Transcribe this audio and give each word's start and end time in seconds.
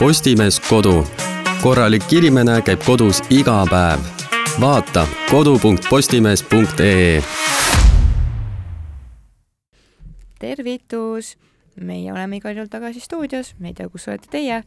Postimees 0.00 0.60
Kodu. 0.60 1.04
korralik 1.62 2.12
inimene 2.12 2.62
käib 2.64 2.80
kodus 2.86 3.18
iga 3.30 3.66
päev. 3.68 4.00
vaata 4.60 5.04
kodu.postimees.ee. 5.30 7.22
tervitus, 10.38 11.36
meie 11.80 12.12
oleme 12.12 12.36
igal 12.36 12.56
juhul 12.56 12.72
tagasi 12.72 13.00
stuudios, 13.00 13.54
me 13.58 13.68
ei 13.68 13.74
tea, 13.74 13.88
kus 13.92 14.08
olete 14.08 14.32
teie. 14.32 14.62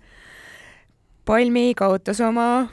Palmi 1.25 1.73
kaotas 1.75 2.21
oma 2.21 2.69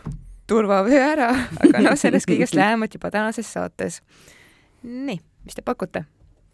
turvavöö 0.47 1.01
ära, 1.01 1.33
aga 1.65 1.81
noh, 1.81 1.97
sellest 1.97 2.29
kõigest 2.29 2.55
lähemalt 2.61 2.95
juba 2.95 3.11
tänases 3.11 3.53
saates. 3.53 4.03
nii, 4.83 5.17
mis 5.45 5.57
te 5.57 5.63
pakute? 5.65 6.05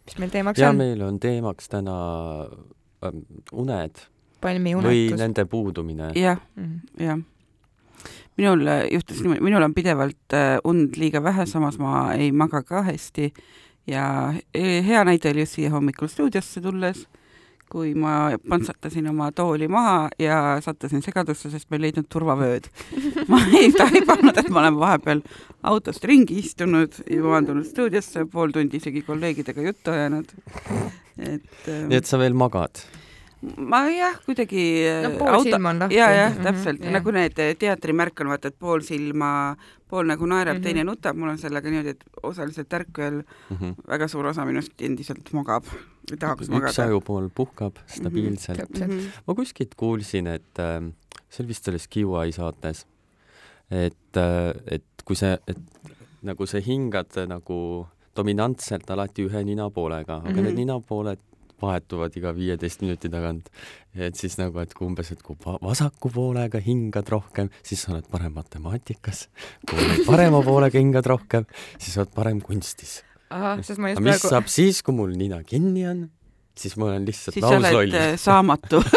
mis 0.05 0.17
meil 0.23 0.31
teemaks 0.31 0.63
ja 0.63 0.69
on? 0.69 0.77
meil 0.79 1.01
on 1.03 1.19
teemaks 1.19 1.67
täna 1.67 1.97
ähm, 3.03 3.25
uned 3.51 4.07
palmi 4.41 4.75
või 4.77 5.07
nende 5.17 5.45
puudumine. 5.45 6.11
jah, 6.15 6.37
Mm. 6.55 6.79
jah. 6.99 7.17
minul 8.37 8.67
äh, 8.69 8.83
juhtus 8.93 9.21
niimoodi, 9.23 9.41
minul 9.41 9.63
on 9.65 9.73
pidevalt 9.73 10.33
äh, 10.33 10.57
und 10.63 10.97
liiga 10.97 11.21
vähe, 11.25 11.45
samas 11.49 11.79
ma 11.81 12.11
ei 12.13 12.31
maga 12.31 12.61
ka 12.63 12.83
hästi 12.85 13.31
ja 13.89 14.33
he- 14.53 14.81
hea 14.85 15.03
näide 15.07 15.31
oli 15.31 15.39
just 15.45 15.55
siia 15.57 15.71
hommikul 15.73 16.07
stuudiosse 16.11 16.61
tulles, 16.61 17.07
kui 17.67 17.93
ma 17.99 18.29
pantsatasin 18.49 19.09
oma 19.09 19.31
tooli 19.35 19.67
maha 19.67 20.09
ja 20.19 20.37
sattusin 20.63 21.01
segadusse, 21.03 21.49
sest 21.51 21.67
ma 21.69 21.75
ei 21.79 21.81
leidnud 21.87 22.05
turvavööd. 22.13 22.69
ma 23.31 23.41
ei 23.59 23.71
taibanud, 23.75 24.37
et 24.39 24.47
ma 24.53 24.61
olen 24.61 24.77
vahepeal 24.79 25.21
autost 25.67 26.05
ringi 26.07 26.37
istunud 26.39 26.93
ja 27.09 27.23
maandunud 27.25 27.65
stuudiosse, 27.67 28.23
pool 28.31 28.53
tundi 28.55 28.77
isegi 28.79 29.01
kolleegidega 29.07 29.65
juttu 29.65 29.91
ajanud. 29.91 30.31
et 31.17 31.67
nii 31.89 31.97
et 31.97 32.05
sa 32.05 32.19
veel 32.21 32.37
magad? 32.37 32.85
Ma 33.57 33.83
jah, 33.93 34.15
kuidagi 34.25 34.63
no 35.03 35.09
äh, 35.11 35.17
pool 35.19 35.43
silma 35.45 35.69
on 35.69 35.79
lahti. 35.79 35.95
ja, 35.95 36.07
jah, 36.11 36.31
Mhm, 36.33 36.43
täpselt 36.43 36.79
jah. 36.83 36.91
nagu 36.91 37.11
need 37.11 37.39
eh, 37.39 37.55
teatrimärk 37.55 38.19
on 38.21 38.27
vaata, 38.33 38.47
et 38.47 38.57
pool 38.59 38.81
silma, 38.81 39.55
pool 39.89 40.05
nagu 40.09 40.25
naerab 40.25 40.55
mm, 40.55 40.59
Mhm. 40.59 40.63
-hmm. 40.63 40.73
teine 40.73 40.83
nutab, 40.83 41.15
mul 41.15 41.29
on 41.29 41.37
sellega 41.37 41.69
niimoodi, 41.69 41.89
et 41.89 42.03
osaliselt 42.23 42.73
ärkvel 42.73 43.23
Mm 43.49 43.57
-hmm. 43.57 43.75
väga 43.87 44.07
suur 44.07 44.25
osa 44.25 44.45
minust 44.45 44.81
endiselt 44.81 45.33
magab 45.33 45.63
või 46.11 46.17
tahaks 46.19 46.41
üks 46.47 46.49
magada. 46.49 46.83
ajupool 46.85 47.29
puhkab 47.35 47.75
stabiilselt 47.85 48.57
mm. 48.59 48.65
-hmm. 48.75 48.79
täpselt. 48.79 49.21
ma 49.27 49.33
kuskilt 49.35 49.75
kuulsin, 49.75 50.27
et 50.27 50.59
äh, 50.59 50.81
see 51.29 51.43
oli 51.43 51.47
vist 51.47 51.63
selles 51.65 51.87
QI 51.87 52.31
saates, 52.31 52.85
et 53.71 54.17
äh,, 54.17 54.53
et 54.71 54.83
kui 55.05 55.15
see, 55.15 55.37
et 55.47 55.57
nagu 56.23 56.45
sa 56.45 56.57
hingad 56.59 57.17
äh, 57.17 57.27
nagu 57.27 57.87
dominantselt 58.15 58.89
alati 58.89 59.25
ühe 59.27 59.43
ninapoolega, 59.43 60.15
aga 60.15 60.29
mm 60.29 60.33
-hmm. 60.33 60.37
Mhm. 60.37 60.43
need 60.43 60.55
ninapooled 60.55 61.19
vahetuvad 61.61 62.13
iga 62.19 62.31
viieteist 62.35 62.81
minuti 62.85 63.09
tagant. 63.09 63.49
et 63.97 64.15
siis 64.15 64.37
nagu, 64.37 64.59
et 64.61 64.73
kui 64.77 64.85
umbes, 64.87 65.09
et 65.11 65.21
kui 65.25 65.35
va- 65.45 65.57
vasaku 65.61 66.09
poolega 66.13 66.59
hingad 66.61 67.07
rohkem, 67.09 67.49
siis 67.63 67.81
sa 67.81 67.91
oled 67.95 68.05
parem 68.11 68.33
matemaatikas. 68.37 69.27
kui 69.69 69.79
oled 69.79 70.05
parema 70.05 70.41
poolega 70.45 70.77
hingad 70.79 71.05
rohkem, 71.05 71.45
siis 71.79 71.97
oled 71.97 72.13
parem 72.13 72.41
kunstis. 72.41 73.01
aga 73.29 73.55
mis 73.57 73.69
praegu, 74.19 74.29
saab 74.29 74.47
siis, 74.47 74.81
kui 74.83 74.93
mul 74.95 75.15
nina 75.17 75.41
kinni 75.43 75.87
on? 75.87 76.09
siis 76.57 76.77
ma 76.77 76.85
olen 76.91 77.05
lihtsalt 77.05 77.33
siis 77.37 77.43
sa 77.45 77.49
oled 77.53 77.61
lausloll. 77.67 77.93
eh, 77.93 78.17
saamatu. 78.17 78.81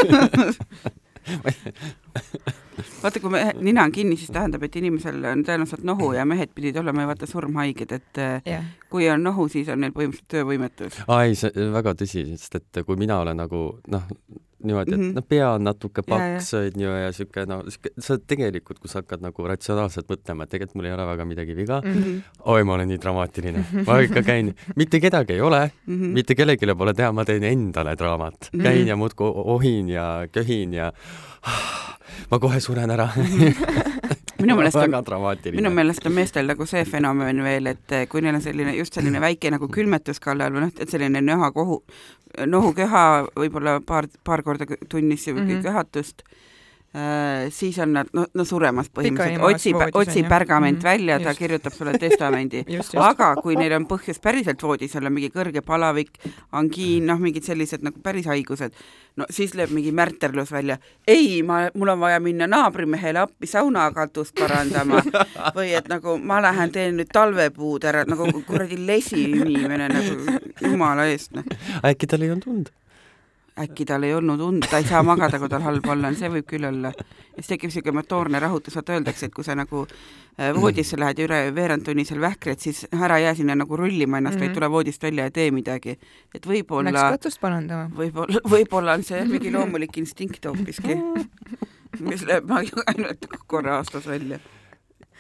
vaata, 3.03 3.21
kui 3.21 3.31
me 3.35 3.43
nina 3.61 3.85
on 3.89 3.93
kinni, 3.95 4.17
siis 4.21 4.33
tähendab, 4.35 4.63
et 4.67 4.77
inimesel 4.81 5.23
on 5.33 5.45
tõenäoliselt 5.47 5.85
nohu 5.89 6.13
ja 6.17 6.25
mehed 6.29 6.53
pidid 6.57 6.77
olema 6.81 7.05
ju 7.05 7.13
vaata 7.13 7.29
surmhaiged, 7.31 7.93
et 7.99 8.23
jah, 8.49 8.65
kui 8.91 9.09
on 9.13 9.23
nohu, 9.27 9.49
siis 9.53 9.69
on 9.73 9.81
neil 9.85 9.93
põhimõtteliselt 9.97 10.31
töövõimetus. 10.37 11.01
aa 11.09 11.25
ei, 11.29 11.35
see 11.39 11.51
väga 11.73 11.95
tõsi, 12.03 12.27
sest 12.37 12.61
et 12.61 12.85
kui 12.87 12.97
mina 13.01 13.21
olen 13.25 13.37
nagu 13.41 13.65
noh, 13.93 14.07
niimoodi, 14.61 14.93
et 14.93 14.99
Mhm. 15.01 15.13
noh, 15.17 15.25
pea 15.25 15.47
on 15.55 15.63
natuke 15.65 16.03
paks 16.05 16.51
onju 16.59 16.91
ja 16.93 17.13
siuke 17.17 17.47
no 17.49 17.63
siuke, 17.73 17.95
sa 17.99 18.19
tegelikult, 18.19 18.77
kui 18.79 18.91
sa 18.93 19.01
hakkad 19.01 19.23
nagu 19.25 19.47
ratsionaalselt 19.49 20.05
mõtlema, 20.13 20.45
et 20.45 20.51
tegelikult 20.53 20.77
mul 20.77 20.85
ei 20.91 20.93
ole 20.93 21.07
väga 21.09 21.25
midagi 21.25 21.57
viga 21.57 21.79
mm, 21.81 21.89
Mhm. 21.89 22.03
-hmm. 22.03 22.43
oi, 22.45 22.65
ma 22.65 22.75
olen 22.75 22.89
nii 22.89 22.99
dramaatiline, 23.01 23.65
ma 23.87 23.99
ikka 24.05 24.23
käin, 24.23 24.53
mitte 24.77 25.01
kedagi 25.01 25.33
ei 25.33 25.41
ole, 25.41 25.71
Mhm. 25.87 26.13
mitte 26.13 26.35
kellelegi 26.35 26.75
pole 26.77 26.93
teha, 26.95 27.13
ma 27.13 27.25
teen 27.25 27.43
endale 27.45 27.97
draamat, 27.97 28.51
Mhm. 28.53 28.63
käin 28.63 28.87
ja 28.87 28.97
muudkui 28.97 29.33
ohin 29.35 29.89
ja 29.89 30.27
köhin 30.33 30.75
ja 30.75 30.93
ma 32.31 32.39
kohe 32.39 32.61
suren 32.61 32.91
ära. 32.91 33.09
minu 34.41 34.57
meelest 34.57 34.77
on 34.77 34.95
minu 35.57 35.71
meelest 35.75 36.07
on 36.07 36.15
meestel 36.17 36.49
nagu 36.49 36.67
see 36.69 36.85
fenomen 36.89 37.43
veel, 37.45 37.71
et 37.75 37.97
eh, 37.97 38.07
kui 38.09 38.23
neil 38.25 38.39
on 38.39 38.45
selline 38.45 38.75
just 38.77 38.97
selline 38.97 39.21
väike 39.23 39.53
nagu 39.53 39.69
külmetuskalle 39.73 40.47
all 40.47 40.57
või 40.57 40.67
noh, 40.67 40.73
et 40.73 40.93
selline 40.93 41.23
nohakohu, 41.25 41.81
nohuköha 42.47 43.05
võib-olla 43.37 43.81
paar, 43.87 44.09
paar 44.25 44.43
korda 44.47 44.69
tunnis 44.89 45.27
mm. 45.27 45.43
-hmm. 45.43 45.63
köhatust, 45.67 46.23
siis 47.51 47.79
on 47.79 47.93
nad 47.95 48.09
no, 48.13 48.25
no 48.35 48.45
suremas 48.45 48.89
põhimõtteliselt, 48.91 49.37
Pikali 49.39 49.55
otsi 49.55 49.73
maas, 49.75 49.93
voodis, 49.95 50.09
otsi 50.09 50.19
on 50.19 50.25
ju. 50.25 50.29
pärgament 50.31 50.79
Mhm, 50.81 50.85
välja, 50.85 51.19
ta 51.23 51.31
just. 51.31 51.39
kirjutab 51.39 51.73
sulle 51.73 51.93
testamendi. 51.99 52.65
aga 53.11 53.29
kui 53.39 53.55
neil 53.55 53.77
on 53.77 53.87
põhjus 53.87 54.19
päriselt 54.23 54.63
voodis 54.63 54.97
olla, 54.99 55.11
mingi 55.11 55.31
kõrge 55.31 55.63
palavik, 55.63 56.11
angiin, 56.51 57.07
noh, 57.07 57.21
mingid 57.23 57.47
sellised 57.47 57.85
nagu 57.87 58.03
päris 58.03 58.27
haigused, 58.27 58.75
no 59.17 59.29
siis 59.31 59.55
lööb 59.55 59.71
mingi 59.77 59.93
märterlus 59.95 60.51
välja. 60.51 60.81
ei, 61.07 61.43
ma, 61.47 61.69
mul 61.75 61.95
on 61.95 62.01
vaja 62.01 62.19
minna 62.21 62.51
naabrimehele 62.51 63.23
appi 63.23 63.47
saunakatust 63.47 64.35
parandama 64.35 65.03
või 65.57 65.71
et 65.79 65.87
nagu 65.89 66.19
ma 66.19 66.41
lähen 66.43 66.75
teen 66.75 66.99
nüüd 66.99 67.15
talvepuud 67.15 67.87
ära, 67.87 68.03
nagu 68.11 68.27
kuradi 68.49 68.81
lesi 68.87 69.29
inimene 69.31 69.93
nagu 69.95 70.39
jumala 70.61 71.07
eest, 71.07 71.37
noh. 71.39 71.47
äkki 71.87 72.11
tal 72.11 72.27
ei 72.27 72.35
olnud 72.35 72.51
und? 72.51 72.75
Äkki 73.61 73.85
tal 73.87 74.03
ei 74.07 74.15
olnud 74.15 74.41
und, 74.41 74.67
ta 74.71 74.79
ei 74.81 74.85
saa 74.89 75.03
magada, 75.07 75.39
kui 75.39 75.49
tal 75.49 75.63
halb 75.63 75.87
olla 75.93 76.09
on, 76.09 76.17
see 76.17 76.29
võib 76.33 76.47
küll 76.49 76.65
olla. 76.69 76.93
ja 76.97 77.43
siis 77.43 77.47
tekib 77.53 77.71
niisugune 77.71 78.01
motoorne 78.01 78.41
rahutus, 78.41 78.77
vaata 78.77 78.93
öeldakse, 78.97 79.27
et 79.27 79.35
kui 79.35 79.45
sa 79.45 79.55
nagu 79.55 79.85
äh, 79.87 80.55
voodisse 80.57 80.99
lähed 81.01 81.19
ja 81.19 81.27
üle 81.29 81.41
veerand 81.55 81.85
tunni 81.85 82.05
seal 82.05 82.21
vähkred, 82.21 82.59
siis 82.61 82.87
ära 82.93 83.19
jää 83.19 83.35
sinna 83.35 83.55
nagu 83.55 83.77
rullima 83.77 84.19
ennast 84.19 84.35
mm, 84.35 84.39
-hmm. 84.39 84.41
vaid 84.41 84.51
Mhm. 84.51 84.55
tule 84.55 84.71
voodist 84.71 85.03
välja 85.03 85.25
ja 85.25 85.31
tee 85.31 85.51
midagi. 85.51 85.91
et 86.35 86.47
Läks 86.47 86.49
võib-olla, 86.49 87.11
katust 87.11 87.41
parandama. 87.41 87.91
võib-olla, 87.97 88.41
võib-olla 88.55 88.95
on 88.95 89.03
see 89.03 89.25
mingi 89.25 89.53
loomulik 89.53 89.97
instinkt 89.97 90.45
hoopiski, 90.45 90.97
mis 92.01 92.25
läheb 92.27 92.49
ma- 92.49 92.63
ainult 92.87 93.27
korra 93.47 93.77
aastas 93.77 94.07
välja. 94.07 94.39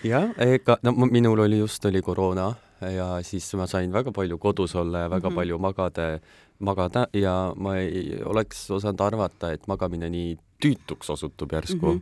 jah, 0.05 0.31
ega 0.39 0.79
no 0.83 0.93
minul 0.93 1.39
oli 1.39 1.59
just 1.59 1.85
oli 1.85 2.03
koroona 2.03 2.55
ja 2.81 3.23
siis 3.23 3.55
ma 3.55 3.67
sain 3.67 3.93
väga 3.93 4.13
palju 4.13 4.39
kodus 4.39 4.75
olla 4.75 4.99
ja 4.99 5.11
väga 5.11 5.29
mm. 5.29 5.33
-hmm. 5.33 5.37
palju 5.37 5.59
magada, 5.59 6.19
magada 6.61 7.07
ja 7.17 7.53
ma 7.57 7.77
ei 7.81 8.21
oleks 8.25 8.67
osanud 8.71 9.01
arvata, 9.01 9.53
et 9.53 9.67
magamine 9.71 10.11
nii 10.13 10.37
tüütuks 10.61 11.11
osutub 11.13 11.53
järsku 11.53 11.95
mm. 11.95 12.01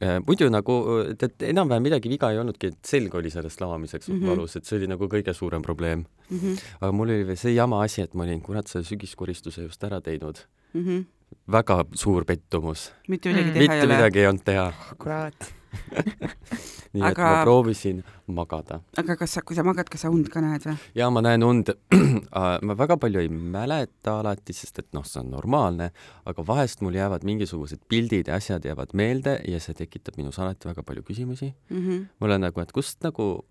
-hmm. 0.00 0.24
muidu 0.26 0.48
nagu, 0.50 0.76
et, 1.10 1.42
enam-vähem 1.42 1.82
midagi 1.82 2.10
viga 2.10 2.30
ei 2.30 2.38
olnudki, 2.38 2.72
et 2.72 2.78
selg 2.86 3.14
oli 3.14 3.30
sellest 3.30 3.60
lamamiseks 3.60 4.08
mm. 4.08 4.20
-hmm. 4.20 4.30
valus, 4.30 4.56
et 4.56 4.64
see 4.64 4.78
oli 4.78 4.90
nagu 4.90 5.08
kõige 5.10 5.34
suurem 5.34 5.62
probleem. 5.62 6.04
Mm 6.30 6.38
-hmm. 6.38 6.60
aga 6.80 6.92
mul 6.92 7.08
oli 7.08 7.26
veel 7.26 7.36
see 7.36 7.54
jama 7.54 7.82
asi, 7.82 8.02
et 8.02 8.14
ma 8.14 8.22
olin 8.22 8.40
kurat 8.42 8.66
selle 8.66 8.84
sügiskoristuse 8.84 9.62
just 9.62 9.84
ära 9.84 10.00
teinud. 10.00 10.38
Mm 10.74 10.84
-hmm. 10.84 11.04
väga 11.52 11.84
suur 11.94 12.24
pettumus, 12.24 12.92
mitte 13.08 13.28
midagi 13.28 13.48
Mm. 13.48 13.52
teha 13.52 13.62
mitte 13.62 13.74
ei 13.74 13.82
ole. 13.86 13.96
midagi 13.96 14.18
ei 14.18 14.26
olnud 14.26 14.44
teha. 14.44 14.72
kurat. 14.98 15.52
nii 16.92 17.02
aga... 17.02 17.10
et 17.10 17.20
ma 17.22 17.44
proovisin 17.46 18.02
magada 18.26 18.80
aga 19.00 19.16
kas 19.20 19.36
sa, 19.36 19.42
kui 19.46 19.56
sa 19.56 19.64
magad, 19.66 19.88
kas 19.92 20.04
sa 20.04 20.10
und 20.12 20.28
ka 20.32 20.42
näed 20.44 20.66
või? 20.68 20.76
ja 20.98 21.08
ma 21.14 21.22
näen 21.24 21.44
und, 21.46 21.72
ma 22.66 22.76
väga 22.78 22.98
palju 23.00 23.22
ei 23.22 23.30
mäleta 23.32 24.18
alati, 24.20 24.56
sest 24.56 24.82
et 24.82 24.90
noh, 24.96 25.06
see 25.08 25.22
on 25.22 25.32
normaalne, 25.32 25.92
aga 26.28 26.44
vahest 26.48 26.84
mul 26.84 26.96
jäävad 26.98 27.24
mingisugused 27.28 27.86
pildid 27.88 28.28
ja 28.30 28.40
asjad 28.40 28.66
jäävad 28.68 28.92
meelde 28.98 29.38
ja 29.48 29.60
see 29.62 29.76
tekitab 29.78 30.20
minus 30.20 30.40
alati 30.42 30.68
väga 30.68 30.84
palju 30.86 31.06
küsimusi. 31.08 31.52
Mm 31.70 31.80
-hmm. 31.86 32.04
mul 32.20 32.36
on 32.36 32.46
nagu, 32.46 32.60
et 32.60 32.72
kust 32.72 33.02
nagu, 33.02 33.44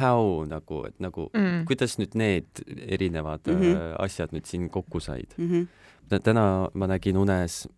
how 0.00 0.44
nagu, 0.48 0.84
et 0.88 1.00
nagu 1.00 1.28
mm. 1.34 1.64
Kuidas 1.68 1.98
nüüd 1.98 2.14
need 2.14 2.64
erinevad 2.88 3.46
mm. 3.46 3.60
-hmm. 3.60 3.96
asjad 3.98 4.32
nüüd 4.32 4.46
siin 4.46 4.70
kokku 4.70 5.00
said? 5.00 5.34
Mm 5.38 5.50
-hmm. 5.50 6.20
täna 6.22 6.68
ma 6.74 6.86
nägin 6.86 7.16
unes 7.16 7.68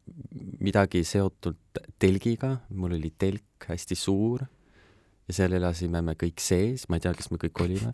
midagi 0.61 1.05
seotult 1.05 1.59
telgiga, 2.03 2.57
mul 2.75 2.97
oli 2.99 3.13
telk 3.19 3.69
hästi 3.71 3.99
suur 3.99 4.45
ja 5.27 5.34
seal 5.34 5.57
elasime 5.59 6.03
me 6.07 6.15
kõik 6.19 6.43
sees, 6.43 6.87
ma 6.89 6.99
ei 6.99 7.05
tea, 7.05 7.15
kas 7.19 7.31
me 7.33 7.39
kõik 7.43 7.63
olime, 7.65 7.93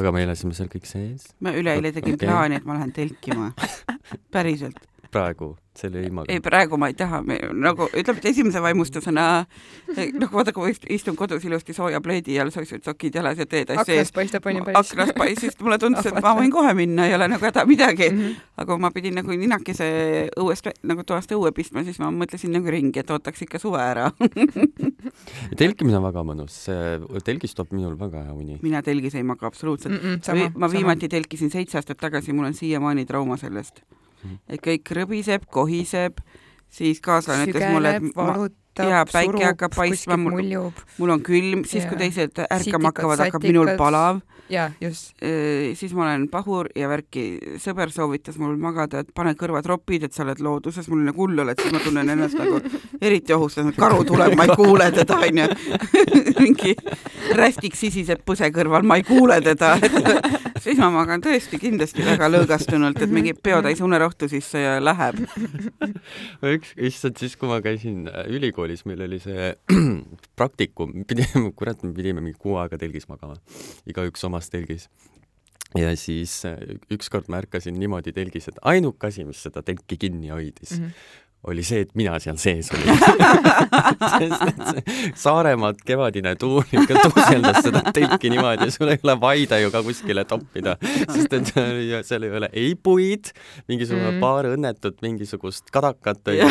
aga 0.00 0.12
me 0.16 0.24
elasime 0.24 0.56
seal 0.56 0.70
kõik 0.72 0.88
sees 0.88 1.26
ma 1.44 1.52
üleeile 1.56 1.92
tegin 1.96 2.16
okay. 2.16 2.26
plaani, 2.26 2.60
et 2.60 2.68
ma 2.68 2.78
lähen 2.78 2.94
telkima. 2.96 3.50
päriselt. 4.34 4.78
Praegu 5.10 5.56
selle 5.80 6.00
ilmaga 6.02 6.32
ei,. 6.34 6.40
praegu 6.42 6.76
ma 6.80 6.88
ei 6.90 6.94
taha, 6.98 7.20
nagu 7.54 7.86
ütleme, 7.94 8.18
et 8.18 8.26
esimese 8.32 8.60
vaimustusena 8.62 9.24
noh, 10.18 10.30
vaata, 10.32 10.52
kui 10.52 10.72
ist- 10.72 10.86
istun 10.90 11.16
kodus 11.16 11.44
ilusti 11.46 11.72
sooja 11.76 12.00
pleedi 12.04 12.36
all, 12.42 12.50
soksud 12.54 12.82
sokid 12.84 13.14
jalas 13.14 13.38
ja 13.38 13.46
teed 13.46 13.70
asja 13.70 13.84
aknast 14.00 14.14
paistab 14.14 14.46
onju 14.50 14.64
päris. 14.66 14.90
aknast 14.92 15.14
paisis, 15.18 15.56
mulle 15.62 15.78
tundus, 15.78 16.06
et 16.10 16.18
ma 16.22 16.34
võin 16.38 16.50
kohe 16.52 16.74
minna, 16.74 17.06
ei 17.06 17.14
ole 17.14 17.28
nagu 17.30 17.44
häda 17.46 17.64
midagi. 17.70 18.10
Mhm. 18.10 18.34
aga 18.60 18.66
kui 18.74 18.82
ma 18.82 18.90
pidin 18.90 19.14
nagu 19.16 19.30
ninakese 19.32 19.86
õuest, 20.36 20.68
nagu 20.82 21.04
toast 21.06 21.30
õue 21.32 21.52
pistma, 21.56 21.84
siis 21.86 21.98
ma 22.02 22.10
mõtlesin 22.12 22.52
nagu 22.52 22.68
ringi, 22.70 22.98
et 23.00 23.10
ootaks 23.10 23.42
ikka 23.46 23.58
suve 23.62 23.80
ära. 23.80 24.10
telkimine 25.60 25.96
on 26.00 26.04
väga 26.08 26.24
mõnus, 26.26 26.56
see 26.66 26.98
telgis 27.26 27.54
toob 27.56 27.72
minul 27.76 27.96
väga 28.00 28.24
hea 28.26 28.34
uni. 28.36 28.58
mina 28.62 28.82
telgis 28.82 29.14
ei 29.18 29.22
maga 29.26 29.46
absoluutselt. 29.48 29.94
Mm-mm, 29.96 30.18
Vi, 30.20 30.26
sama, 30.26 30.50
ma 30.56 30.68
viimati 30.72 31.08
telkisin 31.08 31.50
seitse 31.50 31.78
aastat 31.80 31.98
tagasi, 32.00 32.32
mul 32.36 32.50
on 32.50 32.54
siiamaani 32.58 33.06
trauma 33.08 33.36
sellest. 33.40 33.80
Et 34.48 34.62
kõik 34.64 34.90
rõbiseb, 34.96 35.46
kohiseb, 35.52 36.20
siis 36.70 37.00
kaaslane 37.04 37.48
ütles 37.50 37.72
mulle, 37.72 37.94
et 37.98 38.16
ma, 38.16 38.48
jaa, 38.78 39.04
päike 39.10 39.44
hakkab 39.44 39.76
paistma, 39.76 40.18
mul, 40.20 40.42
mul 40.98 41.14
on 41.16 41.22
külm, 41.26 41.64
siis 41.68 41.84
ja. 41.84 41.90
kui 41.90 42.00
teised 42.00 42.42
ärkama 42.46 42.92
hakkavad, 42.92 43.24
hakkab 43.26 43.48
minul 43.48 43.74
palav 43.80 44.22
jaa, 44.50 44.70
just. 44.80 45.14
siis 45.78 45.94
ma 45.96 46.06
olen 46.08 46.26
pahur 46.32 46.70
ja 46.76 46.88
värki, 46.90 47.24
sõber 47.62 47.92
soovitas 47.94 48.38
mul 48.40 48.56
magada, 48.60 49.04
et 49.04 49.12
pane 49.14 49.34
kõrvatropid, 49.38 50.08
et 50.08 50.16
sa 50.16 50.24
oled 50.24 50.42
looduses, 50.44 50.88
mul 50.90 51.04
nagu 51.06 51.24
hull 51.24 51.44
oled, 51.44 51.60
siis 51.60 51.74
ma 51.74 51.82
tunnen 51.84 52.14
ennast 52.16 52.38
nagu 52.40 52.60
eriti 53.00 53.36
ohustatud, 53.36 53.76
karu 53.78 54.04
tuleb, 54.08 54.36
ma 54.38 54.48
ei 54.48 54.56
kuule 54.58 54.90
teda, 54.94 55.20
onju. 55.28 55.48
mingi 56.40 56.74
rästik 57.36 57.76
sisiseb 57.78 58.24
põse 58.26 58.50
kõrval, 58.54 58.86
ma 58.86 59.00
ei 59.00 59.06
kuule 59.06 59.40
teda 59.44 59.76
siis 60.60 60.80
ma 60.80 60.90
magan 60.92 61.22
tõesti 61.24 61.58
kindlasti 61.60 62.04
väga 62.04 62.28
lõõgastunult, 62.30 63.00
et 63.00 63.12
mingi 63.12 63.32
peotäis 63.34 63.80
unerohtu 63.84 64.28
sisse 64.30 64.60
ja 64.62 64.76
läheb. 64.82 65.20
üks, 66.54 66.74
issand, 66.76 67.18
siis 67.20 67.36
kui 67.40 67.50
ma 67.50 67.60
käisin 67.64 68.08
äh, 68.10 68.28
ülikoolis, 68.32 68.84
meil 68.88 69.04
oli 69.06 69.20
see 69.22 69.50
praktikum, 70.38 71.04
pidime, 71.08 71.50
kurat, 71.56 71.82
me 71.86 71.94
pidime 71.96 72.24
mingi 72.24 72.38
kuu 72.40 72.58
aega 72.60 72.78
telgis 72.80 73.08
magama, 73.10 73.38
igaüks 73.88 74.26
oma 74.28 74.39
samas 74.40 74.50
telgis. 74.50 74.88
Ja 75.78 75.92
siis 75.96 76.44
äh, 76.48 76.58
ükskord 76.90 77.28
ma 77.30 77.38
ärkasin 77.44 77.76
niimoodi 77.78 78.12
telgis, 78.12 78.48
et 78.50 78.58
ainuke 78.66 79.06
asi, 79.06 79.24
mis 79.24 79.42
seda 79.44 79.62
telki 79.62 79.96
kinni 80.00 80.32
hoidis 80.32 80.78
mm, 80.78 80.86
-hmm 80.86 81.26
oli 81.48 81.62
see, 81.64 81.84
et 81.86 81.92
mina 81.96 82.18
seal 82.20 82.36
sees 82.40 82.68
olin 82.74 82.90
Saaremaalt 85.24 85.80
kevadine 85.86 86.34
tuul 86.40 86.64
ikka 86.68 87.04
tuuseldas 87.04 87.62
seda 87.64 87.82
telki 87.94 88.30
niimoodi 88.32 88.68
sul 88.74 88.92
ei 88.92 89.00
ole 89.02 89.14
vaide 89.20 89.60
ju 89.62 89.70
ka 89.72 89.82
kuskile 89.86 90.24
toppida, 90.28 90.76
sest 90.82 91.36
et 91.38 91.52
seal 91.54 92.26
ei, 92.26 92.32
ole 92.40 92.50
ei 92.52 92.74
puid, 92.76 93.32
mingisugune 93.70 94.12
mm. 94.12 94.20
paar 94.22 94.50
õnnetut 94.50 95.00
mingisugust 95.04 95.72
kadakat 95.74 96.32
onju. 96.32 96.48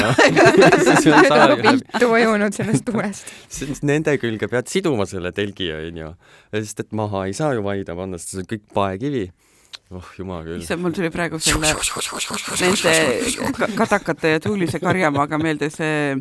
viltu 1.66 2.10
vajunud 2.14 2.56
sellest 2.56 2.88
tuulest. 2.88 3.34
sest 3.60 3.86
nende 3.88 4.18
külge 4.22 4.50
pead 4.52 4.72
siduma 4.72 5.06
selle 5.10 5.34
telgi 5.36 5.70
onju, 5.76 6.14
sest 6.56 6.86
et 6.86 6.98
maha 6.98 7.28
ei 7.30 7.38
saa 7.38 7.54
ju 7.58 7.66
vaida 7.66 7.98
panna, 7.98 8.18
sest 8.18 8.36
see 8.36 8.44
on 8.44 8.52
kõik 8.56 8.66
paekivi 8.74 9.28
oh 9.90 10.06
jumal 10.18 10.44
küll. 10.46 10.62
issand, 10.62 10.82
mul 10.84 10.94
tuli 10.94 11.10
praegu 11.14 11.40
selle, 11.42 11.72
nende 12.62 12.94
kadakate 13.78 14.28
ja 14.36 14.40
tuulise 14.44 14.80
karjamaaga 14.82 15.38
meelde 15.42 15.70
see 15.74 16.14
äh, 16.14 16.18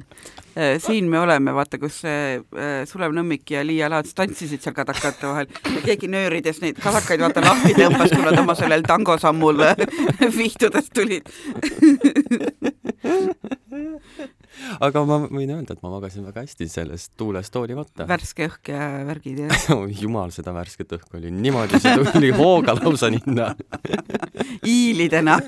Siin 0.83 1.07
me 1.11 1.19
oleme, 1.21 1.53
vaata, 1.55 1.79
kus 1.83 1.97
äh, 2.09 2.41
Sulev 2.89 3.13
Nõmmik 3.15 3.45
ja 3.53 3.61
Liia 3.67 3.91
Laats 3.93 4.13
tantsisid 4.19 4.61
seal 4.65 4.75
kadakate 4.75 5.29
vahel. 5.29 5.47
Ja 5.77 5.81
keegi 5.85 6.07
nöörides 6.11 6.59
neid 6.65 6.77
kadakaid 6.83 7.21
vaata 7.23 7.41
lahti 7.45 7.73
tõmbas, 7.77 8.11
kui 8.15 8.25
nad 8.25 8.39
oma 8.41 8.55
sellel 8.59 8.83
tangosammul 8.89 9.59
vihtudes 10.41 10.87
tulid 10.95 11.25
aga 14.81 15.05
ma 15.09 15.21
võin 15.27 15.55
öelda, 15.57 15.77
et 15.77 15.85
ma 15.85 15.93
magasin 15.93 16.27
väga 16.27 16.45
hästi 16.47 16.69
sellest 16.71 17.13
tuulest 17.21 17.55
hoolimata. 17.55 18.07
värske 18.09 18.49
õhk 18.49 18.73
ja 18.73 18.89
värgid 19.09 19.45
ja 19.45 19.61
oh, 19.77 19.87
jumal, 19.89 20.33
seda 20.35 20.55
värsket 20.57 20.97
õhku 20.99 21.21
oli 21.21 21.33
niimoodi, 21.35 21.81
see 21.83 21.97
tuli 22.13 22.33
hooga 22.37 22.77
lausa 22.81 23.11
ninna 23.13 23.53
hiilidena 24.67 25.39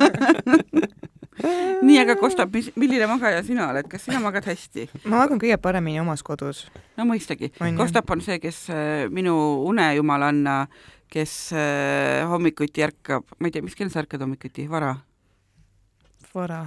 nii, 1.86 1.98
aga 2.02 2.16
Kostap, 2.20 2.52
mis, 2.54 2.70
milline 2.78 3.08
magaja 3.10 3.42
sina 3.46 3.68
oled, 3.70 3.88
kas 3.90 4.04
sina 4.06 4.20
magad 4.22 4.46
hästi? 4.50 4.86
ma 5.06 5.22
magan 5.22 5.40
kõige 5.42 5.58
paremini 5.62 6.00
omas 6.02 6.24
kodus. 6.26 6.66
no 6.98 7.06
mõistagi. 7.08 7.52
Kostap 7.78 8.10
on 8.12 8.24
see, 8.24 8.40
kes 8.42 8.62
äh, 8.74 9.06
minu 9.12 9.34
unejumalanna, 9.68 10.58
kes 11.10 11.36
äh, 11.56 12.26
hommikuti 12.30 12.84
ärkab, 12.86 13.26
ma 13.38 13.50
ei 13.50 13.56
tea, 13.56 13.64
mis 13.66 13.78
kell 13.78 13.92
sa 13.92 14.04
ärkad 14.04 14.22
hommikuti, 14.26 14.68
vara? 14.70 14.94
vara 16.34 16.60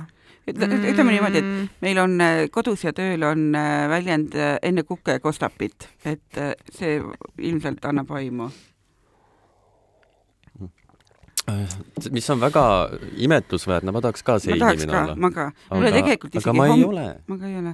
ütleme 0.48 1.04
mm. 1.04 1.10
niimoodi, 1.14 1.40
et 1.40 1.84
meil 1.84 2.02
on 2.04 2.18
äh, 2.22 2.44
kodus 2.52 2.84
ja 2.84 2.92
tööl 2.96 3.24
on 3.28 3.54
äh, 3.56 3.86
väljend 3.92 4.36
äh, 4.36 4.58
enne 4.66 4.84
kukke 4.88 5.20
kostapit, 5.24 5.88
et 6.06 6.42
see 6.74 7.00
ilmselt 7.40 7.86
annab 7.86 8.12
aimu. 8.12 8.52
mis 12.12 12.30
on 12.32 12.40
väga 12.40 12.62
imetlusväärne, 13.20 13.92
ma 13.92 14.02
tahaks 14.02 14.24
ka 14.24 14.38
see 14.40 14.56
inimene 14.56 15.00
olla. 15.00 15.16
ma 15.16 15.32
ka, 15.32 15.50
mulle 15.74 15.92
tegelikult 15.92 16.36
isegi 16.36 16.50
aga 16.50 16.56
ma 16.56 16.68
ei 16.72 16.86
ole. 16.88 17.08
ma 17.28 17.38
ka 17.40 17.50
ei 17.50 17.58
ole 17.60 17.74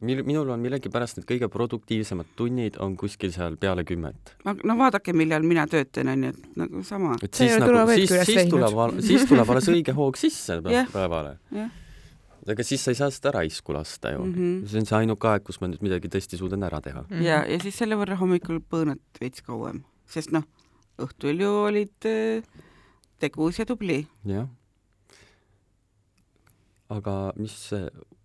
mil-, 0.00 0.24
minul 0.26 0.50
on 0.50 0.62
millegipärast 0.62 1.20
need 1.20 1.28
kõige 1.28 1.48
produktiivsemad 1.52 2.34
tunnid 2.38 2.78
on 2.82 2.96
kuskil 2.98 3.30
seal 3.34 3.54
peale 3.60 3.84
kümmet. 3.86 4.34
no 4.44 4.78
vaadake, 4.78 5.14
millal 5.14 5.46
mina 5.46 5.66
töötan, 5.70 6.10
on 6.10 6.26
ju, 6.26 6.34
et 6.34 6.56
nagu 6.58 6.82
sama. 6.86 7.14
et 7.22 7.34
siis 7.34 7.54
nagu, 7.58 7.84
siis, 7.94 8.14
siis 8.32 8.50
tuleb, 8.50 8.98
siis 8.98 9.28
tuleb 9.30 9.54
alles 9.54 9.70
õige 9.74 9.94
hoog 9.94 10.18
sisse 10.18 10.58
päevale 10.94 11.38
yeah 11.54 11.70
aga 12.54 12.66
siis 12.66 12.84
sa 12.84 12.94
ei 12.94 12.98
saa 13.00 13.10
seda 13.14 13.32
raisku 13.38 13.74
lasta 13.76 14.12
ju 14.12 14.24
mm. 14.24 14.34
-hmm. 14.34 14.66
see 14.66 14.80
on 14.80 14.86
see 14.86 14.98
ainuke 14.98 15.28
aeg, 15.28 15.44
kus 15.44 15.60
ma 15.60 15.68
nüüd 15.68 15.82
midagi 15.82 16.08
tõesti 16.14 16.40
suudan 16.40 16.62
ära 16.62 16.80
teha 16.80 17.02
mm. 17.02 17.08
-hmm. 17.10 17.22
ja, 17.22 17.44
ja 17.46 17.58
siis 17.60 17.78
selle 17.78 17.96
võrra 18.00 18.18
hommikul 18.20 18.60
põõnad 18.60 19.02
veits 19.20 19.42
kauem, 19.42 19.82
sest 20.06 20.32
noh, 20.32 20.44
õhtul 20.98 21.40
ju 21.40 21.52
olid 21.68 22.08
äh, 22.08 22.42
tegus 23.18 23.58
ja 23.58 23.66
tubli. 23.66 24.06
jah. 24.24 24.48
aga 26.88 27.32
mis 27.36 27.74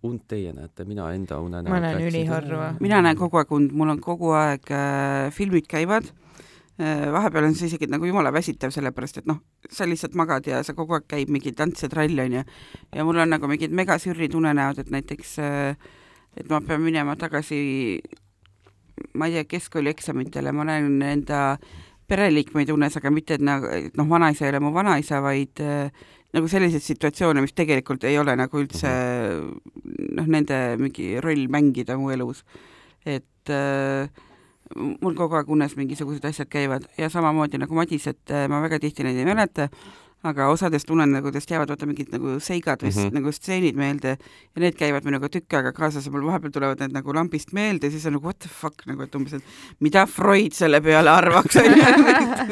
und 0.04 0.20
teie 0.28 0.52
näete, 0.52 0.84
mina 0.84 1.12
enda 1.12 1.38
une 1.40 1.62
näen. 1.62 1.72
ma 1.72 1.80
näen 1.80 2.02
üliharva. 2.08 2.74
mina 2.80 3.00
näen 3.02 3.16
kogu 3.16 3.40
aeg 3.40 3.52
und, 3.52 3.72
mul 3.72 3.88
on 3.88 4.00
kogu 4.00 4.32
aeg 4.36 4.70
äh, 4.70 5.30
filmid 5.32 5.66
käivad 5.68 6.12
vahepeal 6.78 7.44
on 7.46 7.54
see 7.54 7.68
isegi 7.70 7.86
nagu 7.86 8.06
jumala 8.08 8.32
väsitav, 8.34 8.72
sellepärast 8.74 9.20
et 9.20 9.28
noh, 9.30 9.38
sa 9.70 9.86
lihtsalt 9.86 10.16
magad 10.18 10.48
ja 10.50 10.62
sa 10.66 10.74
kogu 10.74 10.96
aeg 10.96 11.06
käib 11.10 11.30
mingi 11.30 11.52
tants 11.54 11.84
ja 11.84 11.90
trall, 11.92 12.18
onju. 12.18 12.42
ja 12.94 13.04
mul 13.06 13.20
on 13.22 13.30
nagu 13.30 13.50
mingid 13.50 13.70
megasürrid 13.70 14.34
unenäod, 14.34 14.80
et 14.82 14.90
näiteks, 14.90 15.38
äh, 15.38 15.76
et 16.36 16.50
ma 16.50 16.60
pean 16.66 16.82
minema 16.82 17.14
tagasi, 17.20 18.00
ma 19.14 19.30
ei 19.30 19.38
tea, 19.38 19.46
keskkoolieksamitele, 19.54 20.52
ma 20.52 20.66
näen 20.66 20.98
enda 21.06 21.44
pereliikmeid 22.10 22.74
unes, 22.74 22.98
aga 22.98 23.10
mitte, 23.14 23.38
et 23.38 23.44
nagu, 23.44 23.70
et 23.70 23.96
noh, 23.96 24.10
vanaisa 24.10 24.44
ei 24.44 24.52
ole 24.52 24.64
mu 24.66 24.74
vanaisa, 24.74 25.22
vaid 25.24 25.62
äh, 25.62 26.04
nagu 26.34 26.50
selliseid 26.50 26.82
situatsioone, 26.82 27.42
mis 27.44 27.54
tegelikult 27.54 28.04
ei 28.08 28.18
ole 28.18 28.34
nagu 28.38 28.58
üldse 28.60 28.90
noh, 30.18 30.26
nende 30.26 30.60
mingi 30.80 31.14
roll 31.22 31.46
mängida 31.52 31.96
mu 32.00 32.10
elus. 32.10 32.42
et 33.04 33.52
äh, 33.52 34.08
mul 34.74 35.14
kogu 35.18 35.38
aeg 35.38 35.50
unes 35.50 35.76
mingisugused 35.78 36.24
asjad 36.24 36.48
käivad 36.50 36.88
ja 36.98 37.10
samamoodi 37.12 37.60
nagu 37.62 37.74
Madis, 37.74 38.06
et 38.10 38.30
äh, 38.30 38.48
ma 38.50 38.62
väga 38.64 38.80
tihti 38.82 39.06
neid 39.06 39.20
ei 39.20 39.28
mäleta, 39.28 39.68
aga 40.24 40.48
osadest 40.48 40.90
unenägudest 40.90 41.50
jäävad 41.50 41.68
vaata 41.68 41.86
mingid 41.86 42.12
nagu 42.14 42.38
seigad 42.40 42.80
või 42.82 42.90
mm 42.90 43.00
-hmm. 43.00 43.14
nagu 43.18 43.32
stseenid 43.32 43.76
meelde 43.76 44.14
ja 44.16 44.62
need 44.62 44.76
käivad 44.78 45.04
minuga 45.04 45.28
tükk 45.28 45.54
aega 45.58 45.72
kaasas 45.72 46.06
ja 46.06 46.12
mul 46.12 46.24
vahepeal 46.26 46.52
tulevad 46.52 46.80
need 46.80 46.94
nagu 46.96 47.14
lambist 47.14 47.52
meelde 47.52 47.86
ja 47.86 47.90
siis 47.90 48.06
on 48.06 48.16
nagu 48.16 48.24
what 48.24 48.38
the 48.38 48.48
fuck 48.48 48.86
nagu, 48.86 49.02
et 49.02 49.14
umbes, 49.14 49.32
et 49.32 49.42
mida 49.80 50.06
Freud 50.06 50.52
selle 50.52 50.80
peale 50.80 51.10
arvaks 51.10 51.58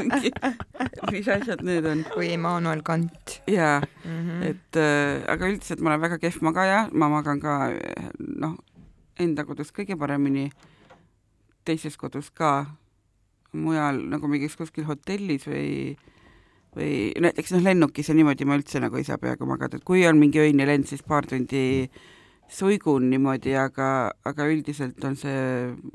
mis 1.12 1.28
asjad 1.28 1.62
need 1.64 1.86
on? 1.86 2.04
või 2.16 2.32
Immanuel 2.32 2.82
Kant. 2.82 3.40
jaa 3.46 3.80
mm, 3.80 4.10
-hmm. 4.28 4.42
et 4.50 4.76
äh, 4.76 5.32
aga 5.32 5.48
üldiselt 5.48 5.80
ma 5.80 5.90
olen 5.90 6.00
väga 6.00 6.18
kehv 6.18 6.42
magaja, 6.42 6.88
ma 6.92 7.08
magan 7.08 7.40
ka 7.40 7.72
noh, 8.36 8.56
enda 9.18 9.44
kodus 9.44 9.72
kõige 9.72 9.96
paremini 9.96 10.50
teises 11.64 11.96
kodus 12.00 12.30
ka, 12.34 12.66
mujal 13.52 14.00
nagu 14.12 14.30
mingis 14.30 14.56
kuskil 14.56 14.86
hotellis 14.88 15.46
või 15.48 15.96
või 16.72 17.12
näiteks 17.20 17.52
noh, 17.52 17.64
lennukis 17.66 18.08
ja 18.08 18.14
niimoodi 18.16 18.46
ma 18.48 18.56
üldse 18.56 18.80
nagu 18.80 18.96
ei 18.96 19.04
saa 19.04 19.20
peaaegu 19.20 19.44
magada, 19.48 19.76
et 19.76 19.84
kui 19.84 20.06
on 20.08 20.16
mingi 20.16 20.40
öine 20.40 20.64
lend, 20.64 20.88
siis 20.88 21.04
paar 21.04 21.26
tundi 21.28 21.84
suigun 22.52 23.10
niimoodi, 23.12 23.52
aga, 23.60 23.88
aga 24.28 24.46
üldiselt 24.48 25.04
on 25.04 25.18
see 25.20 25.36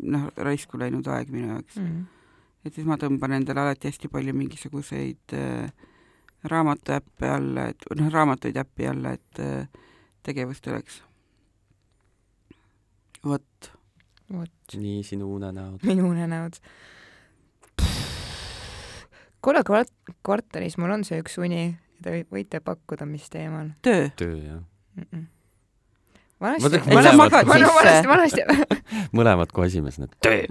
noh, 0.06 0.30
raisku 0.38 0.78
läinud 0.78 1.10
aeg 1.14 1.34
minu 1.34 1.50
jaoks 1.56 1.80
mm. 1.82 1.88
-hmm. 1.88 2.06
et 2.66 2.78
siis 2.78 2.86
ma 2.86 2.98
tõmban 3.02 3.34
endale 3.40 3.66
alati 3.66 3.90
hästi 3.90 4.12
palju 4.14 4.34
mingisuguseid 4.38 5.34
äh, 5.34 5.74
raamatuäppe 6.44 7.30
alla, 7.30 7.68
et 7.74 7.90
noh, 7.96 8.12
raamatuid 8.14 8.58
äppi 8.58 8.88
alla, 8.88 9.18
et 9.18 9.40
äh, 9.40 9.68
tegevust 10.24 10.68
oleks. 10.68 11.02
vot 13.24 13.42
vot. 13.48 13.77
Nii 14.30 15.04
sinu 15.04 15.30
unenäod. 15.36 15.80
minu 15.88 16.10
unenäod. 16.10 16.60
kuule, 19.42 19.64
kvart-, 19.70 20.14
kvartalis 20.26 20.78
mul 20.78 20.92
on 20.98 21.08
see 21.08 21.22
üks 21.24 21.38
uni, 21.40 21.78
te 22.04 22.22
võite 22.32 22.60
pakkuda, 22.64 23.08
mis 23.08 23.30
teema 23.32 23.64
on. 23.64 23.74
töö. 23.82 24.10
töö, 24.20 24.38
jah 24.38 24.62
mm. 24.96 25.10
-mm 25.12 25.26
vanasti, 26.42 26.80
vanasti, 26.94 28.08
vanasti 28.08 28.42
mõlemad 29.18 29.52
kui 29.54 29.66
esimesena, 29.66 30.08
töö 30.22 30.44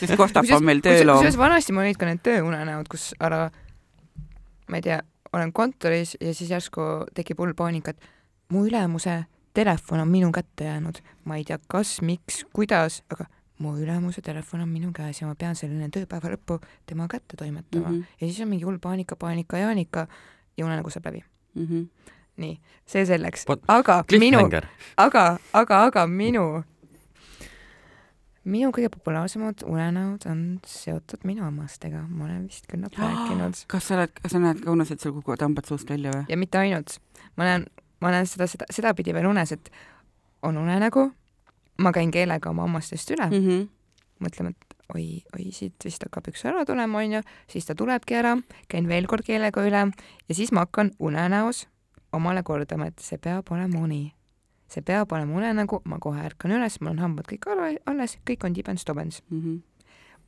sest 0.00 0.14
Kostap 0.16 0.48
on 0.56 0.64
meil 0.64 0.80
tööloom. 0.84 1.18
kusjuures 1.20 1.36
vanasti 1.36 1.74
mul 1.76 1.84
olid 1.84 1.98
ka 2.00 2.08
need 2.08 2.22
tööunenäod, 2.24 2.88
kus 2.88 3.10
ära, 3.20 3.50
ma 4.72 4.80
ei 4.80 4.86
tea, 4.86 5.02
olen 5.32 5.52
kontoris 5.52 6.16
ja 6.20 6.32
siis 6.36 6.50
järsku 6.54 6.88
tekib 7.14 7.42
hull 7.42 7.52
paanika, 7.58 7.92
et 7.92 8.00
mu 8.52 8.64
ülemuse 8.68 9.24
telefon 9.54 10.00
on 10.00 10.08
minu 10.08 10.32
kätte 10.32 10.64
jäänud, 10.64 10.98
ma 11.24 11.36
ei 11.36 11.44
tea, 11.44 11.58
kas, 11.68 12.00
miks, 12.02 12.44
kuidas, 12.52 13.02
aga 13.12 13.26
mu 13.62 13.76
ülemuse 13.78 14.22
telefon 14.22 14.64
on 14.64 14.70
minu 14.72 14.90
käes 14.96 15.20
ja 15.20 15.28
ma 15.28 15.36
pean 15.38 15.56
selle 15.58 15.76
enne 15.76 15.92
tööpäeva 15.94 16.32
lõppu 16.34 16.58
tema 16.88 17.06
kätte 17.10 17.38
toimetama 17.38 17.88
mm. 17.88 17.94
-hmm. 17.94 18.18
ja 18.20 18.26
siis 18.26 18.40
on 18.40 18.50
mingi 18.50 18.66
hull 18.66 18.80
paanika, 18.82 19.16
paanika, 19.16 19.58
Jaanika 19.58 20.06
ja 20.56 20.66
unenägu 20.66 20.90
saab 20.90 21.06
läbi 21.06 21.24
mm. 21.54 21.66
-hmm. 21.66 22.10
nii, 22.36 22.58
see 22.86 23.06
selleks 23.06 23.46
aga 23.68 24.02
minu, 24.18 24.42
aga, 24.96 25.36
aga, 25.52 25.82
aga 25.84 26.06
minu, 26.06 26.64
minu 28.44 28.70
kõige 28.70 28.90
populaarsemad 28.96 29.62
unenäod 29.66 30.26
on 30.26 30.42
seotud 30.66 31.22
minu 31.24 31.44
hammastega, 31.44 32.02
ma 32.08 32.24
olen 32.24 32.48
vist 32.48 32.66
küll 32.66 32.82
natuke 32.82 33.02
rääkinud 33.02 33.64
kas 33.74 33.88
sa 33.88 34.00
oled, 34.00 34.18
kas 34.22 34.32
sa 34.32 34.42
näed 34.42 34.64
ka 34.64 34.74
unes, 34.74 34.90
et 34.90 35.00
sul 35.00 35.14
kukuvad 35.20 35.46
hambad 35.46 35.70
suust 35.70 35.90
välja 35.90 36.10
või? 36.16 36.26
ja 36.28 36.36
mitte 36.36 36.58
ainult, 36.58 36.98
ma 37.36 37.44
näen, 37.44 37.68
ma 38.02 38.10
näen 38.14 38.26
seda, 38.26 38.48
seda, 38.50 38.68
sedapidi 38.70 39.14
veel 39.14 39.30
unes, 39.30 39.54
et 39.54 39.70
on 40.42 40.58
unenägu, 40.58 41.06
ma 41.82 41.92
käin 41.94 42.10
keelega 42.14 42.50
oma 42.50 42.66
hammastest 42.66 43.10
üle 43.14 43.28
mm. 43.30 43.46
-hmm. 43.46 43.68
mõtleme, 44.26 44.50
et 44.50 44.76
oi, 44.94 45.22
oi 45.38 45.50
siit 45.54 45.84
vist 45.84 46.02
hakkab 46.04 46.28
üks 46.32 46.44
ära 46.48 46.64
tulema, 46.68 46.98
onju, 46.98 47.22
siis 47.50 47.66
ta 47.66 47.74
tulebki 47.74 48.18
ära, 48.18 48.36
käin 48.68 48.88
veel 48.88 49.06
kord 49.06 49.26
keelega 49.26 49.64
üle 49.64 49.86
ja 50.28 50.34
siis 50.34 50.52
ma 50.52 50.66
hakkan 50.66 50.92
unenäos 50.98 51.66
omale 52.12 52.42
kordama, 52.42 52.86
et 52.86 52.98
see 53.00 53.18
peab 53.18 53.50
olema 53.50 53.80
uni. 53.80 54.14
see 54.72 54.82
peab 54.82 55.12
olema 55.12 55.36
unenägu, 55.36 55.82
ma 55.84 55.98
kohe 56.00 56.22
ärkan 56.24 56.54
üles, 56.56 56.78
mul 56.80 56.90
on 56.94 56.98
hambad 56.98 57.26
kõik 57.28 57.44
alle- 57.52 57.80
alles, 57.86 58.16
kõik 58.30 58.44
on 58.44 58.54
tibens-tobens. 58.54 59.22
Mhm. 59.30 59.56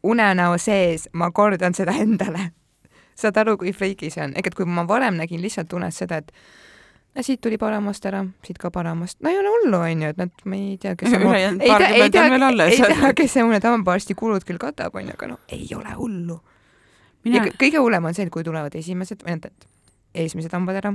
unenäo 0.02 0.58
sees 0.58 1.08
ma 1.12 1.30
kordan 1.30 1.74
seda 1.74 1.92
endale. 1.92 2.50
saad 3.14 3.36
aru, 3.36 3.56
kui 3.56 3.72
freiki 3.72 4.10
see 4.10 4.24
on, 4.24 4.32
ehk 4.36 4.46
et 4.46 4.54
kui 4.54 4.64
ma 4.66 4.88
varem 4.88 5.14
nägin 5.14 5.40
lihtsalt 5.40 5.72
unes 5.72 5.98
seda, 5.98 6.16
et 6.16 6.32
siit 7.22 7.40
tuli 7.40 7.58
paramast 7.58 8.06
ära, 8.06 8.24
siit 8.42 8.58
ka 8.58 8.70
paramast, 8.74 9.20
no 9.22 9.30
ei 9.30 9.38
ole 9.38 9.48
hullu, 9.52 9.78
onju, 9.78 10.08
et 10.10 10.16
nad, 10.18 10.30
ma 10.44 10.56
ei 10.56 10.76
tea, 10.82 10.96
kes 10.98 11.12
Ülejäänud 11.14 11.62
paarkümmend 11.62 12.16
on 12.18 12.30
veel, 12.30 12.42
alles. 12.42 12.72
ei 12.80 12.88
tea, 12.94 13.12
kes 13.14 13.32
see 13.36 13.44
mõned 13.46 13.62
hambaarsti 13.68 14.14
kulud 14.18 14.42
küll 14.48 14.58
katab, 14.58 14.94
onju, 14.98 15.12
aga 15.14 15.26
no 15.30 15.38
ei 15.48 15.68
ole 15.76 15.94
hullu. 15.94 16.40
ja 17.24 17.30
mina 17.30 17.44
kõ- 17.46 17.54
kõige 17.60 17.78
hullem 17.84 18.04
on 18.10 18.14
see, 18.14 18.26
et 18.26 18.32
kui 18.34 18.42
tulevad 18.44 18.74
esimesed, 18.74 19.22
või 19.22 19.30
tähendab, 19.30 19.68
esimesed 20.14 20.52
hambad 20.58 20.80
ära, 20.82 20.94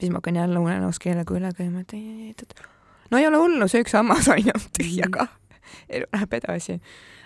siis 0.00 0.10
ma 0.12 0.20
hakkan 0.20 0.36
jälle 0.36 0.58
unenäos 0.58 0.98
keelega 0.98 1.34
üle 1.36 1.50
käima, 1.56 1.80
et 1.86 1.92
ei, 1.96 2.04
ei, 2.26 2.30
et 2.30 2.60
no 3.10 3.18
ei 3.18 3.26
ole 3.26 3.40
hullu, 3.40 3.68
see 3.68 3.82
üks 3.84 3.96
hammas 3.96 4.28
on 4.28 4.38
ju 4.44 4.52
tühja 4.78 5.08
Mhm. 5.08 5.16
ka. 5.16 5.26
elu 5.96 6.06
läheb 6.12 6.32
edasi. 6.34 6.80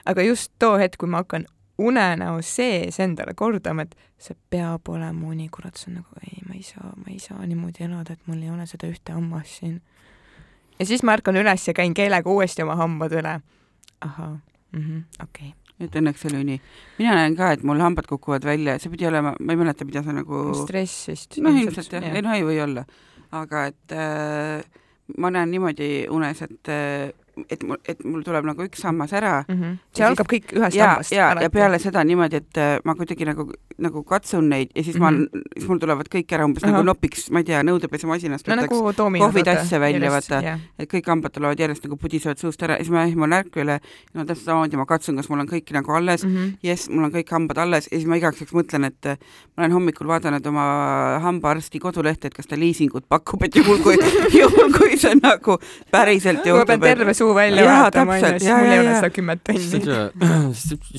aga 0.06 0.22
just 0.22 0.52
too 0.58 0.76
hetk, 0.78 0.98
kui 1.00 1.08
ma 1.08 1.22
hakkan 1.24 1.46
unenäos 1.78 2.56
sees 2.56 3.00
endale 3.02 3.34
kordama, 3.34 3.82
et 3.82 3.96
see 4.20 4.36
peab 4.50 4.88
olema 4.92 5.28
uni, 5.30 5.48
kurat, 5.52 5.76
see 5.78 5.90
on 5.90 6.00
nagu 6.00 6.22
ei, 6.22 6.38
ma 6.46 6.54
ei 6.58 6.62
saa, 6.66 6.92
ma 6.96 7.10
ei 7.10 7.18
saa 7.22 7.42
niimoodi 7.46 7.86
elada, 7.88 8.14
et 8.14 8.30
mul 8.30 8.42
ei 8.42 8.52
ole 8.52 8.66
seda 8.70 8.88
ühte 8.90 9.14
hammast 9.14 9.60
siin. 9.60 9.80
ja 10.78 10.86
siis 10.86 11.02
ma 11.02 11.16
ärkan 11.18 11.38
üles 11.40 11.66
ja 11.68 11.74
käin 11.74 11.94
keelega 11.94 12.30
uuesti 12.30 12.62
oma 12.62 12.78
hambad 12.78 13.16
üle. 13.18 13.40
ahhaa, 14.06 14.36
okei. 15.22 15.50
et 15.80 15.98
õnneks 15.98 16.28
oli 16.30 16.44
nii. 16.52 16.60
mina 17.00 17.16
näen 17.18 17.36
ka, 17.38 17.50
et 17.56 17.66
mul 17.66 17.82
hambad 17.82 18.06
kukuvad 18.10 18.46
välja, 18.46 18.78
see 18.78 18.94
pidi 18.94 19.10
olema, 19.10 19.34
ma 19.40 19.56
ei 19.56 19.62
mäleta, 19.64 19.88
mida 19.88 20.04
see 20.06 20.14
nagu 20.14 20.46
stress 20.62 21.10
vist. 21.10 21.40
noh, 21.42 21.58
ilmselt 21.64 21.98
jah, 21.98 22.06
ei 22.14 22.22
no 22.22 22.38
ei 22.38 22.46
või 22.46 22.62
olla, 22.62 22.86
aga 23.34 23.66
et 23.72 23.98
äh, 23.98 24.62
ma 25.18 25.34
näen 25.34 25.50
niimoodi 25.50 26.06
unes, 26.12 26.46
et 26.46 26.70
äh, 26.70 27.10
et 27.50 27.62
mul, 27.62 27.78
et 27.88 28.04
mul 28.04 28.22
tuleb 28.26 28.44
nagu 28.44 28.66
üks 28.66 28.84
hammas 28.84 29.12
ära 29.12 29.44
mm. 29.48 29.54
-hmm. 29.54 29.78
see 29.96 30.06
algab 30.06 30.28
kõik 30.30 30.52
ühest 30.52 30.76
ja, 30.76 30.90
hambast. 30.90 31.12
ja, 31.12 31.30
ja 31.40 31.50
peale 31.50 31.78
seda 31.78 32.04
niimoodi, 32.04 32.36
et 32.36 32.58
äh, 32.60 32.76
ma 32.84 32.94
kuidagi 32.94 33.24
nagu, 33.24 33.48
nagu 33.78 34.04
katsun 34.04 34.48
neid 34.48 34.70
ja 34.74 34.84
siis 34.84 34.98
mm 34.98 35.08
-hmm. 35.08 35.28
ma, 35.32 35.50
siis 35.56 35.68
mul 35.68 35.78
tulevad 35.78 36.08
kõik 36.14 36.36
ära 36.36 36.44
umbes 36.44 36.64
Ahah. 36.64 36.72
nagu 36.72 36.84
nopiks, 36.84 37.30
ma 37.30 37.38
ei 37.38 37.44
tea, 37.44 37.62
nõudepesemasinast 37.62 38.48
no 38.48 38.56
võtaks 38.56 38.68
nagu 38.70 39.18
kohvitasse 39.24 39.80
välja, 39.80 40.10
vaata. 40.10 40.58
et 40.78 40.92
kõik 40.92 41.08
hambad 41.08 41.32
tulevad 41.32 41.58
järjest 41.58 41.84
nagu 41.84 41.96
pudisevad 41.96 42.38
suust 42.38 42.62
ära 42.62 42.78
ja 42.78 42.84
siis 42.84 42.90
ma 42.90 43.04
ehman 43.04 43.32
ärku 43.32 43.60
üle 43.64 43.80
no 44.14 44.24
täpselt 44.24 44.44
samamoodi 44.44 44.76
ma 44.76 44.86
katsun, 44.86 45.16
kas 45.16 45.28
mul 45.28 45.40
on 45.40 45.48
kõik 45.48 45.72
nagu 45.72 45.92
alles 45.92 46.24
mm, 46.24 46.34
Mhm. 46.34 46.44
-hmm. 46.44 46.58
jess, 46.62 46.88
mul 46.88 47.04
on 47.04 47.12
kõik 47.12 47.30
hambad 47.30 47.58
alles 47.58 47.88
ja 47.90 47.98
siis 47.98 48.08
ma 48.08 48.16
igaks 48.18 48.40
juhuks 48.40 48.54
mõtlen, 48.56 48.86
et 48.86 49.06
äh, 49.06 49.18
ma 49.56 49.64
olen 49.64 49.72
hommikul 49.72 50.08
vaadanud 50.08 50.46
oma 50.46 50.64
hambaarsti 51.22 51.78
kodulehte, 51.78 52.28
et 52.28 52.34
kas 52.34 52.46
ta 52.50 52.58
liisingut 52.58 53.06
pakub, 53.08 53.42
et 53.46 53.56
juhul 53.56 53.78
kui, 53.84 53.96
juhul 54.40 54.72
kui 54.74 54.98
see 55.00 55.14
nagu 55.20 55.58
päriselt 55.94 56.46
juhtub, 56.46 56.74
suu 57.24 57.34
välja 57.36 57.66
vaatama, 57.68 58.18
onju, 58.18 58.32
siis 58.38 58.50
mul 58.52 58.72
ei 58.72 58.80
ole 58.84 58.94
seda 58.98 59.10
kümmet 59.14 59.44
tonni. 59.48 59.80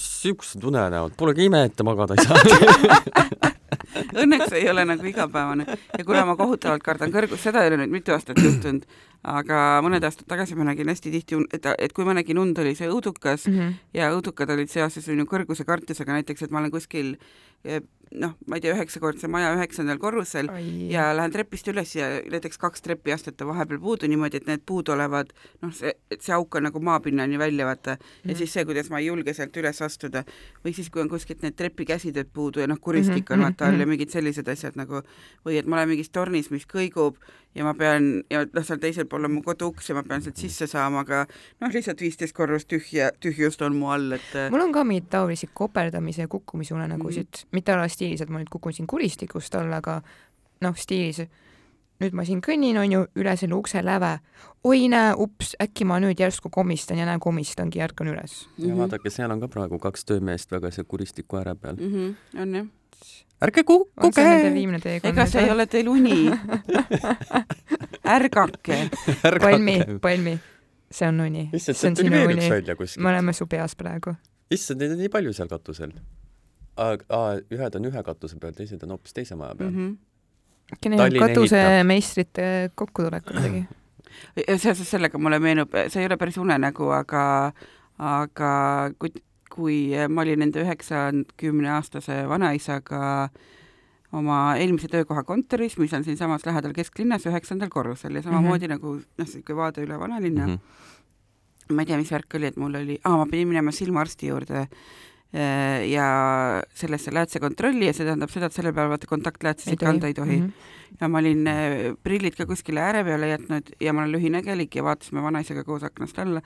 siuksed 0.06 0.64
unenäod, 0.72 1.16
polegi 1.18 1.48
ime, 1.50 1.66
et 1.70 1.76
te 1.78 1.86
magada 1.88 2.18
ei 2.18 2.26
saa. 2.26 3.54
õnneks 4.22 4.54
ei 4.56 4.68
ole 4.72 4.86
nagu 4.88 5.08
igapäevane 5.08 5.66
ja 5.68 6.06
kuna 6.06 6.26
ma 6.28 6.36
kohutavalt 6.40 6.84
kardan 6.84 7.14
kõrgust, 7.14 7.44
seda 7.46 7.64
ei 7.64 7.72
ole 7.72 7.84
nüüd 7.84 7.94
mitu 7.96 8.14
aastat 8.16 8.40
juhtunud, 8.42 8.84
aga 9.26 9.62
mõned 9.86 10.04
aastad 10.06 10.28
tagasi 10.30 10.58
ma 10.58 10.68
nägin 10.68 10.90
hästi 10.92 11.14
tihti, 11.14 11.40
et, 11.56 11.68
et 11.80 11.96
kui 11.96 12.08
ma 12.08 12.16
nägin 12.18 12.40
und, 12.42 12.60
oli 12.62 12.76
see 12.78 12.90
õudukas 12.92 13.48
Mhm. 13.50 13.74
ja 13.94 14.12
õudukad 14.16 14.52
olid 14.54 14.72
seoses 14.72 15.08
minu 15.12 15.28
kõrguse 15.30 15.66
kartusega, 15.68 16.20
näiteks 16.20 16.46
et 16.46 16.52
ma 16.52 16.60
olen 16.64 16.74
kuskil 16.74 17.16
noh, 18.16 18.32
ma 18.48 18.56
ei 18.56 18.62
tea, 18.64 18.72
üheksakordse 18.78 19.28
maja 19.28 19.50
üheksandal 19.58 19.98
korrusel 20.00 20.48
ja 20.94 21.08
lähen 21.18 21.32
trepist 21.34 21.68
üles 21.68 21.96
ja 21.98 22.06
näiteks 22.32 22.58
kaks 22.62 22.82
trepiastet 22.86 23.42
on 23.42 23.50
vahepeal 23.50 23.80
puudu 23.84 24.08
niimoodi, 24.08 24.38
et 24.38 24.48
need 24.48 24.62
puuduolevad 24.66 25.34
noh, 25.62 25.74
see, 25.76 25.92
et 26.14 26.22
see 26.24 26.32
auk 26.38 26.56
on 26.56 26.64
nagu 26.70 26.80
maapinnani 26.80 27.40
välja 27.42 27.66
vaata 27.68 27.98
ja 27.98 27.98
Mhm. 28.30 28.38
siis 28.38 28.54
see, 28.54 28.64
kuidas 28.66 28.90
ma 28.90 29.00
ei 29.02 29.08
julge 29.10 29.34
sealt 29.34 29.58
üles 29.58 29.82
astuda 29.82 30.24
või 30.64 30.74
siis, 30.78 30.90
kui 30.90 31.02
on 31.02 31.10
kuskilt 31.10 31.42
need 31.44 31.58
trepikäsitööd 31.60 32.30
puudu 32.34 32.60
ja 32.64 32.68
noh, 32.68 32.80
kuristik 32.80 33.32
on 33.32 33.40
Mhm, 33.40 33.44
vaata 33.50 33.66
all 33.68 33.80
ja 33.80 33.86
mhm. 33.86 33.90
mingid 33.90 34.10
sellised 34.14 34.48
asjad 34.48 34.76
nagu 34.80 35.02
või 35.46 35.58
et 35.60 35.66
ma 35.66 35.76
olen 35.82 35.90
mingis 35.90 36.10
tornis, 36.10 36.52
mis 36.52 36.66
kõigub 36.66 37.18
ja 37.56 37.64
ma 37.64 37.74
pean 37.78 38.10
ja 38.32 38.44
noh, 38.46 38.66
seal 38.68 38.82
teisel 38.84 39.08
pool 39.10 39.28
on 39.28 39.38
mu 39.38 39.44
koduuks 39.46 39.90
ja 39.90 39.96
ma 39.98 40.04
pean 40.08 40.24
sealt 40.26 40.40
sisse 40.42 40.68
saama, 40.68 41.06
aga 41.06 41.24
noh, 41.64 41.72
lihtsalt 41.72 42.02
viisteist 42.04 42.36
korrust 42.36 42.70
tühja, 42.72 43.12
tühjust 43.24 43.64
on 43.66 43.78
mu 43.80 43.90
all, 43.96 44.18
et 44.18 44.36
mul 44.54 44.66
on 44.66 44.76
ka 44.76 44.84
mingeid 44.88 45.10
taolisi 45.14 45.50
koperdamise 45.54 46.26
ja 46.26 46.32
kukkumise 46.32 46.76
unenägusid 46.76 47.32
mm, 47.32 47.42
-hmm. 47.42 47.58
mitte 47.58 47.74
ala 47.74 47.88
stiilis, 47.88 48.22
et 48.22 48.30
ma 48.30 48.42
nüüd 48.42 48.52
kukun 48.52 48.74
siin 48.74 48.88
kuristikust 48.88 49.56
alla, 49.56 49.82
aga 49.84 50.02
noh, 50.62 50.76
stiilis 50.76 51.26
nüüd 52.04 52.16
ma 52.18 52.26
siin 52.28 52.42
kõnnin, 52.44 52.78
onju, 52.80 53.04
üle 53.20 53.36
selle 53.40 53.56
ukse 53.56 53.82
läve. 53.86 54.18
oi 54.66 54.88
näe, 54.92 55.14
ups, 55.22 55.54
äkki 55.62 55.86
ma 55.88 56.00
nüüd 56.04 56.20
järsku 56.20 56.50
komistan 56.52 57.00
ja 57.00 57.06
näe, 57.08 57.20
komistangi 57.24 57.80
ja 57.80 57.88
ärkan 57.88 58.10
üles. 58.12 58.46
ja 58.58 58.76
vaadake, 58.78 59.12
seal 59.14 59.32
on 59.32 59.44
ka 59.44 59.50
praegu 59.52 59.80
kaks 59.80 60.06
töömeest 60.06 60.52
väga 60.52 60.72
seal 60.76 60.88
kuristiku 60.88 61.40
ääre 61.40 61.56
peal. 61.56 61.76
mm. 61.76 61.94
-hmm, 61.94 62.42
on 62.42 62.56
jah. 62.56 62.66
ärge 63.42 63.64
on 63.68 64.14
see 64.14 64.24
nende 64.24 64.44
kukkuge, 64.44 64.54
viimne 64.54 64.80
teekond? 64.80 65.14
ega 65.14 65.26
see 65.26 65.44
ei 65.44 65.52
ole 65.52 65.66
teil 65.66 65.88
uni. 65.90 66.32
ärgake. 68.18 68.90
palmi 69.46 69.80
palmi, 70.02 70.40
see 70.92 71.08
on 71.08 71.20
uni. 71.20 71.50
issand, 71.54 71.78
see 71.78 71.90
on 71.90 71.96
tuli 71.96 72.10
sinu 72.10 72.18
veel 72.18 72.36
üks 72.36 72.44
uni. 72.44 72.50
välja 72.50 72.74
me 72.74 72.76
kuskil. 72.76 73.06
oleme 73.06 73.34
su 73.34 73.48
peas 73.48 73.76
praegu. 73.76 74.16
issand, 74.52 74.82
neid 74.82 74.92
on 74.98 75.00
nii 75.04 75.10
palju 75.10 75.34
seal 75.34 75.48
katusel. 75.48 75.96
ühed 77.56 77.80
on 77.80 77.86
ühe 77.92 78.04
katuse 78.04 78.36
peal, 78.36 78.52
teised 78.52 78.84
on 78.84 78.98
hoopis 78.98 79.14
teise 79.14 79.36
maja 79.36 79.56
peal. 79.56 79.72
Mhm. 79.72 79.96
äkki 79.96 80.15
neil 80.90 81.00
on 81.00 81.08
Tallinn 81.08 81.28
katusemeistrite 81.28 82.46
kokkutulek 82.76 83.26
kuidagi. 83.30 83.66
seoses 84.64 84.88
sellega 84.90 85.20
mulle 85.22 85.40
meenub, 85.40 85.76
see 85.88 86.04
ei 86.04 86.10
ole 86.10 86.18
päris 86.18 86.38
unenägu, 86.42 86.90
aga, 86.96 87.26
aga 88.02 88.52
kui, 89.00 89.14
kui 89.52 89.78
ma 90.10 90.26
olin 90.26 90.48
enda 90.48 90.64
üheksakümne 90.64 91.72
aastase 91.78 92.24
vanaisaga 92.30 93.30
oma 94.16 94.40
eelmise 94.60 94.88
töökoha 94.92 95.26
kontoris, 95.28 95.78
mis 95.82 95.94
on 95.94 96.06
siinsamas 96.06 96.46
lähedal 96.48 96.74
kesklinnas 96.76 97.26
üheksandal 97.30 97.72
korrusel 97.74 98.16
ja 98.16 98.22
samamoodi 98.24 98.68
mm 98.68 98.72
-hmm. 98.72 98.76
nagu 98.78 98.94
noh, 98.96 99.26
niisugune 99.26 99.58
vaade 99.58 99.84
üle 99.84 100.00
vanalinna 100.00 100.48
mm. 100.48 100.54
-hmm. 100.54 101.74
ma 101.76 101.82
ei 101.82 101.86
tea, 101.86 101.98
mis 101.98 102.12
värk 102.12 102.36
oli, 102.36 102.46
et 102.46 102.58
mul 102.58 102.76
oli, 102.76 103.00
aa, 103.04 103.18
ma 103.18 103.26
pidin 103.26 103.48
minema 103.48 103.72
silmaarsti 103.72 104.28
juurde 104.28 104.68
ja 105.36 106.06
sellesse 106.74 107.12
läätsekontrolli 107.14 107.90
ja 107.90 107.94
see 107.94 108.06
tähendab 108.08 108.32
seda, 108.32 108.48
et 108.48 108.56
sellel 108.56 108.74
päeval 108.76 108.94
vaata 108.94 109.10
kontaktläätsesid 109.10 109.74
Ei 109.74 109.78
tohi. 109.78 109.90
kanda 109.90 110.08
ei 110.08 110.14
tohi 110.14 110.38
mm. 110.38 110.46
-hmm. 110.48 110.96
ja 111.02 111.10
ma 111.10 111.20
olin 111.20 111.48
eh, 111.48 111.74
prillid 112.04 112.38
ka 112.38 112.46
kuskile 112.46 112.80
ääre 112.80 113.04
peale 113.04 113.28
jätnud 113.28 113.74
ja 113.82 113.94
ma 113.94 114.02
olen 114.02 114.16
lühinägelik 114.16 114.76
ja 114.76 114.84
vaatasime 114.84 115.24
vanaisaga 115.24 115.64
koos 115.64 115.84
aknast 115.84 116.20
alla 116.20 116.42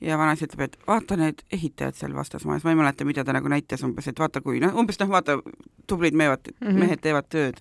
ja 0.00 0.18
vanaisa 0.18 0.46
ütleb, 0.46 0.60
et 0.60 0.78
vaata 0.86 1.16
need 1.16 1.42
ehitajad 1.52 1.94
seal 1.98 2.14
vastasmajas, 2.16 2.64
ma 2.64 2.72
ei 2.72 2.78
mäleta, 2.78 3.04
mida 3.04 3.24
ta 3.24 3.34
nagu 3.36 3.48
näitas 3.52 3.82
umbes, 3.84 4.08
et 4.08 4.18
vaata 4.18 4.40
kui 4.40 4.60
noh, 4.60 4.74
umbes 4.80 5.00
noh, 5.00 5.10
vaata 5.12 5.38
tublid 5.86 6.14
meevad 6.14 6.52
mm. 6.52 6.66
-hmm. 6.66 6.78
mehed 6.84 7.00
teevad 7.00 7.28
tööd. 7.28 7.60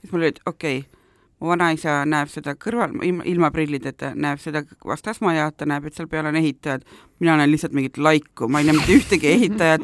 siis 0.00 0.12
mul 0.12 0.20
oli, 0.20 0.28
et 0.34 0.40
okei 0.46 0.78
okay,, 0.78 0.95
mu 1.40 1.50
vanaisa 1.52 1.98
näeb 2.08 2.30
seda 2.32 2.54
kõrval, 2.56 2.94
ilma, 3.04 3.50
prillideta, 3.52 4.12
näeb 4.16 4.40
seda 4.40 4.62
vastasmaja, 4.86 5.50
ta 5.52 5.68
näeb, 5.68 5.84
et 5.86 5.94
seal 5.96 6.08
peal 6.08 6.26
on 6.30 6.38
ehitajad, 6.40 6.86
mina 7.20 7.36
näen 7.36 7.52
lihtsalt 7.52 7.76
mingit 7.76 7.98
laiku, 7.98 8.48
ma 8.48 8.60
ei 8.60 8.68
näe 8.68 8.78
mitte 8.78 8.96
ühtegi 8.96 9.32
ehitajat, 9.34 9.82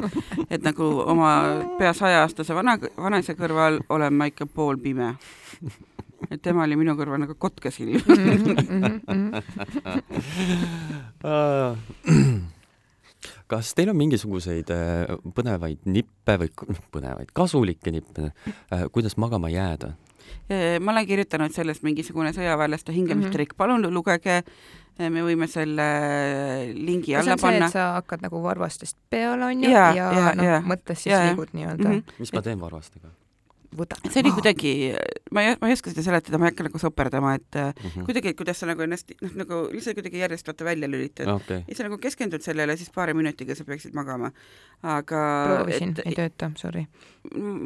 et 0.49 0.65
nagu 0.65 0.89
oma 1.05 1.31
pea 1.79 1.93
saja-aastase 1.97 2.57
vana, 2.57 2.77
vanaisa 2.97 3.37
kõrval 3.37 3.81
olen 3.93 4.13
ma 4.17 4.29
ikka 4.31 4.45
poolpime. 4.49 5.13
et 6.31 6.41
tema 6.41 6.63
oli 6.63 6.75
minu 6.79 6.95
kõrval 6.97 7.19
nagu 7.21 7.35
kotkasilm. 7.35 8.01
Kas 13.53 13.73
teil 13.77 13.91
on 13.93 13.97
mingisuguseid 13.99 14.71
äh, 14.73 15.13
põnevaid 15.37 15.83
nippe 15.85 16.37
või 16.41 16.49
põnevaid 16.95 17.33
kasulikke 17.37 17.93
nippe, 17.93 18.31
kuidas 18.95 19.17
magama 19.21 19.51
jääda? 19.53 19.93
ma 20.81 20.91
olen 20.91 21.05
kirjutanud 21.07 21.51
sellest 21.53 21.83
mingisugune 21.85 22.31
sõjaväelaste 22.33 22.93
hingamistrikk, 22.95 23.53
palun 23.59 23.83
lugege, 23.93 24.37
me 24.99 25.23
võime 25.23 25.47
selle 25.51 25.85
lingi 26.73 27.11
see 27.13 27.17
alla 27.19 27.35
panna 27.39 27.67
et. 27.67 27.75
sa 27.75 27.85
hakkad 27.97 28.23
nagu 28.25 28.41
varvastest 28.43 28.97
peale 29.13 29.45
onju 29.51 29.69
Jaa, 29.71 29.89
ja, 29.97 30.07
jaa, 30.15 30.31
ja 30.31 30.35
noh 30.39 30.69
mõttes 30.73 31.03
siis 31.03 31.13
jah. 31.13 31.27
liigud 31.29 31.53
nii-öelda 31.53 31.89
Mhm. 31.89 32.17
mis 32.23 32.33
ma 32.33 32.41
teen 32.45 32.59
varvastega? 32.63 33.11
Võtab 33.77 34.03
see 34.09 34.21
oli 34.23 34.33
kuidagi, 34.35 34.73
ma 35.33 35.43
ei, 35.43 35.55
ma 35.61 35.69
ei 35.69 35.75
oska 35.77 35.91
seda 35.93 36.05
seletada, 36.05 36.39
ma 36.41 36.47
ei 36.47 36.53
hakka 36.53 36.67
nagu 36.67 36.81
soperdama, 36.81 37.33
et 37.39 37.57
mm 37.59 37.89
-hmm. 37.89 38.05
kuidagi, 38.07 38.33
kuidas 38.39 38.59
sa 38.59 38.69
nagu 38.69 38.85
ennast 38.85 39.13
noh, 39.21 39.33
nagu 39.43 39.61
lihtsalt 39.71 39.97
kuidagi 39.99 40.21
järjest 40.21 40.47
vaata 40.47 40.65
välja 40.65 40.89
lülitad 40.89 41.29
okei, 41.31 41.63
ja 41.67 41.75
sa 41.75 41.87
nagu 41.87 41.97
keskendud 41.97 42.41
sellele, 42.41 42.77
siis 42.77 42.91
paari 42.95 43.13
minutiga 43.13 43.55
sa 43.55 43.63
peaksid 43.63 43.93
magama. 43.93 44.31
aga 44.83 45.19
proovisin, 45.47 45.95
ei 46.05 46.15
tööta, 46.15 46.51
sorry. 46.59 46.85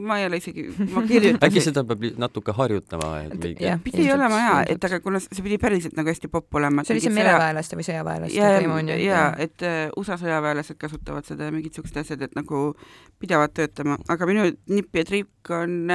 ma 0.08 0.20
ei 0.20 0.26
ole 0.26 0.38
isegi, 0.38 0.68
ma 0.94 1.02
kirjutasin 1.02 1.46
äkki 1.48 1.62
seda 1.66 1.84
peab 1.84 2.04
natuke 2.18 2.54
harjutama, 2.54 3.22
et 3.26 3.34
mingi 3.44 3.66
jah, 3.66 3.80
pidi 3.84 4.12
olema 4.14 4.40
jaa, 4.40 4.60
et 4.70 4.84
aga 4.84 5.00
kuna 5.00 5.20
see 5.20 5.44
pidi 5.44 5.58
päriselt 5.58 5.98
nagu 5.98 6.10
hästi 6.10 6.28
popp 6.28 6.56
olema. 6.56 6.84
see 6.84 6.94
oli 6.94 7.02
see 7.02 7.16
mereväelaste 7.16 7.80
või 7.80 7.88
sõjaväelaste 7.90 8.38
ja, 8.38 8.52
teema 8.60 8.76
on 8.76 8.94
ju. 8.94 9.00
ja 9.02 9.34
et 9.38 9.66
äh, 9.66 9.90
USA 9.98 10.20
sõjaväelased 10.22 10.78
kasutavad 10.78 11.26
seda 11.26 11.50
ja 11.50 11.56
mingid 11.56 11.74
siuksed 11.74 11.98
asjad, 12.04 12.22
et 12.22 12.38
nagu 12.38 12.76
pidavad 13.20 13.54
töötama, 13.58 13.98
aga 14.14 14.30
minu 14.30 14.46
nipp 14.70 14.96
ja 14.96 15.06
trikk 15.08 15.52
on 15.58 15.90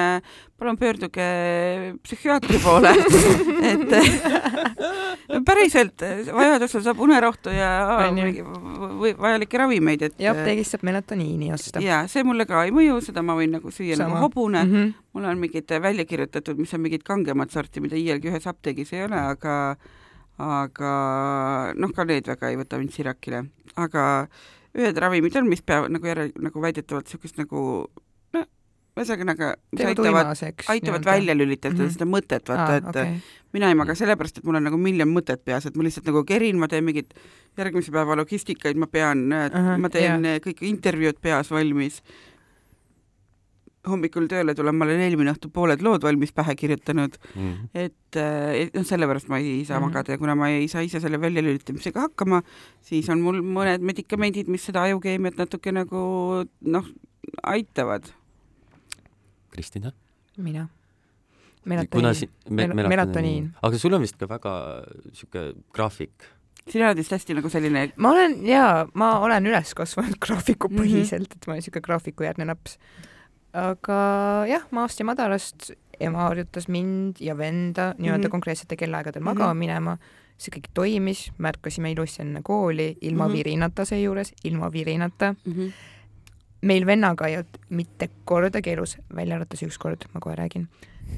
palun 0.62 0.78
pöörduge 0.78 1.26
psühhiaatri 2.06 2.58
poole, 2.62 2.92
et 3.72 3.94
äh, 3.98 5.40
päriselt 5.46 6.04
äh, 6.06 6.22
vajadusel 6.34 6.84
saab 6.84 7.00
unerohtu 7.02 7.54
ja 7.54 7.70
vajalikke 9.18 9.58
ravimeid, 9.58 10.06
et 10.08 10.22
ja 10.22 10.30
äh, 10.30 10.36
apteegist 10.36 10.76
saab 10.76 10.86
melatoniini 10.86 11.50
osta. 11.54 11.82
ja 11.82 12.04
see 12.10 12.24
mulle 12.26 12.46
ka 12.48 12.64
ei 12.66 12.74
mõju, 12.74 13.00
seda 13.04 13.24
ma 13.26 13.36
võin 13.38 13.56
nagu 13.58 13.72
süüa 13.74 13.98
Sama. 13.98 14.08
nagu 14.08 14.26
hobune 14.26 14.62
mm. 14.62 14.72
-hmm. 14.72 14.94
mul 15.12 15.28
on 15.32 15.42
mingid 15.42 15.74
äh, 15.74 15.82
välja 15.82 16.04
kirjutatud, 16.04 16.58
mis 16.62 16.74
on 16.74 16.84
mingid 16.86 17.02
kangemat 17.06 17.50
sorti, 17.50 17.82
mida 17.82 17.98
iialgi 17.98 18.30
ühes 18.30 18.46
apteegis 18.46 18.92
ei 18.92 19.04
ole, 19.08 19.18
aga 19.18 19.76
aga 20.42 20.92
noh, 21.76 21.92
ka 21.94 22.04
need 22.08 22.26
väga 22.26 22.50
ei 22.50 22.56
võta 22.56 22.78
mind 22.78 22.94
sirakile, 22.94 23.44
aga 23.76 24.28
ühed 24.78 24.96
ravimid 24.96 25.36
on, 25.36 25.48
mis 25.50 25.62
peavad 25.62 25.92
nagu 25.92 26.06
järel 26.08 26.32
nagu 26.40 26.62
väidetavalt 26.62 27.06
niisugust 27.06 27.38
nagu 27.40 27.90
ühesõnaga, 28.92 29.54
mis 29.72 29.80
teevad 29.80 30.00
aitavad, 30.04 30.64
aitavad 30.68 31.06
välja 31.06 31.36
lülitada 31.36 31.74
mm. 31.74 31.84
-hmm. 31.84 31.94
seda 31.94 32.08
mõtet, 32.08 32.48
vaata, 32.48 32.74
et 32.76 32.88
okay. 32.90 33.14
mina 33.56 33.70
ei 33.72 33.78
maga 33.78 33.94
sellepärast, 33.96 34.40
et 34.40 34.48
mul 34.48 34.58
on 34.60 34.68
nagu 34.68 34.80
miljon 34.80 35.08
mõtet 35.08 35.40
peas, 35.44 35.66
et 35.66 35.76
ma 35.76 35.86
lihtsalt 35.86 36.10
nagu 36.10 36.24
kerin, 36.28 36.58
ma 36.60 36.68
teen 36.68 36.84
mingit 36.84 37.14
järgmise 37.56 37.94
päeva 37.94 38.16
logistikaid, 38.20 38.76
ma 38.76 38.86
pean 38.86 39.24
uh, 39.32 39.48
-huh, 39.48 39.80
ma 39.80 39.88
teen 39.88 40.28
yeah. 40.28 40.44
kõik 40.44 40.60
intervjuud 40.68 41.20
peas 41.20 41.50
valmis. 41.50 42.02
hommikul 43.82 44.28
tööle 44.30 44.54
tulen, 44.54 44.76
ma 44.78 44.84
olen 44.84 45.00
eelmine 45.00 45.32
õhtu 45.32 45.48
pooled 45.50 45.80
lood 45.82 46.04
valmis 46.06 46.30
pähe 46.32 46.54
kirjutanud, 46.54 47.16
mm. 47.34 47.54
et 47.74 48.16
äh, 48.16 48.54
et 48.54 48.74
noh, 48.74 48.84
sellepärast 48.86 49.28
ma 49.28 49.38
ei 49.38 49.64
saa 49.64 49.80
mm. 49.80 49.84
-hmm. 49.84 49.88
magada 49.88 50.12
ja 50.12 50.18
kuna 50.18 50.34
ma 50.34 50.50
ei 50.50 50.68
saa 50.68 50.82
ise 50.82 51.00
selle 51.00 51.20
väljalülitamisega 51.20 52.00
hakkama, 52.00 52.42
siis 52.80 53.08
on 53.08 53.20
mul 53.20 53.42
mõned 53.42 53.80
medikamendid, 53.80 54.46
mis 54.46 54.64
seda 54.64 54.82
ajukeemiat 54.82 55.36
natuke 55.36 55.72
nagu 55.72 56.44
noh, 56.60 56.86
aitavad. 57.42 58.21
Kristina? 59.52 59.92
mina. 60.36 60.68
melatoniin. 61.64 62.30
me-, 62.50 62.66
Mel- 62.66 62.88
melatoniin. 62.88 63.50
aga 63.62 63.78
sul 63.78 63.92
on 63.94 64.00
vist 64.02 64.16
ka 64.18 64.28
väga 64.28 64.54
sihuke 65.12 65.52
graafik. 65.74 66.26
sina 66.70 66.88
oled 66.88 66.96
vist 67.02 67.12
hästi 67.14 67.36
nagu 67.38 67.50
selline 67.52 67.92
ma 67.96 68.10
olen 68.14 68.38
jaa, 68.46 68.86
ma 68.94 69.18
olen 69.20 69.46
üles 69.50 69.74
kasvanud 69.78 70.18
graafikupõhiselt 70.26 71.28
mm, 71.28 71.32
-hmm. 71.32 71.42
et 71.42 71.46
ma 71.46 71.52
olen 71.56 71.62
siuke 71.68 71.80
graafikujärgne 71.84 72.46
laps. 72.48 72.78
aga 73.52 74.00
jah, 74.48 74.66
maast 74.70 74.98
ja 75.00 75.04
madalast 75.04 75.70
ema 76.00 76.26
harjutas 76.28 76.68
mind 76.68 77.20
ja 77.20 77.36
venda 77.38 77.92
nii-öelda 77.98 78.18
mm. 78.18 78.26
-hmm. 78.26 78.30
konkreetsetel 78.30 78.76
kellaaegadel 78.76 79.20
Mhm. 79.22 79.28
magama 79.30 79.54
minema. 79.54 79.96
see 80.42 80.50
kõik 80.50 80.72
toimis, 80.74 81.30
märkasime 81.38 81.92
ilusti 81.92 82.22
enne 82.22 82.40
kooli, 82.42 82.96
ilma 83.00 83.28
mm. 83.28 83.30
-hmm. 83.30 83.36
virinata 83.36 83.84
seejuures, 83.84 84.32
ilma 84.44 84.72
virinata. 84.72 85.34
mm. 85.44 85.52
-hmm. 85.52 85.72
Meil 86.62 86.86
vennaga 86.86 87.26
ei 87.26 87.36
olnud 87.40 87.58
mitte 87.74 88.08
kordagi 88.24 88.72
elus, 88.76 88.96
välja 89.14 89.36
arvates 89.38 89.62
üks 89.66 89.78
kord, 89.82 90.06
ma 90.14 90.20
kohe 90.22 90.36
räägin, 90.38 90.68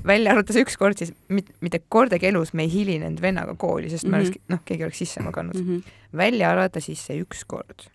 välja 0.07 0.33
arvates 0.33 0.57
üks 0.61 0.79
kord 0.81 0.99
siis 0.99 1.13
mit, 1.29 1.51
mitte 1.65 1.83
kordagi 1.89 2.31
elus 2.31 2.55
me 2.55 2.65
ei 2.65 2.73
hilinenud 2.73 3.21
vennaga 3.23 3.55
kooli, 3.55 3.91
sest 3.91 4.05
mm 4.05 4.09
-hmm. 4.09 4.17
me 4.17 4.23
Mhm. 4.23 4.31
oleks, 4.31 4.49
noh, 4.49 4.65
keegi 4.65 4.85
oleks 4.85 4.99
sisse 4.99 5.23
maganud 5.23 5.55
mm. 5.55 5.69
Mm 5.69 5.77
-hmm. 5.77 6.17
välja 6.17 6.51
arvata 6.51 6.81
siis 6.81 7.07
see 7.07 7.21
üks 7.23 7.45
kord, 7.47 7.89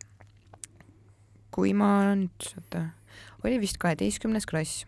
kui 1.52 1.74
ma 1.74 2.16
nüüd, 2.16 2.54
oota, 2.58 2.86
oli 3.44 3.60
vist 3.60 3.78
kaheteistkümnes 3.78 4.46
klass, 4.46 4.86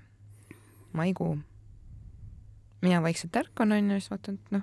maikuu. 0.93 1.37
mina 2.81 3.01
vaikselt 3.01 3.35
ärkan 3.35 3.71
onju, 3.71 3.99
siis 3.99 4.11
vaatan, 4.11 4.35
et 4.35 4.51
noh, 4.51 4.61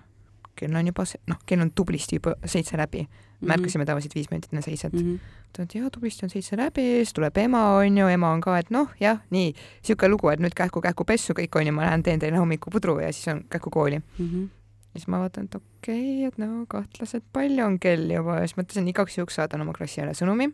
kell 0.56 0.74
on 0.74 0.86
juba 0.86 1.04
noh, 1.26 1.38
kell 1.46 1.60
on 1.60 1.70
tublisti 1.70 2.16
juba 2.16 2.34
seitse 2.44 2.76
läbi. 2.76 3.08
Märkasime 3.40 3.86
tavaliselt 3.86 4.14
viis 4.14 4.30
minutit 4.30 4.52
enne 4.52 4.62
seitset 4.62 4.92
mm. 4.92 4.98
-hmm. 4.98 5.18
ta 5.52 5.62
ütles, 5.62 5.80
jaa, 5.80 5.90
tublisti 5.90 6.26
on 6.26 6.30
seitse 6.30 6.56
läbi, 6.56 6.84
siis 6.98 7.12
tuleb 7.14 7.36
ema, 7.38 7.62
onju, 7.78 8.08
ema 8.08 8.30
on 8.34 8.40
ka, 8.40 8.58
et 8.58 8.70
noh, 8.74 8.90
jah, 9.00 9.20
nii, 9.30 9.52
sihuke 9.82 10.08
lugu, 10.08 10.30
et 10.32 10.40
nüüd 10.42 10.54
kähku-kähku 10.58 11.04
pessu 11.06 11.36
kõik 11.38 11.58
onju, 11.60 11.72
ma 11.72 11.86
lähen 11.86 12.02
teen 12.02 12.22
teile 12.22 12.38
hommikupudru 12.38 12.98
ja 13.00 13.12
siis 13.12 13.28
on 13.34 13.44
kähku 13.50 13.70
kooli. 13.70 13.98
Mm 13.98 14.28
-hmm. 14.28 14.48
siis 14.92 15.06
ma 15.08 15.18
vaatan, 15.18 15.44
et 15.44 15.54
okei 15.54 16.26
okay,, 16.26 16.28
et 16.28 16.38
no 16.38 16.66
kahtlaselt 16.68 17.24
palju 17.32 17.64
on 17.64 17.78
kell 17.78 18.10
juba 18.10 18.40
ja 18.40 18.46
siis 18.46 18.58
mõtlesin 18.58 18.88
igaks 18.88 19.18
juhuks 19.18 19.34
saadan 19.34 19.60
oma 19.60 19.72
klassile 19.72 20.14
sõnumi, 20.14 20.50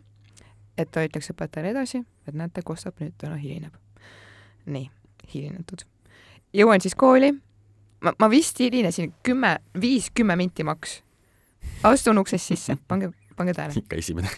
et 0.77 0.91
ta 0.91 1.05
ütleks 1.05 1.31
õpetajale 1.33 1.71
edasi, 1.71 2.03
et 2.27 2.33
näete, 2.33 2.61
Kostap 2.61 2.99
nüüd 2.99 3.13
täna 3.17 3.35
hilineb. 3.35 3.73
nii, 4.65 4.89
hilinetud. 5.33 5.85
jõuan 6.53 6.81
siis 6.81 6.95
kooli, 6.95 7.33
ma, 8.01 8.13
ma 8.19 8.29
vist 8.29 8.59
hilinesin 8.59 9.13
kümme, 9.23 9.57
viis-kümme 9.81 10.35
minti 10.35 10.63
maks. 10.63 11.01
Astun 11.83 12.17
uksest 12.17 12.53
sisse, 12.53 12.77
pange, 12.87 13.11
pange 13.35 13.53
tähele, 13.53 13.73
ikka 13.83 13.95
esimene. 14.01 14.29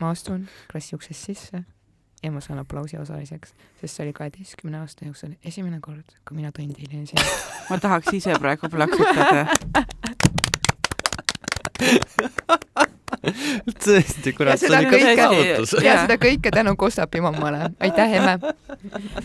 ma 0.00 0.10
astun 0.10 0.48
klassi 0.70 0.96
uksest 0.96 1.30
sisse 1.30 1.64
ja 2.22 2.32
ma 2.34 2.40
saan 2.44 2.58
aplausi 2.58 2.98
osaliseks, 2.98 3.54
sest 3.80 3.94
see 3.94 4.06
oli 4.06 4.12
kaheteistkümne 4.12 4.78
aasta 4.82 5.06
jooksul 5.06 5.36
esimene 5.44 5.80
kord, 5.80 6.18
kui 6.28 6.36
mina 6.36 6.52
tundi 6.52 6.82
hilinesin. 6.82 7.18
ma 7.70 7.78
tahaks 7.78 8.12
ise 8.20 8.38
praegu 8.38 8.68
plaksutada. 8.68 9.46
tõesti, 13.84 14.32
kurat, 14.36 14.58
see 14.60 14.70
on 14.70 14.86
ikka 14.86 14.98
saavutus. 15.18 15.72
ja 15.84 15.94
seda 16.04 16.16
kõike 16.22 16.52
tänu 16.54 16.74
Kostapi 16.80 17.20
mammale. 17.24 17.70
aitäh, 17.80 18.14
emme. 18.20 18.34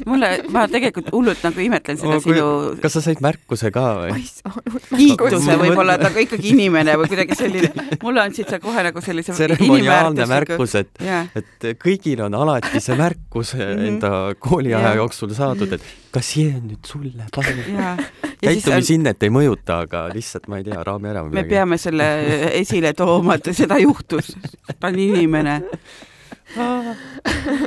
mulle, 0.09 0.29
ma 0.53 0.65
tegelikult 0.71 1.11
hullult 1.13 1.43
nagu 1.45 1.59
imetlen 1.63 1.97
seda 2.01 2.17
Oh, 2.17 2.21
kui- 2.23 2.35
sinu 2.37 2.75
kas 2.83 2.97
sa 2.97 3.01
said 3.05 3.21
märkuse 3.23 3.71
ka 3.75 3.83
ma 3.83 4.05
või 4.07 4.21
ei 4.21 4.27
saanud 4.29 4.87
kiituse 4.93 5.41
Ma- 5.51 5.59
võib-olla, 5.63 5.97
et 5.99 6.07
aga 6.09 6.23
ikkagi 6.25 6.53
inimene 6.55 6.95
või 7.01 7.11
kuidagi 7.13 7.37
selline, 7.39 7.71
mulle 8.03 8.23
andsid 8.25 8.49
sa 8.49 8.59
kohe 8.63 8.83
nagu 8.89 9.01
sellise 9.05 9.33
tseremoniaalne. 9.37 10.25
märkus, 10.29 10.75
et, 10.81 10.89
jaa, 11.03 11.25
et 11.35 11.69
kõigil 11.81 12.21
on 12.25 12.33
alati 12.43 12.79
see 12.83 12.95
märkus 12.99 13.53
Mhm. 13.53 13.85
enda 13.93 14.09
kooliaja 14.39 14.95
jooksul 14.97 15.33
saadud, 15.35 15.73
et 15.77 15.81
kas 16.13 16.29
see 16.35 16.47
on 16.53 16.65
nüüd 16.69 16.87
sulle 16.87 17.27
ja 18.43 18.53
siis 18.53 18.67
on, 18.69 19.11
ei 19.13 19.33
mõjuta, 19.33 19.83
aga 19.87 20.05
lihtsalt 20.13 20.49
ma 20.51 20.59
ei 20.61 20.67
tea, 20.67 20.79
raami 20.85 21.11
ära 21.11 21.25
või 21.25 21.37
me 21.39 21.45
peame 21.49 21.79
selle 21.81 22.07
esile 22.61 22.93
tooma, 22.97 23.37
et 23.39 23.51
seda 23.57 23.79
juhtus. 23.81 24.33
ta 24.79 24.91
on 24.91 24.99
inimene. 24.99 25.59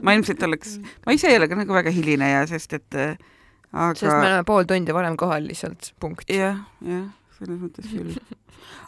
ma 0.06 0.14
ilmselt 0.14 0.42
oleks, 0.46 0.76
ma 1.06 1.16
ise 1.16 1.32
ei 1.32 1.40
ole 1.40 1.48
ka 1.50 1.58
nagu 1.58 1.74
väga 1.74 1.92
hilineja, 1.94 2.44
sest 2.50 2.76
et 2.78 2.98
äh, 2.98 3.16
sest 3.72 4.06
me 4.06 4.12
aga 4.14 4.28
oleme 4.30 4.48
pool 4.48 4.68
tundi 4.68 4.94
varem 4.94 5.16
kohal 5.18 5.48
lihtsalt, 5.48 5.92
punkt. 6.02 6.30
jah, 6.30 6.62
jah, 6.86 7.08
selles 7.38 7.58
mõttes 7.62 7.90
küll. 7.90 8.14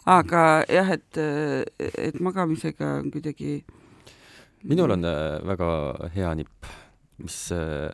aga 0.09 0.45
jah, 0.71 0.95
et, 0.95 1.19
et 1.89 2.23
magamisega 2.23 2.95
on 3.01 3.11
kuidagi 3.13 3.59
minul 4.63 4.91
on 4.91 5.05
äh, 5.05 5.39
väga 5.47 5.69
hea 6.15 6.33
nipp, 6.35 6.67
mis 7.23 7.37
äh, 7.55 7.89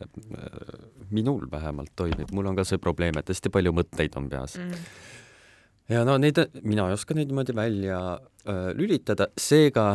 minul 1.10 1.46
vähemalt 1.52 1.92
toimib, 1.98 2.30
mul 2.34 2.50
on 2.50 2.58
ka 2.58 2.66
see 2.66 2.80
probleem, 2.82 3.18
et 3.20 3.32
hästi 3.32 3.52
palju 3.52 3.74
mõtteid 3.76 4.16
on 4.20 4.30
peas. 4.32 4.58
Mm. 4.60 4.86
ja 5.92 6.04
no 6.08 6.16
neid, 6.22 6.40
mina 6.62 6.88
ei 6.90 6.96
oska 6.98 7.16
neid 7.16 7.30
niimoodi 7.30 7.56
välja 7.56 7.98
äh, 8.16 8.70
lülitada, 8.78 9.30
seega 9.40 9.88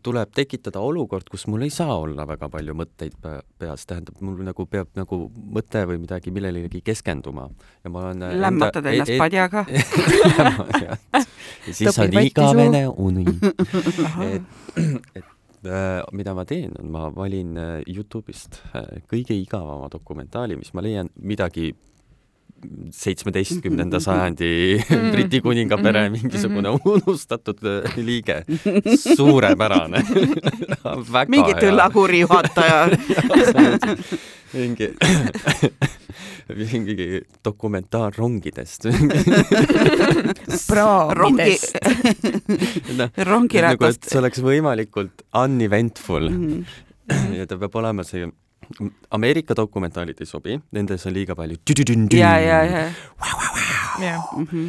tuleb 0.00 0.30
tekitada 0.34 0.80
olukord, 0.80 1.28
kus 1.30 1.44
mul 1.50 1.66
ei 1.66 1.72
saa 1.72 1.94
olla 2.00 2.24
väga 2.28 2.48
palju 2.52 2.74
mõtteid 2.78 3.16
pe- 3.20 3.42
peas, 3.60 3.84
tähendab, 3.88 4.16
mul 4.24 4.40
nagu 4.46 4.64
peab 4.70 4.88
nagu 4.96 5.18
mõte 5.56 5.82
või 5.88 6.00
midagi 6.02 6.32
millelegi 6.32 6.80
keskenduma 6.84 7.48
ja 7.84 7.92
ma 7.92 8.06
olen 8.06 8.24
lämmatad 8.40 8.88
ennast 8.88 9.18
padjaga. 9.20 9.66
ja 10.86 10.96
siis 11.68 11.92
on 11.92 12.08
Topid 12.08 12.16
vatti 12.16 12.32
igavene 12.32 12.86
uni. 12.88 13.26
et, 14.30 14.42
et 15.20 15.31
mida 16.12 16.34
ma 16.34 16.44
teen, 16.44 16.72
on 16.80 16.90
ma 16.90 17.08
valin 17.14 17.56
äh, 17.56 17.82
Youtube'ist 17.86 18.58
äh, 18.74 19.02
kõige 19.10 19.36
igavama 19.38 19.88
dokumentaali, 19.92 20.56
mis 20.58 20.72
ma 20.74 20.82
leian. 20.82 21.10
Midagi 21.22 21.70
seitsmeteistkümnenda 22.94 24.00
sajandi 24.00 24.48
Briti 25.12 25.40
kuningapere 25.44 26.08
mingisugune 26.12 26.68
unustatud 26.84 27.58
äh, 27.66 27.96
liige. 27.98 28.42
suurepärane. 29.16 30.02
mingi 31.34 31.54
tõllakuri 31.58 32.22
juhataja. 32.22 32.78
mingi, 34.52 34.88
mingi 36.52 37.08
dokumentaar 37.44 38.14
rongidest. 38.18 38.86
praamidest. 40.68 41.76
noh, 41.82 42.96
nagu, 42.98 43.10
et 43.10 43.26
rongiratast. 43.28 44.08
see 44.10 44.20
oleks 44.22 44.42
võimalikult 44.44 45.26
uneventful 45.44 46.30
Mhm. 46.32 47.34
ja 47.36 47.46
ta 47.50 47.56
peab 47.58 47.74
olema 47.80 48.04
see 48.06 48.28
Ameerika 49.10 49.54
dokumentaalid 49.56 50.20
ei 50.20 50.26
sobi, 50.26 50.58
nendes 50.72 51.06
on 51.06 51.12
liiga 51.14 51.34
palju 51.36 51.56
ja, 52.16 52.38
ja, 52.40 52.62
ja 52.64 52.82
jah, 54.00 54.22
mm. 54.36 54.46
-hmm. 54.46 54.68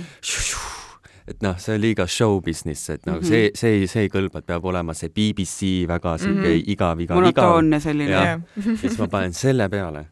et 1.27 1.41
noh, 1.41 1.57
see 1.57 1.75
on 1.75 1.81
liiga 1.81 2.07
show 2.07 2.41
business, 2.41 2.89
et 2.89 3.05
nagu 3.05 3.19
Mhm. 3.21 3.27
see, 3.27 3.51
see 3.55 3.69
ei, 3.69 3.87
see 3.87 4.01
ei 4.01 4.09
kõlba, 4.09 4.39
et 4.39 4.45
peab 4.45 4.65
olema 4.65 4.93
see 4.93 5.09
BBC 5.09 5.87
väga 5.87 6.17
sihuke 6.17 6.39
mm. 6.39 6.45
-hmm. 6.45 6.71
igav, 6.73 6.99
igav, 6.99 7.17
igav. 7.17 7.45
monotoonne 7.45 7.79
selline 7.79 8.11
ja 8.11 8.39
siis 8.81 8.97
ma 8.99 9.07
panen 9.07 9.33
selle 9.33 9.69
peale 9.69 10.05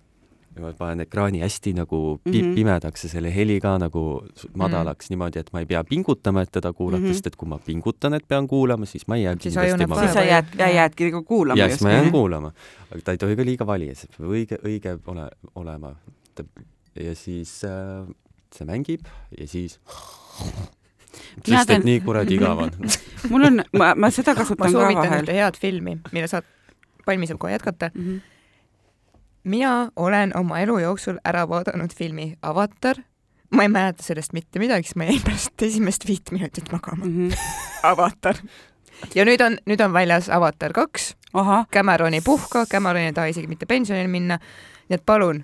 ja 0.56 0.62
ma 0.62 0.74
panen 0.78 1.00
ekraani 1.06 1.40
hästi 1.40 1.74
nagu 1.74 2.20
pi- 2.24 2.32
mm 2.32 2.38
Mhm. 2.38 2.48
-hmm. 2.52 2.56
pimedaks 2.56 3.04
ja 3.04 3.10
selle 3.10 3.30
heli 3.36 3.60
ka 3.62 3.78
nagu 3.80 4.22
s- 4.36 4.48
madalaks 4.56 5.06
mm 5.06 5.08
-hmm. 5.08 5.10
niimoodi, 5.10 5.40
et 5.40 5.50
ma 5.54 5.60
ei 5.60 5.66
pea 5.66 5.84
pingutama, 5.84 6.42
et 6.42 6.52
teda 6.52 6.74
kuulata 6.74 6.98
mm, 7.00 7.04
Mhm. 7.04 7.12
-hmm. 7.12 7.14
sest 7.14 7.28
et 7.28 7.36
kui 7.36 7.48
ma 7.50 7.58
pingutan, 7.60 8.14
et 8.14 8.28
pean 8.28 8.48
kuulama, 8.48 8.86
siis 8.86 9.08
ma 9.08 9.16
ei 9.16 9.24
jää 9.24 9.36
kindlasti 9.36 9.86
maha 9.88 10.02
siis 10.02 10.14
sa 10.14 10.20
jääd, 10.24 10.46
jah. 10.58 10.74
jäädki 10.76 11.12
nagu 11.12 11.24
kuulama 11.24 11.60
ja 11.62 11.68
siis 11.70 11.82
ma 11.82 11.90
jään 11.92 12.12
kuulama, 12.12 12.52
aga 12.92 13.02
ta 13.04 13.12
ei 13.12 13.18
tohi 13.18 13.36
ka 13.36 13.46
liiga 13.46 13.66
valija, 13.68 13.96
see 13.96 14.08
peab 14.18 14.30
õige, 14.32 14.58
õige 14.66 15.00
ole, 15.08 15.30
olema. 15.56 15.96
ja 16.96 17.16
siis 17.16 17.64
äh, 17.64 18.08
see 18.56 18.66
mängib 18.68 19.02
ja 19.40 19.48
siis 19.48 19.80
Mina 21.48 21.58
sest 21.60 21.68
teen- 21.70 21.80
et 21.80 21.86
nii 21.86 22.00
kuradi 22.02 22.36
igav 22.36 22.60
on. 22.66 22.72
mul 23.32 23.44
on, 23.48 23.62
ma, 23.78 23.94
ma 23.96 24.10
seda 24.12 24.34
ma 24.34 24.42
kasutan 24.42 24.68
ka 24.68 24.72
soovitan 24.72 25.04
vahel 25.10 25.24
ühte 25.26 25.34
head 25.38 25.58
filmi, 25.62 25.98
mille 26.12 26.28
saad, 26.28 26.44
Palmi 27.06 27.28
saab 27.28 27.40
kohe 27.40 27.52
jätkata. 27.56 27.90
mm. 27.94 28.02
-hmm. 28.08 28.20
Mina 29.44 29.92
olen 29.96 30.32
oma 30.38 30.60
elu 30.60 30.78
jooksul 30.80 31.18
ära 31.26 31.48
vaadanud 31.50 31.94
filmi 31.98 32.36
Avatar. 32.42 32.96
ma 33.52 33.64
ei 33.64 33.70
mäleta 33.70 34.04
sellest 34.04 34.34
mitte 34.34 34.60
midagi, 34.60 34.84
sest 34.88 34.96
ma 34.96 35.04
jäin 35.04 35.22
pärast 35.26 35.62
esimest 35.62 36.06
viit 36.08 36.32
minutit 36.32 36.72
magama. 36.72 37.06
Mm 37.06 37.30
-hmm. 37.30 37.38
Avatar. 37.84 38.36
ja 39.16 39.26
nüüd 39.26 39.42
on, 39.46 39.58
nüüd 39.66 39.82
on 39.86 39.94
väljas 39.94 40.30
Avatar 40.30 40.74
kaks, 40.74 41.16
Cameron 41.74 42.14
ei 42.14 42.22
puhka, 42.22 42.66
Cameron 42.66 43.02
ei 43.04 43.14
taha 43.14 43.28
isegi 43.28 43.48
mitte 43.48 43.66
pensionile 43.66 44.08
minna. 44.08 44.40
nii 44.90 44.96
et 44.96 45.06
palun, 45.06 45.44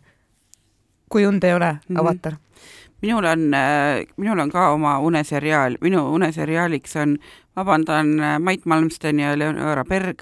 kui 1.10 1.26
und 1.26 1.44
ei 1.44 1.54
ole 1.54 1.78
Mhm. 1.90 2.00
Avatar. 2.00 2.34
minul 3.02 3.24
on, 3.26 3.40
minul 4.18 4.40
on 4.40 4.50
ka 4.50 4.70
oma 4.72 5.00
uneseriaal, 5.00 5.78
minu 5.82 6.14
uneseriaaliks 6.14 6.96
on, 6.96 7.18
vabandan, 7.56 8.08
Mait 8.40 8.66
Malmsten 8.66 9.20
ja 9.20 9.38
Leonora 9.40 9.84
Berg 9.86 10.22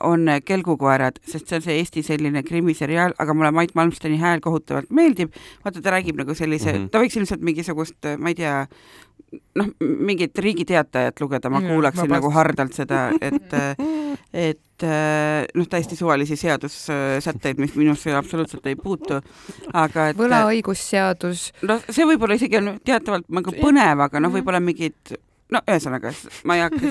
on 0.00 0.26
Kelgukoerad, 0.44 1.18
sest 1.28 1.48
see 1.48 1.56
on 1.56 1.62
see 1.62 1.78
Eesti 1.80 2.02
selline 2.02 2.42
krimiseriaal, 2.42 3.12
aga 3.18 3.34
mulle 3.34 3.50
Mait 3.52 3.74
Malmsteni 3.74 4.16
hääl 4.18 4.40
kohutavalt 4.40 4.90
meeldib. 4.90 5.32
vaata, 5.64 5.82
ta 5.82 5.90
räägib 5.90 6.16
nagu 6.16 6.34
sellise 6.34 6.72
mm, 6.72 6.76
Mhm. 6.78 6.84
-hmm. 6.86 6.90
ta 6.90 6.98
võiks 7.02 7.16
ilmselt 7.16 7.40
mingisugust, 7.40 7.96
ma 8.18 8.28
ei 8.28 8.34
tea, 8.34 8.66
noh, 9.54 9.66
mingit 9.80 10.38
Riigi 10.38 10.64
Teatajat 10.64 11.20
lugeda, 11.20 11.50
ma 11.50 11.60
Mm, 11.60 11.66
kuulaksin 11.68 12.02
vabalt. 12.08 12.22
nagu 12.22 12.30
hardalt 12.30 12.72
seda, 12.72 13.10
et 13.20 13.52
et 14.32 14.82
noh, 15.54 15.66
täiesti 15.70 15.96
suvalisi 15.96 16.36
seadussätteid, 16.36 17.58
mis 17.58 17.74
minusse 17.76 18.12
absoluutselt 18.14 18.66
ei 18.66 18.76
puutu, 18.76 19.20
aga 19.72 20.08
et 20.08 20.16
võlaõigusseadus, 20.16 21.52
no 21.62 21.78
see 21.90 22.04
võib-olla 22.04 22.34
isegi 22.34 22.56
on 22.56 22.80
teatavalt 22.84 23.28
nagu 23.28 23.50
põnev, 23.52 24.00
aga 24.00 24.20
noh, 24.20 24.30
võib-olla 24.32 24.60
mingid 24.60 24.94
no 25.52 25.60
ühesõnaga, 25.68 26.12
ma 26.48 26.56
ei 26.56 26.62
hakka 26.64 26.84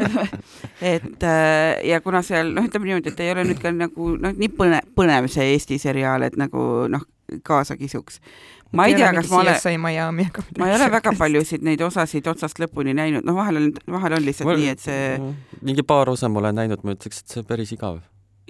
et 0.94 1.26
äh, 1.26 1.80
ja 1.90 2.00
kuna 2.04 2.22
seal 2.26 2.52
noh, 2.54 2.66
ütleme 2.68 2.90
niimoodi, 2.90 3.12
et 3.12 3.24
ei 3.24 3.32
ole 3.34 3.46
nüüd 3.48 3.60
ka 3.62 3.72
nagu 3.74 4.12
noh, 4.20 4.36
nii 4.36 4.50
põnev, 4.56 4.92
põnev 4.96 5.28
see 5.32 5.50
Eesti 5.54 5.80
seriaal, 5.82 6.28
et 6.28 6.38
nagu 6.40 6.86
noh, 6.92 7.04
kaasa 7.46 7.76
kisuks. 7.76 8.20
ma 8.72 8.86
ei 8.86 8.94
tea, 8.94 9.10
kas 9.14 9.30
ma 9.32 9.42
olen, 9.42 9.80
ma 9.82 10.70
ei 10.70 10.76
ole 10.76 10.88
väga 10.94 11.12
paljusid 11.18 11.66
neid 11.66 11.82
osasid 11.82 12.26
otsast 12.30 12.62
lõpuni 12.62 12.94
näinud, 12.94 13.26
noh, 13.26 13.34
vahel 13.38 13.58
on, 13.58 13.68
vahel 13.90 14.18
on 14.18 14.26
lihtsalt 14.26 14.54
nii, 14.54 14.70
et 14.70 14.86
see 14.86 15.18
mingi 15.66 15.86
paar 15.86 16.10
osa 16.12 16.30
ma 16.30 16.42
olen 16.44 16.58
näinud, 16.62 16.86
ma 16.86 16.94
ütleks, 16.94 17.24
et 17.24 17.34
see 17.34 17.42
on 17.42 17.48
päris 17.50 17.74
igav. 17.74 17.98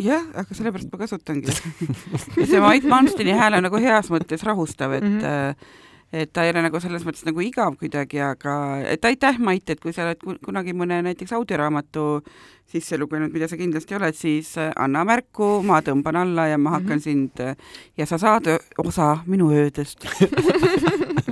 jah, 0.01 0.27
aga 0.37 0.57
sellepärast 0.57 0.93
ma 0.93 1.01
kasutangi. 1.01 1.57
ja 2.41 2.47
see 2.47 2.61
Mait 2.61 2.89
Malmsteni 2.89 3.37
hääl 3.37 3.59
on 3.59 3.69
nagu 3.69 3.81
heas 3.81 4.13
mõttes 4.13 4.45
rahustav, 4.45 4.99
et 5.01 5.09
mm. 5.09 5.21
-hmm. 5.25 5.89
Et 6.13 6.33
ta 6.33 6.43
ei 6.45 6.51
ole 6.51 6.63
nagu 6.63 6.81
selles 6.83 7.05
mõttes 7.07 7.25
nagu 7.27 7.41
igav 7.41 7.77
kuidagi, 7.79 8.19
aga 8.21 8.55
et 8.91 9.05
aitäh, 9.05 9.39
Mait, 9.39 9.71
et 9.71 9.81
kui 9.81 9.93
sa 9.93 10.03
oled 10.09 10.19
ku- 10.25 10.39
kunagi 10.45 10.73
mõne 10.75 11.03
näiteks 11.07 11.33
audioraamatu 11.33 12.23
sisse 12.71 12.99
lugenud, 12.99 13.33
mida 13.35 13.49
sa 13.51 13.57
kindlasti 13.59 13.95
oled, 13.99 14.15
siis 14.15 14.57
äh, 14.59 14.71
anna 14.77 15.05
märku, 15.05 15.63
ma 15.67 15.81
tõmban 15.83 16.17
alla 16.23 16.47
ja 16.51 16.59
ma 16.59 16.71
hakkan 16.79 16.87
mm 16.87 16.91
Mhm. 16.91 16.99
-hmm. 16.99 17.03
sind 17.03 17.41
äh, 17.41 17.57
ja 17.97 18.07
sa 18.07 18.19
saad 18.19 18.47
osa 18.79 19.19
minu 19.27 19.51
öödest. 19.53 20.05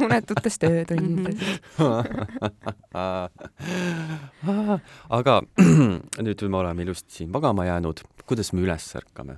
unetutest 0.05 0.63
öötundidest. 0.65 1.61
aga 5.11 5.43
nüüd 6.25 6.49
me 6.49 6.57
oleme 6.57 6.83
ilusti 6.83 7.15
siin 7.15 7.31
magama 7.31 7.65
jäänud, 7.67 8.01
kuidas 8.27 8.53
me 8.53 8.61
üles 8.63 8.95
ärkame? 8.97 9.37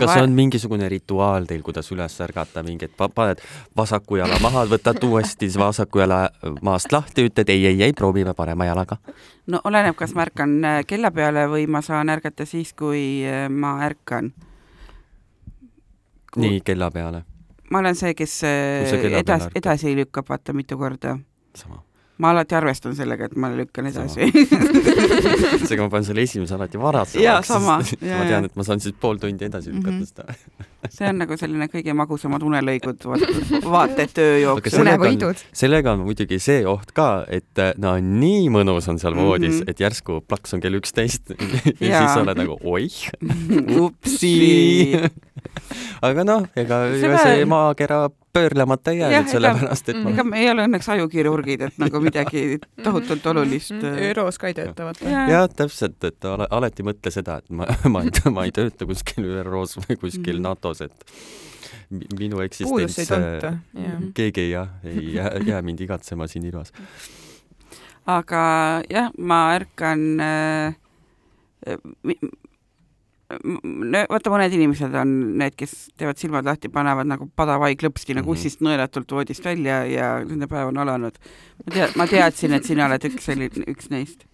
Kas 0.00 0.16
on 0.22 0.32
mingisugune 0.32 0.88
rituaal 0.88 1.44
teil, 1.48 1.62
kuidas 1.62 1.90
üles 1.92 2.14
ärgata, 2.24 2.62
mingi, 2.64 2.88
et 2.88 2.94
pa- 2.96 3.08
paned 3.12 3.40
vasaku 3.76 4.16
jala 4.20 4.38
maha, 4.42 4.64
võtad 4.70 5.02
uuesti 5.04 5.50
vasaku 5.58 6.02
jala 6.02 6.20
maast 6.62 6.92
lahti, 6.92 7.26
ütled 7.28 7.48
ei, 7.52 7.66
ei, 7.66 7.82
ei, 7.82 7.92
proovime 7.92 8.34
parema 8.34 8.64
jalaga. 8.68 8.96
no 9.46 9.60
oleneb, 9.64 9.96
kas 9.96 10.14
ma 10.14 10.24
ärkan 10.26 10.58
äh, 10.64 10.78
kella 10.86 11.10
peale 11.10 11.46
või 11.48 11.66
ma 11.68 11.82
saan 11.82 12.08
ärgata 12.08 12.46
siis, 12.46 12.72
kui 12.72 13.24
äh, 13.28 13.48
ma 13.50 13.78
ärkan. 13.84 14.32
nii, 16.36 16.60
kella 16.64 16.90
peale, 16.90 17.24
ma 17.70 17.78
olen 17.82 17.98
see, 17.98 18.14
kes 18.14 18.40
äh, 18.44 18.88
kella 18.88 19.20
edas 19.20 19.26
peale, 19.26 19.52
ärkad. 19.52 19.60
edasi 19.62 19.96
lükkab, 19.96 20.28
vaata 20.28 20.52
mitu 20.56 20.78
korda. 20.78 21.18
sama. 21.54 21.82
Ma 22.18 22.30
alati 22.34 22.54
arvestan 22.58 22.96
sellega, 22.98 23.28
et 23.30 23.36
ma 23.38 23.48
lükkan 23.54 23.86
edasi. 23.86 24.26
seega 25.68 25.84
ma 25.84 25.88
panen 25.92 26.06
selle 26.08 26.24
esimese 26.26 26.54
alati 26.56 26.78
varasemaks. 26.80 27.92
Ma 28.18 28.24
tean 28.26 28.48
et 28.48 28.56
ma 28.58 28.64
saan 28.66 28.80
siis 28.82 28.94
pool 29.00 29.20
tundi 29.22 29.44
edasi 29.46 29.70
lükata 29.74 29.94
Mhm. 29.98 30.04
seda. 30.08 30.34
see 30.96 31.08
on 31.10 31.18
nagu 31.20 31.36
selline 31.36 31.66
kõige 31.70 31.92
magusamad 31.94 32.42
unelõigud 32.46 33.02
vaata 33.64 34.06
töö 34.14 34.36
jooksul 34.42 34.76
sellega 34.78 34.94
on- 34.94 35.10
unevõidud. 35.10 35.42
sellega 35.62 35.92
on 35.92 36.04
muidugi 36.06 36.38
see 36.42 36.62
oht 36.70 36.92
ka, 36.96 37.24
et 37.28 37.58
äh, 37.62 37.72
no 37.82 37.96
nii 38.00 38.46
mõnus 38.54 38.86
on 38.90 38.98
seal 39.02 39.14
voodis 39.18 39.56
mm. 39.58 39.60
-hmm. 39.62 39.70
et 39.74 39.80
järsku 39.80 40.20
plaks 40.28 40.54
on 40.54 40.60
kell 40.62 40.78
üksteist 40.78 41.30
ja 41.34 41.36
Jaa. 41.80 42.00
siis 42.02 42.14
sa 42.14 42.22
oled 42.22 42.38
nagu 42.38 42.58
oih, 42.62 42.98
upsi. 43.82 44.94
aga 46.02 46.24
noh, 46.24 46.46
ega 46.56 46.78
Seda- 46.94 47.22
see 47.24 47.44
maakera 47.48 48.08
pöörlemata 48.32 48.90
ei 48.92 48.98
jäänud, 49.00 49.28
sellepärast 49.32 49.88
et 49.88 49.96
ma 50.04 50.10
ega 50.10 50.24
me 50.24 50.38
ei 50.42 50.50
ole 50.50 50.66
õnneks 50.68 50.88
ajukirurgid, 50.94 51.60
et 51.68 51.78
nagu 51.80 52.00
midagi 52.04 52.58
tohutult 52.86 53.26
olulist. 53.32 53.72
ÜRO-s 53.72 54.38
ka 54.38 54.50
ei 54.50 54.54
tööta, 54.58 54.84
vaata. 54.90 55.08
jah, 55.30 55.48
täpselt, 55.56 55.98
et 56.04 56.24
ale, 56.28 56.46
alati 56.50 56.82
mõtle 56.86 57.10
seda, 57.14 57.38
et 57.42 57.50
ma, 57.50 57.66
ma 57.94 58.02
ei, 58.06 58.10
ma 58.34 58.44
ei 58.48 58.52
tööta 58.54 58.86
kuskil 58.88 59.24
ÜRO-s 59.40 59.78
või 59.82 59.96
kuskil 60.00 60.36
Mhm. 60.38 60.42
NATO-s, 60.48 60.80
et 60.86 61.14
mi- 61.90 62.06
minu 62.18 62.36
puudust 62.36 62.98
eksistents 62.98 63.10
ei 63.12 63.40
tunta, 63.40 63.52
jah. 63.74 64.02
keegi 64.14 64.40
ei 64.44 64.50
jah, 64.50 64.68
ei 64.84 65.14
jää, 65.14 65.30
jää 65.46 65.62
mind 65.62 65.80
igatsema 65.80 66.26
siin 66.28 66.44
ilmas. 66.44 66.72
aga 68.06 68.82
jah, 68.90 69.10
ma 69.18 69.40
ärkan 69.56 70.04
äh,. 70.20 70.76
vaata, 73.28 74.30
mõned 74.32 74.54
inimesed 74.56 74.94
on 74.96 75.10
need, 75.40 75.56
kes 75.58 75.74
teevad 76.00 76.20
silmad 76.20 76.48
lahti, 76.48 76.70
panevad 76.72 77.08
nagu 77.10 77.28
padavai 77.36 77.74
klõpsti 77.76 78.16
nagu 78.16 78.30
Mhm. 78.30 78.38
ussist 78.38 78.60
nõelatult 78.64 79.10
voodist 79.12 79.44
välja 79.44 79.84
ja 79.86 80.24
nende 80.24 80.46
päev 80.46 80.68
on 80.68 80.78
alanud. 80.78 81.18
ma 81.66 81.74
tea, 81.74 81.88
ma 81.96 82.06
teadsin, 82.06 82.52
et 82.52 82.64
sina 82.64 82.86
oled 82.86 83.04
üks 83.04 83.24
selline, 83.24 83.64
üks 83.66 83.90
neist. 83.90 84.24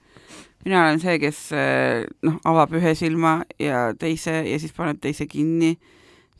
mina 0.64 0.84
olen 0.84 1.00
see, 1.00 1.18
kes 1.18 1.52
äh, 1.52 2.06
noh, 2.22 2.38
avab 2.44 2.72
ühe 2.72 2.94
silma 2.94 3.44
ja 3.58 3.92
teise 3.92 4.44
ja 4.48 4.58
siis 4.58 4.72
paneb 4.72 5.00
teise 5.00 5.26
kinni 5.26 5.76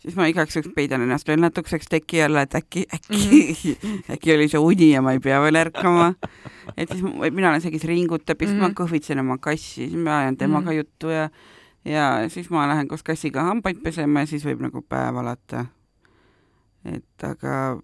siis 0.05 0.17
ma 0.17 0.27
igaks 0.29 0.57
juhuks 0.57 0.73
peidan 0.77 1.03
ennast 1.05 1.29
veel 1.29 1.41
natukeseks 1.41 1.89
teki 1.89 2.23
alla, 2.27 2.45
et 2.45 2.55
äkki, 2.55 2.85
äkki, 2.93 3.75
äkki 4.15 4.35
oli 4.35 4.49
see 4.53 4.61
uni 4.61 4.91
ja 4.93 5.03
ma 5.03 5.13
ei 5.17 5.21
pea 5.21 5.41
veel 5.41 5.57
ärkama. 5.57 6.15
et 6.77 6.89
siis 6.93 7.03
mina 7.05 7.51
olen 7.51 7.61
see, 7.65 7.73
kes 7.75 7.85
ringutab 7.89 8.41
ja 8.41 8.47
siis 8.47 8.57
mm 8.57 8.63
-hmm. 8.63 8.69
Mhm. 8.69 8.75
ma 8.77 8.85
kõhvitsen 8.85 9.21
oma 9.21 9.39
kassi, 9.39 9.89
siis 9.89 9.95
ma 9.97 10.19
ajan 10.21 10.37
temaga 10.37 10.71
mm 10.71 10.71
-hmm. 10.71 10.77
juttu 10.77 11.09
ja 11.09 11.29
ja 11.85 12.29
siis 12.29 12.51
ma 12.51 12.69
lähen 12.69 12.89
koos 12.89 13.03
kassiga 13.03 13.43
hambaid 13.49 13.83
pesema 13.85 14.25
ja 14.25 14.31
siis 14.31 14.45
võib 14.45 14.63
nagu 14.65 14.83
päev 14.83 15.17
alata. 15.21 15.67
et 16.85 17.25
aga 17.25 17.79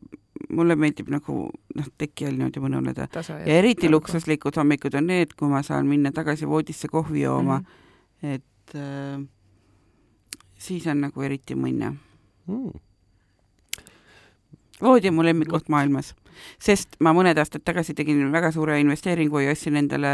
mulle 0.51 0.77
meeldib 0.77 1.09
nagu 1.13 1.49
noh, 1.77 1.89
teki 1.99 2.27
all 2.27 2.37
niimoodi 2.37 2.61
mõnuleda 2.61 3.09
ja 3.13 3.57
eriti. 3.59 3.91
luksuslikud 3.91 4.57
hommikud 4.57 4.95
on 4.95 5.07
need, 5.07 5.35
kui 5.37 5.49
ma 5.49 5.63
saan 5.63 5.87
minna 5.87 6.13
tagasi 6.13 6.49
voodisse 6.49 6.89
kohvi 6.89 7.23
jooma 7.23 7.59
mm. 7.59 7.65
-hmm. 8.23 8.35
et 8.35 8.75
äh, 8.75 9.27
siis 10.59 10.87
on 10.87 11.01
nagu 11.01 11.23
eriti 11.23 11.55
mõnne 11.55 11.97
Mm. 12.51 12.71
voodi 14.83 15.09
on 15.09 15.15
mu 15.15 15.25
lemmikkoht 15.25 15.69
maailmas, 15.69 16.15
sest 16.59 16.97
ma 17.05 17.13
mõned 17.15 17.39
aastad 17.39 17.63
tagasi 17.65 17.95
tegin 17.95 18.23
väga 18.33 18.51
suure 18.55 18.79
investeeringu 18.81 19.43
ja 19.45 19.53
ostsin 19.53 19.77
endale 19.77 20.13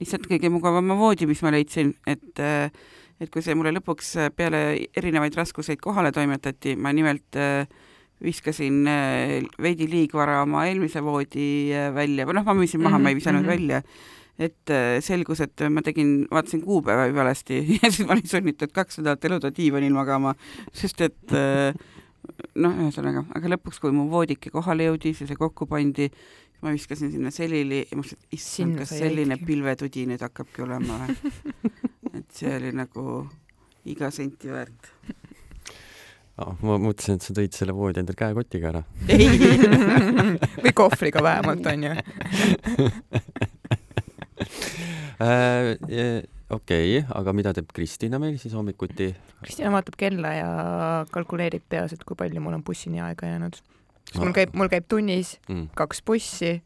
lihtsalt 0.00 0.28
kõige 0.28 0.50
mugavama 0.52 0.98
voodi, 0.98 1.26
mis 1.26 1.40
ma 1.42 1.50
leidsin, 1.54 1.94
et 2.06 2.42
et 3.20 3.32
kui 3.32 3.44
see 3.44 3.56
mulle 3.56 3.72
lõpuks 3.76 4.14
äh, 4.20 4.32
peale 4.34 4.62
erinevaid 4.96 5.36
raskuseid 5.38 5.80
kohale 5.82 6.12
toimetati, 6.14 6.76
ma 6.76 6.92
nimelt 6.96 7.38
äh, 7.40 7.64
viskasin 8.24 8.82
äh, 8.90 9.48
veidi 9.62 9.88
liigvara 9.90 10.42
oma 10.44 10.66
eelmise 10.68 11.02
voodi 11.04 11.72
välja 11.96 12.28
või 12.28 12.38
noh, 12.38 12.46
ma 12.46 12.56
müüsin 12.56 12.82
maha 12.82 12.96
mm, 12.96 13.00
-hmm. 13.00 13.02
ma 13.04 13.14
ei 13.14 13.18
visanud 13.20 13.42
mm 13.42 13.46
Mhm, 13.46 13.52
-hmm. 13.52 13.56
välja, 13.56 13.82
et 14.38 15.02
selgus, 15.04 15.40
et 15.40 15.62
ma 15.70 15.82
tegin, 15.82 16.26
vaatasin 16.30 16.60
kuupäeva 16.60 17.08
valesti 17.14 17.64
ja 17.82 17.90
siis 17.90 18.06
ma 18.06 18.12
olin 18.12 18.28
sunnitud 18.28 18.72
kaks 18.72 18.98
nädalat 18.98 19.24
eluda 19.24 19.50
diivanil 19.50 19.92
magama, 19.92 20.34
sest 20.72 21.00
et 21.00 21.32
noh, 21.32 22.72
ühesõnaga, 22.72 23.24
aga 23.34 23.48
lõpuks, 23.48 23.80
kui 23.80 23.92
mu 23.92 24.10
voodike 24.10 24.50
kohale 24.50 24.90
jõudis 24.90 25.20
ja 25.20 25.26
see 25.26 25.36
kokku 25.36 25.66
pandi, 25.66 26.10
ma 26.60 26.72
viskasin 26.72 27.12
sinna 27.12 27.30
selili 27.30 27.86
ja 27.90 27.96
mõtlesin, 27.96 28.20
et 28.20 28.38
issand, 28.38 28.78
kas 28.78 28.88
selline 28.88 29.36
jäidki. 29.36 29.46
pilvetudi 29.46 30.06
nüüd 30.06 30.20
hakkabki 30.20 30.62
olema 30.62 31.00
või 31.06 31.16
et 32.18 32.38
see 32.40 32.52
oli 32.56 32.72
nagu 32.76 33.26
iga 33.86 34.10
senti 34.14 34.50
väärt. 34.50 34.92
Ah, 36.36 36.52
ma 36.60 36.76
mõtlesin, 36.76 37.16
et 37.16 37.24
sa 37.24 37.32
tõid 37.32 37.54
selle 37.56 37.72
voodi 37.72 38.02
endal 38.02 38.16
käekotiga 38.18 38.68
ära. 38.68 38.82
või 40.64 40.72
kohvriga 40.76 41.22
vähemalt 41.24 41.68
onju. 41.70 41.94
Äh, 45.16 46.26
okei, 46.52 46.98
aga 47.08 47.32
mida 47.32 47.54
teeb 47.56 47.70
Kristina 47.72 48.20
meil 48.20 48.36
siis 48.42 48.52
hommikuti? 48.52 49.08
Kristina 49.40 49.72
vaatab 49.72 49.96
kella 49.96 50.34
ja 50.36 50.50
kalkuleerib 51.14 51.64
peas, 51.72 51.94
et 51.96 52.04
kui 52.04 52.18
palju 52.20 52.42
mul 52.44 52.58
on 52.58 52.64
bussini 52.66 53.00
aega 53.00 53.30
jäänud. 53.30 53.56
mul 54.20 54.34
käib, 54.36 54.52
mul 54.52 54.68
käib 54.68 54.84
tunnis 54.92 55.38
mm.. 55.48 55.70
kaks 55.78 56.04
bussi. 56.04 56.58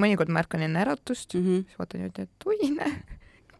mõnikord 0.00 0.34
ma 0.34 0.42
ärkan 0.42 0.66
enne 0.66 0.82
äratust, 0.82 1.34
Mm 1.34 1.46
-hmm. 1.46 1.64
siis 1.64 1.78
vaatan 1.78 2.00
niimoodi, 2.00 2.22
et 2.22 2.46
oi 2.46 2.70
näe, 2.74 2.92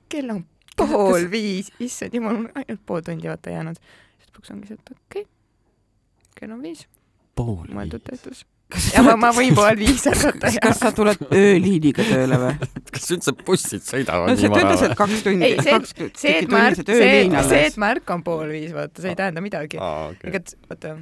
kell 0.08 0.30
on 0.30 0.44
pool 0.88 1.26
viis, 1.32 1.72
issand 1.82 2.14
jumal, 2.16 2.38
mul 2.38 2.48
on 2.50 2.62
ainult 2.62 2.86
pool 2.86 3.04
tundi 3.06 3.30
vaata 3.30 3.52
jäänud. 3.54 3.82
siis 4.20 4.30
lõpuks 4.30 4.54
ongi 4.54 4.70
see, 4.70 4.78
et 4.80 4.94
okei 4.94 5.26
okay., 5.26 5.28
kell 6.38 6.56
on 6.56 6.64
viis, 6.64 6.86
pool 7.38 7.68
mõeldud 7.68 8.02
viis. 8.06 8.24
tehtud. 8.24 8.46
ja 8.94 9.02
ma, 9.02 9.16
ma 9.18 9.30
võin 9.34 9.54
pool 9.58 9.78
viis 9.80 10.04
ärgata 10.06 10.52
kas, 10.62 10.78
sa 10.78 10.92
tuled 10.94 11.24
ööliiniga 11.34 12.06
tööle 12.06 12.38
või? 12.38 12.68
kas 12.94 13.08
üldse 13.16 13.34
bussid 13.44 13.86
sõidavad 13.86 14.30
no 14.30 14.36
nii 14.36 14.46
sa 14.46 14.52
vara 14.54 14.74
või? 14.74 14.98
kaks 15.02 15.24
tundi, 15.26 15.48
ei, 15.48 15.56
see, 15.58 15.78
kaks 15.78 15.96
see, 16.22 16.36
et 16.44 16.52
ma 16.52 16.66
ärk-, 16.68 16.84
see 16.84 17.00
see, 17.00 17.24
alles 17.30 17.56
et. 17.58 17.80
ma 17.82 17.94
ärkan 17.96 18.26
pool 18.26 18.52
viis, 18.52 18.74
vaata, 18.76 19.02
see 19.02 19.14
ei 19.14 19.18
tähenda 19.18 19.42
midagi. 19.44 19.80
okei 19.80 20.30
ega, 20.30 20.44
vaata, 20.70 20.94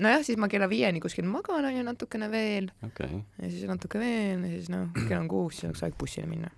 nojah, 0.00 0.24
siis 0.26 0.40
ma 0.40 0.48
kella 0.50 0.68
viieni 0.70 1.02
kuskil 1.02 1.26
magan 1.28 1.68
onju 1.68 1.84
natukene 1.86 2.30
veel 2.32 2.70
okei. 2.86 3.22
ja 3.42 3.50
siis 3.50 3.68
natuke 3.68 4.00
veel 4.02 4.42
ja 4.42 4.52
siis 4.56 4.70
noh, 4.72 4.90
kell 5.04 5.20
on 5.20 5.28
kuus, 5.30 5.58
siis 5.58 5.70
oleks 5.70 5.84
aeg 5.86 5.98
bussile 6.00 6.28
minna. 6.30 6.50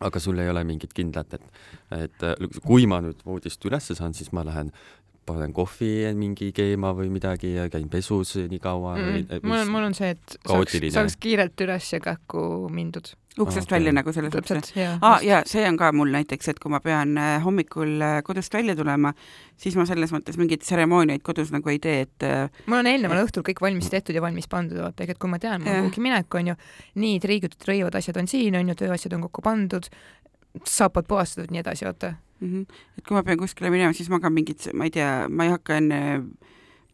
Aga 0.00 0.20
sul 0.20 0.38
ei 0.38 0.50
ole 0.50 0.64
mingit 0.68 0.92
kindlat, 0.96 1.38
et, 1.38 1.60
et 1.96 2.26
kui 2.66 2.86
ma 2.90 3.00
nüüd 3.04 3.22
voodist 3.24 3.64
ülesse 3.64 3.96
saan, 3.96 4.14
siis 4.16 4.32
ma 4.36 4.44
lähen 4.46 4.72
panen 5.26 5.52
kohvi 5.56 5.90
mingi 6.16 6.50
keema 6.56 6.92
või 6.96 7.10
midagi 7.12 7.52
ja 7.56 7.68
käin 7.72 7.88
pesus 7.92 8.36
nii 8.38 8.58
kaua 8.62 8.96
või 8.96 9.22
mm,. 9.24 9.44
mul 9.44 9.58
on, 9.58 9.70
mul 9.74 9.86
on 9.88 9.94
see, 9.96 10.14
et 10.14 10.22
saaks, 10.24 10.48
kaootiline. 10.48 10.94
saaks 10.94 11.16
kiirelt 11.22 11.64
üles 11.66 11.88
ja 11.92 12.00
kähku 12.02 12.42
mindud. 12.72 13.12
uksest 13.38 13.66
Okei. 13.66 13.76
välja 13.76 13.92
nagu 13.96 14.12
selles 14.14 14.34
mõttes. 14.34 14.72
ah,. 15.00 15.18
ja 15.24 15.42
see 15.48 15.66
on 15.68 15.78
ka 15.80 15.90
mul 15.96 16.12
näiteks, 16.14 16.50
et 16.52 16.60
kui 16.62 16.72
ma 16.72 16.80
pean 16.84 17.16
äh, 17.20 17.38
hommikul 17.44 17.96
äh, 18.00 18.18
kodust 18.26 18.54
välja 18.54 18.76
tulema, 18.78 19.12
siis 19.60 19.76
ma 19.78 19.86
selles 19.88 20.14
mõttes 20.14 20.38
mingeid 20.40 20.64
tseremooniaid 20.64 21.24
kodus 21.26 21.50
nagu 21.54 21.72
ei 21.72 21.80
tee, 21.82 22.06
et 22.06 22.26
äh, 22.26 22.62
mul 22.66 22.82
on 22.82 22.90
eelneval 22.92 23.24
õhtul 23.24 23.46
kõik 23.46 23.62
valmis 23.66 23.90
tehtud 23.92 24.16
ja 24.16 24.24
valmis 24.24 24.50
pandud, 24.52 24.78
vaata, 24.82 25.04
ehk 25.04 25.16
et 25.16 25.22
kui 25.22 25.32
ma 25.32 25.42
tean, 25.42 25.62
mul 25.64 25.74
on 25.74 25.88
kuhugi 25.88 26.06
minek, 26.06 26.38
onju, 26.42 26.58
nii 27.02 27.18
triigitud 27.24 27.66
rõivad 27.68 27.98
asjad 27.98 28.22
on 28.22 28.30
siin, 28.30 28.58
onju, 28.62 28.78
tööasjad 28.78 29.18
on 29.18 29.26
kokku 29.28 29.44
pandud, 29.44 29.90
saapad 30.64 31.08
puhastatud, 31.08 31.52
nii 31.52 31.64
edasi, 31.64 31.88
vaata. 31.88 32.14
Mm 32.40 32.48
-hmm. 32.48 32.66
et 32.98 33.04
kui 33.04 33.14
ma 33.14 33.22
pean 33.22 33.38
kuskile 33.38 33.70
minema, 33.70 33.92
siis 33.92 34.10
ma 34.10 34.20
ka 34.20 34.30
mingit, 34.30 34.68
ma 34.74 34.84
ei 34.84 34.90
tea, 34.90 35.28
ma 35.28 35.44
ei 35.44 35.50
hakka 35.50 35.76
enne 35.76 36.00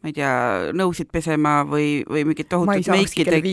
ma 0.03 0.09
ei 0.11 0.13
tea, 0.17 0.31
nõusid 0.75 1.09
pesema 1.15 1.63
või, 1.65 2.03
või 2.11 2.25
mingit 2.27 2.49
tohutut 2.51 2.73
meiki 2.99 3.25
teg- 3.37 3.45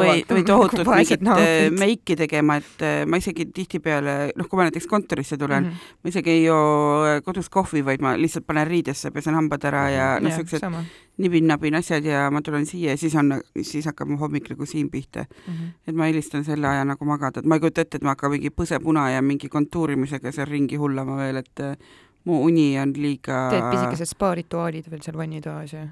või, 0.00 0.08
või 0.34 0.44
tohutut 0.48 0.86
mingit 0.98 1.22
äh, 1.38 1.70
meiki 1.78 2.16
tegema, 2.18 2.56
et 2.58 2.82
äh, 2.82 3.06
ma 3.06 3.16
isegi 3.16 3.46
tihtipeale, 3.54 4.32
noh, 4.36 4.48
kui 4.48 4.56
ma 4.58 4.66
näiteks 4.68 4.86
kontorisse 4.90 5.36
tulen 5.38 5.62
mm, 5.64 5.68
Mhm. 5.68 5.74
-hmm. 5.76 5.98
ma 6.04 6.08
isegi 6.08 6.30
ei 6.30 6.44
joo 6.44 7.04
äh, 7.06 7.22
kodus 7.22 7.48
kohvi, 7.48 7.84
vaid 7.84 8.00
ma 8.02 8.16
lihtsalt 8.16 8.46
panen 8.46 8.66
riidesse, 8.66 9.10
pesen 9.10 9.34
hambad 9.34 9.64
ära 9.64 9.88
ja 9.90 10.08
noh, 10.20 10.30
siuksed 10.36 10.60
nibin-nabin 11.18 11.74
asjad 11.74 12.04
ja 12.04 12.30
ma 12.30 12.40
tulen 12.42 12.66
siia 12.66 12.90
ja 12.90 12.96
siis 12.96 13.14
on, 13.14 13.40
siis 13.62 13.86
hakkab 13.86 14.08
mu 14.08 14.16
hommik 14.18 14.50
nagu 14.50 14.66
siin 14.66 14.90
pihta. 14.90 15.24
Mhm. 15.46 15.64
et 15.86 15.94
ma 15.94 16.06
eelistan 16.06 16.44
selle 16.44 16.66
aja 16.68 16.84
nagu 16.84 17.04
magada, 17.04 17.40
et 17.40 17.46
ma 17.46 17.54
ei 17.54 17.60
kujuta 17.60 17.80
ette, 17.80 17.96
et 17.96 18.02
ma 18.02 18.10
hakkan 18.14 18.30
mingi 18.30 18.50
põsepuna 18.50 19.10
ja 19.14 19.22
mingi 19.22 19.48
kontuurimisega 19.48 20.32
seal 20.32 20.46
ringi 20.46 20.76
hullama 20.76 21.16
veel, 21.16 21.36
et 21.36 21.60
mu 22.24 22.42
uni 22.44 22.78
on 22.80 22.92
liiga 22.96 23.48
teed 23.52 23.68
pisikesed 23.70 24.12
spaarituaalid 24.14 24.88
veel 24.90 25.02
seal 25.04 25.18
vannitoas 25.18 25.72
ja. 25.72 25.86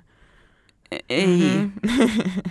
ei 1.08 1.26
mm, 1.26 1.70
-hmm. 1.84 2.50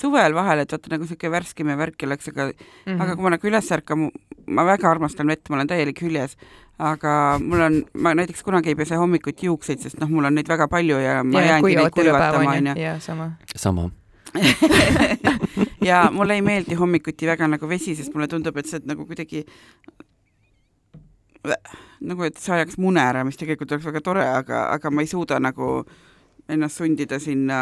suvel 0.00 0.34
vahel, 0.34 0.64
et 0.64 0.72
vaata 0.72 0.92
nagu 0.92 1.06
siuke 1.06 1.30
värskem 1.30 1.68
ja 1.68 1.78
värk 1.78 2.02
oleks, 2.02 2.28
aga 2.28 2.46
mm. 2.46 2.52
-hmm. 2.86 3.02
aga 3.02 3.16
kui 3.16 3.22
ma 3.22 3.34
nagu 3.36 3.48
üles 3.48 3.72
ärkan, 3.72 4.10
ma 4.46 4.66
väga 4.66 4.90
armastan 4.90 5.26
vett, 5.26 5.48
ma 5.48 5.56
olen 5.56 5.70
täielik 5.70 6.02
hüljes, 6.02 6.36
aga 6.78 7.38
mul 7.42 7.60
on, 7.60 7.82
ma 7.94 8.14
näiteks 8.14 8.42
kunagi 8.42 8.74
ei 8.74 8.78
pese 8.78 8.96
hommikuti 9.00 9.46
juukseid, 9.46 9.80
sest 9.80 10.00
noh, 10.00 10.10
mul 10.10 10.24
on 10.24 10.34
neid 10.34 10.48
väga 10.48 10.68
palju 10.68 10.98
ja 10.98 11.22
ma 11.24 11.40
ja 11.40 11.54
jäängi 11.54 11.76
neid 11.76 11.94
kuivatama, 11.94 12.38
onju 12.38 12.70
onju. 12.70 12.80
ja 12.82 12.98
sama. 13.00 13.30
sama. 13.56 13.90
ja 15.90 16.08
mulle 16.12 16.34
ei 16.34 16.42
meeldi 16.42 16.74
hommikuti 16.74 17.26
väga 17.26 17.48
nagu 17.48 17.68
vesi, 17.68 17.94
sest 17.94 18.14
mulle 18.14 18.28
tundub, 18.28 18.56
et 18.56 18.66
see 18.66 18.82
nagu 18.84 19.06
kuidagi 19.06 19.44
nagu, 22.04 22.22
et 22.26 22.36
see 22.40 22.54
ajaks 22.58 22.76
mune 22.78 23.00
ära, 23.00 23.24
mis 23.24 23.36
tegelikult 23.40 23.72
oleks 23.72 23.86
väga 23.88 24.00
tore, 24.04 24.24
aga, 24.28 24.66
aga 24.76 24.90
ma 24.90 25.02
ei 25.04 25.08
suuda 25.10 25.38
nagu 25.40 25.84
ennast 26.48 26.76
sundida 26.82 27.18
sinna 27.18 27.58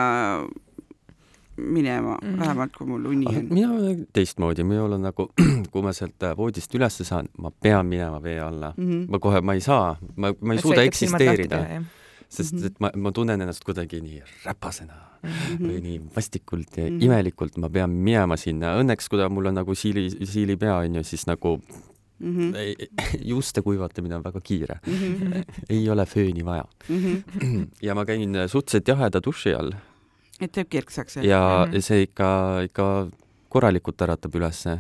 minema 1.57 2.16
mm. 2.22 2.28
-hmm. 2.28 2.38
vähemalt 2.40 2.72
kui 2.76 2.87
mul 2.87 3.05
uni 3.07 3.26
on. 3.28 3.46
mina 3.50 3.70
olen 3.72 4.07
teistmoodi, 4.12 4.64
minul 4.64 4.92
on 4.92 5.02
nagu, 5.02 5.28
kui 5.72 5.83
ma 5.83 5.92
sealt 5.92 6.22
äh, 6.22 6.37
voodist 6.37 6.74
ülesse 6.74 7.05
saan, 7.05 7.28
ma 7.38 7.50
pean 7.62 7.87
minema 7.87 8.22
vee 8.22 8.40
alla. 8.40 8.74
Mm 8.76 8.90
-hmm. 8.90 9.11
ma 9.11 9.18
kohe, 9.18 9.40
ma 9.40 9.55
ei 9.55 9.61
saa, 9.61 9.96
ma, 10.16 10.33
ma 10.40 10.52
ei 10.55 10.61
suuda 10.61 10.83
eksisteerida, 10.83 11.66
sest 12.28 12.55
Mhm. 12.55 12.66
et 12.66 12.81
ma, 12.81 12.90
ma 12.96 13.12
tunnen 13.12 13.40
ennast 13.40 13.64
kuidagi 13.64 14.00
nii 14.00 14.22
räpasena 14.46 14.94
Mhm. 15.22 15.64
või 15.68 15.81
nii 15.83 16.00
vastikult 16.16 16.76
ja 16.76 16.85
Mhm. 16.90 17.00
imelikult, 17.02 17.57
ma 17.59 17.68
pean 17.68 17.90
minema 17.90 18.37
sinna. 18.37 18.74
Õnneks, 18.81 19.09
kui 19.11 19.18
ta 19.18 19.28
mul 19.28 19.46
on 19.46 19.55
nagu 19.55 19.74
siili, 19.74 20.11
siilipea 20.26 20.76
onju, 20.76 21.05
siis 21.05 21.26
nagu 21.26 21.61
Mm 22.22 22.37
-hmm. 22.52 22.87
juuste 23.30 23.62
kuivatamine 23.62 24.14
on 24.16 24.22
väga 24.24 24.40
kiire, 24.40 24.80
Mm 24.87 24.92
-hmm. 24.94 25.44
ei 25.70 25.88
ole 25.90 26.04
fööni 26.06 26.44
vaja. 26.44 26.64
Mm 26.88 26.98
-hmm. 26.98 27.66
ja 27.82 27.94
ma 27.94 28.04
käin 28.04 28.35
suhteliselt 28.48 28.88
jaheda 28.88 29.20
duši 29.26 29.54
all 29.54 29.72
et 30.40 30.52
teeb 30.52 30.68
kirksaks. 30.68 31.16
ja 31.16 31.66
Mhm. 31.68 31.80
see 31.80 32.02
ikka, 32.02 32.61
ikka 32.64 33.08
korralikult 33.48 34.02
äratab 34.02 34.35
ülesse. 34.35 34.78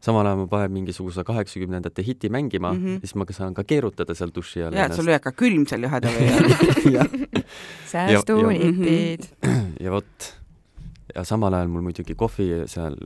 samal 0.00 0.26
ajal 0.26 0.36
ma 0.38 0.46
panen 0.46 0.72
mingisuguse 0.72 1.24
kaheksakümnendate 1.24 2.02
hiti 2.06 2.28
mängima 2.28 2.72
mm, 2.72 2.78
Mhm. 2.78 2.86
-hmm. 2.96 3.00
siis 3.00 3.14
ma 3.14 3.24
saan 3.30 3.54
ka 3.54 3.64
keerutada 3.64 4.14
seal 4.14 4.30
duši 4.34 4.62
all 4.62 4.74
ja, 4.74 4.86
et 4.86 4.94
sul 4.94 5.08
ei 5.08 5.12
hakka 5.14 5.32
külm 5.32 5.66
seal 5.66 5.82
jaheda 5.82 6.08
vee 6.08 6.32
all. 6.32 6.48
jah, 6.96 7.06
säästunipid 7.86 9.24
ja 9.80 9.90
vot. 9.90 10.34
ja 11.14 11.24
samal 11.24 11.54
ajal 11.54 11.68
mul 11.68 11.80
muidugi 11.82 12.14
kohvi 12.14 12.48
seal 12.66 12.96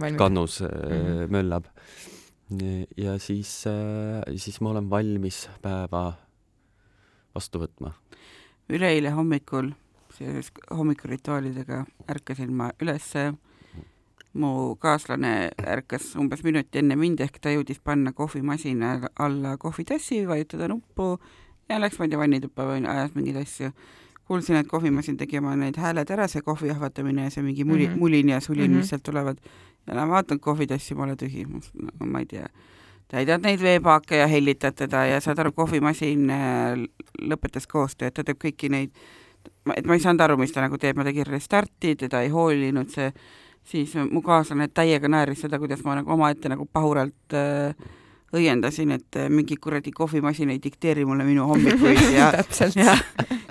valmis. 0.00 0.18
kannus 0.18 0.60
mm 0.60 0.66
Mhm. 0.66 1.06
-hmm. 1.06 1.30
möllab. 1.30 1.64
Ja 2.96 3.18
siis, 3.18 3.64
siis 4.36 4.60
ma 4.60 4.70
olen 4.70 4.90
valmis 4.90 5.46
päeva 5.62 6.12
vastu 7.34 7.62
võtma. 7.62 7.92
üleeile 8.68 9.10
hommikul 9.10 9.72
seoses 10.12 10.52
hommikurituaalidega 10.70 11.84
ärkasin 12.10 12.52
ma 12.52 12.70
ülesse. 12.82 13.32
mu 14.32 14.76
kaaslane 14.80 15.50
ärkas 15.60 16.14
umbes 16.16 16.40
minuti 16.44 16.78
enne 16.80 16.96
mind 16.96 17.20
ehk 17.20 17.36
ta 17.36 17.50
jõudis 17.52 17.80
panna 17.84 18.14
kohvimasina 18.16 19.10
alla 19.20 19.58
kohvitassi, 19.60 20.22
vajutada 20.26 20.68
nuppu 20.68 21.18
ja 21.68 21.80
läks, 21.80 21.98
ma 21.98 22.06
ei 22.06 22.12
tea, 22.12 22.18
vannituppa 22.18 22.64
või 22.70 22.86
ajas 22.88 23.12
mingeid 23.14 23.36
asju. 23.42 23.72
kuulsin, 24.24 24.56
et 24.56 24.66
kohvimasin 24.66 25.16
tegi 25.16 25.38
oma 25.38 25.56
need 25.56 25.76
hääled 25.76 26.10
ära, 26.10 26.28
see 26.28 26.42
kohvi 26.42 26.68
jahvatamine 26.68 27.24
ja 27.24 27.30
see 27.30 27.42
mingi 27.42 27.64
muli 27.64 27.86
mm, 27.86 27.90
Mhm. 27.90 27.96
-hmm. 27.96 28.00
mulin 28.00 28.28
ja 28.28 28.40
sulin 28.40 28.62
mm, 28.62 28.66
-hmm. 28.66 28.70
Mhm. 28.70 28.78
mis 28.78 28.88
sealt 28.88 29.02
tulevad. 29.02 29.38
ja 29.86 29.94
lähen 29.96 30.08
vaatan 30.08 30.40
kohvitassi, 30.40 30.94
pole 30.94 31.16
tühi, 31.16 31.46
no 32.00 32.06
ma 32.06 32.18
ei 32.18 32.26
tea 32.26 32.46
täidad 33.12 33.42
neid 33.44 33.60
veepaake 33.60 34.16
ja 34.16 34.26
hellitad 34.26 34.72
teda 34.74 35.04
ja 35.06 35.20
saad 35.20 35.38
aru, 35.38 35.52
kohvimasin 35.52 36.30
äh, 36.30 36.78
lõpetas 37.20 37.66
koostöö, 37.68 38.08
et 38.08 38.14
ta 38.14 38.24
teeb 38.24 38.38
kõiki 38.40 38.70
neid, 38.72 38.90
et 39.76 39.86
ma 39.86 39.94
ei 39.94 40.00
saanud 40.00 40.20
aru, 40.20 40.36
mis 40.40 40.52
ta 40.52 40.64
nagu 40.64 40.78
teeb, 40.80 40.96
ma 40.96 41.04
tegin 41.04 41.26
restarti, 41.28 41.96
teda 41.96 42.22
ei 42.22 42.28
hoolinud 42.32 42.88
see, 42.88 43.12
siis 43.68 43.92
mu 44.10 44.22
kaaslane 44.22 44.68
täiega 44.68 45.08
naeris 45.08 45.40
seda, 45.44 45.58
kuidas 45.58 45.84
ma 45.84 45.98
nagu 46.00 46.12
omaette 46.12 46.48
nagu 46.48 46.64
pahuralt 46.72 47.36
äh, 47.36 47.74
õiendasin, 48.32 48.94
et 48.96 49.16
äh, 49.20 49.28
mingi 49.28 49.56
kuradi 49.60 49.90
kohvimasin 49.92 50.50
ei 50.54 50.60
dikteeri 50.62 51.04
mulle 51.04 51.24
minu 51.28 51.46
hommikuid 51.50 52.00
ja 52.18 52.30
ja 52.76 52.96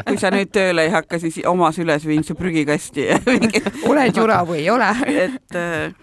kui 0.08 0.18
sa 0.18 0.32
nüüd 0.34 0.50
tööle 0.54 0.88
ei 0.88 0.94
hakka, 0.94 1.20
siis 1.22 1.42
omas 1.46 1.78
üles 1.80 2.06
viin 2.08 2.24
su 2.24 2.36
prügikasti 2.36 3.06
ja 3.12 3.20
oled 3.92 4.18
jura 4.18 4.42
või 4.48 4.64
ei 4.64 4.70
ole? 4.74 4.90
et 5.28 5.56
äh, 5.60 5.94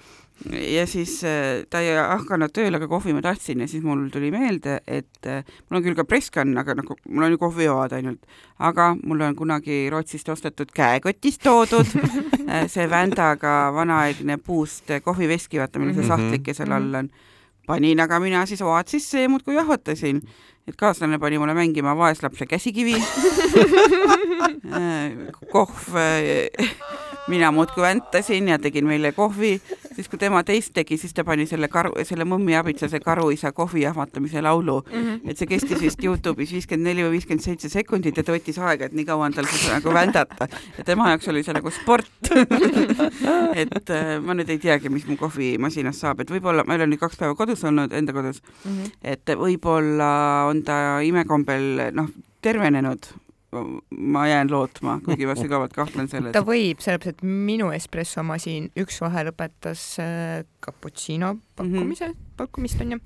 ja 0.55 0.85
siis 0.87 1.17
äh, 1.27 1.65
ta 1.71 1.81
ei 1.83 1.97
hakanud 1.99 2.53
tööle, 2.55 2.79
aga 2.79 2.87
kohvi 2.87 3.11
ma 3.17 3.23
tahtsin 3.25 3.65
ja 3.65 3.67
siis 3.69 3.83
mul 3.83 4.05
tuli 4.15 4.31
meelde, 4.31 4.77
et 4.87 5.27
mul 5.27 5.81
on 5.81 5.83
küll 5.89 5.97
ka 5.99 6.05
presskann, 6.07 6.55
aga 6.63 6.77
nagu 6.79 6.95
mul 7.09 7.27
on 7.27 7.35
ju 7.35 7.41
kohvijoad 7.43 7.97
ainult, 7.99 8.23
aga 8.63 8.93
mul 9.03 9.25
on 9.27 9.35
kunagi 9.35 9.89
Rootsist 9.91 10.31
ostetud 10.31 10.71
käekotist 10.71 11.43
toodud 11.43 11.91
see 12.71 12.87
Vändaga 12.91 13.57
vanaaegne 13.75 14.39
puust 14.39 14.95
kohviveski, 15.05 15.59
vaata, 15.59 15.83
millel 15.83 15.99
see 15.99 16.07
Mhm. 16.07 16.13
sahtlike 16.15 16.55
seal 16.55 16.73
all 16.79 16.95
on. 17.03 17.11
Panin 17.69 18.01
aga 18.01 18.21
mina 18.25 18.47
siis 18.49 18.63
oad 18.65 18.89
sisse 18.89 19.23
ja 19.23 19.29
muudkui 19.29 19.55
jahvatasin, 19.59 20.23
et 20.69 20.77
kaaslane 20.77 21.19
pani 21.19 21.39
mulle 21.41 21.55
mängima 21.57 21.97
vaeslapse 21.97 22.47
käsikivi 22.47 22.97
kohv 25.55 25.97
mina 27.29 27.53
muudkui 27.53 27.83
väntasin 27.83 28.49
ja 28.49 28.59
tegin 28.59 28.87
meile 28.87 29.13
kohvi, 29.13 29.61
siis 29.97 30.09
kui 30.09 30.19
tema 30.19 30.43
teist 30.45 30.73
tegi, 30.75 30.97
siis 30.97 31.15
ta 31.15 31.25
pani 31.25 31.47
selle 31.47 31.69
karu, 31.69 31.93
selle 32.09 32.25
mõmmi 32.29 32.57
abitsase 32.57 33.01
karuisa 33.05 33.53
kohvi 33.53 33.83
jahvatamise 33.83 34.43
laulu 34.43 34.81
mm. 34.81 35.03
-hmm. 35.03 35.31
et 35.31 35.39
see 35.39 35.47
kestis 35.47 35.81
vist 35.81 36.05
Youtube'is 36.05 36.53
viiskümmend 36.53 36.89
neli 36.89 37.05
või 37.05 37.17
viiskümmend 37.17 37.45
seitse 37.45 37.69
sekundit 37.69 38.17
ja 38.17 38.25
ta 38.25 38.33
võttis 38.33 38.59
aega, 38.59 38.85
et 38.85 38.93
nii 38.93 39.05
kaua 39.05 39.27
on 39.27 39.33
tal 39.33 39.45
siis 39.45 39.69
nagu 39.73 39.95
vändata. 39.95 40.49
ja 40.79 40.85
tema 40.85 41.11
jaoks 41.11 41.29
oli 41.29 41.43
see 41.43 41.55
nagu 41.55 41.71
sport 41.71 42.33
et 43.63 43.91
äh, 43.91 44.23
ma 44.23 44.35
nüüd 44.35 44.49
ei 44.49 44.59
teagi, 44.59 44.89
mis 44.89 45.07
mu 45.07 45.17
kohvimasinast 45.17 46.01
saab, 46.01 46.21
et 46.21 46.31
võib-olla, 46.31 46.65
ma 46.65 46.75
olen 46.75 46.91
nüüd 46.91 47.01
kaks 47.01 47.17
päeva 47.17 47.35
kodus 47.35 47.65
olnud, 47.65 47.93
enda 47.93 48.13
kodus 48.13 48.43
mm, 48.43 48.71
-hmm. 48.71 48.91
et 49.03 49.37
võib-olla 49.37 50.47
on 50.49 50.58
ta 50.67 50.99
imekombel 51.05 51.89
noh, 51.97 52.13
tervenenud 52.43 53.11
ma 53.91 54.27
jään 54.29 54.51
lootma, 54.51 54.99
kuigi 55.05 55.27
ma 55.27 55.35
sügavalt 55.35 55.73
kahtlen 55.73 56.09
selles. 56.09 56.35
ta 56.37 56.43
võib, 56.45 56.83
sellepärast 56.85 57.17
et 57.17 57.23
minu 57.25 57.71
espressomasin 57.73 58.69
üks 58.77 59.01
vahe 59.01 59.25
lõpetas 59.31 59.85
äh, 60.05 60.43
cappuccino 60.65 61.39
pakkumise 61.57 62.11
mm, 62.11 62.13
-hmm. 62.13 62.35
pakkumist 62.37 62.81
onju 62.85 62.99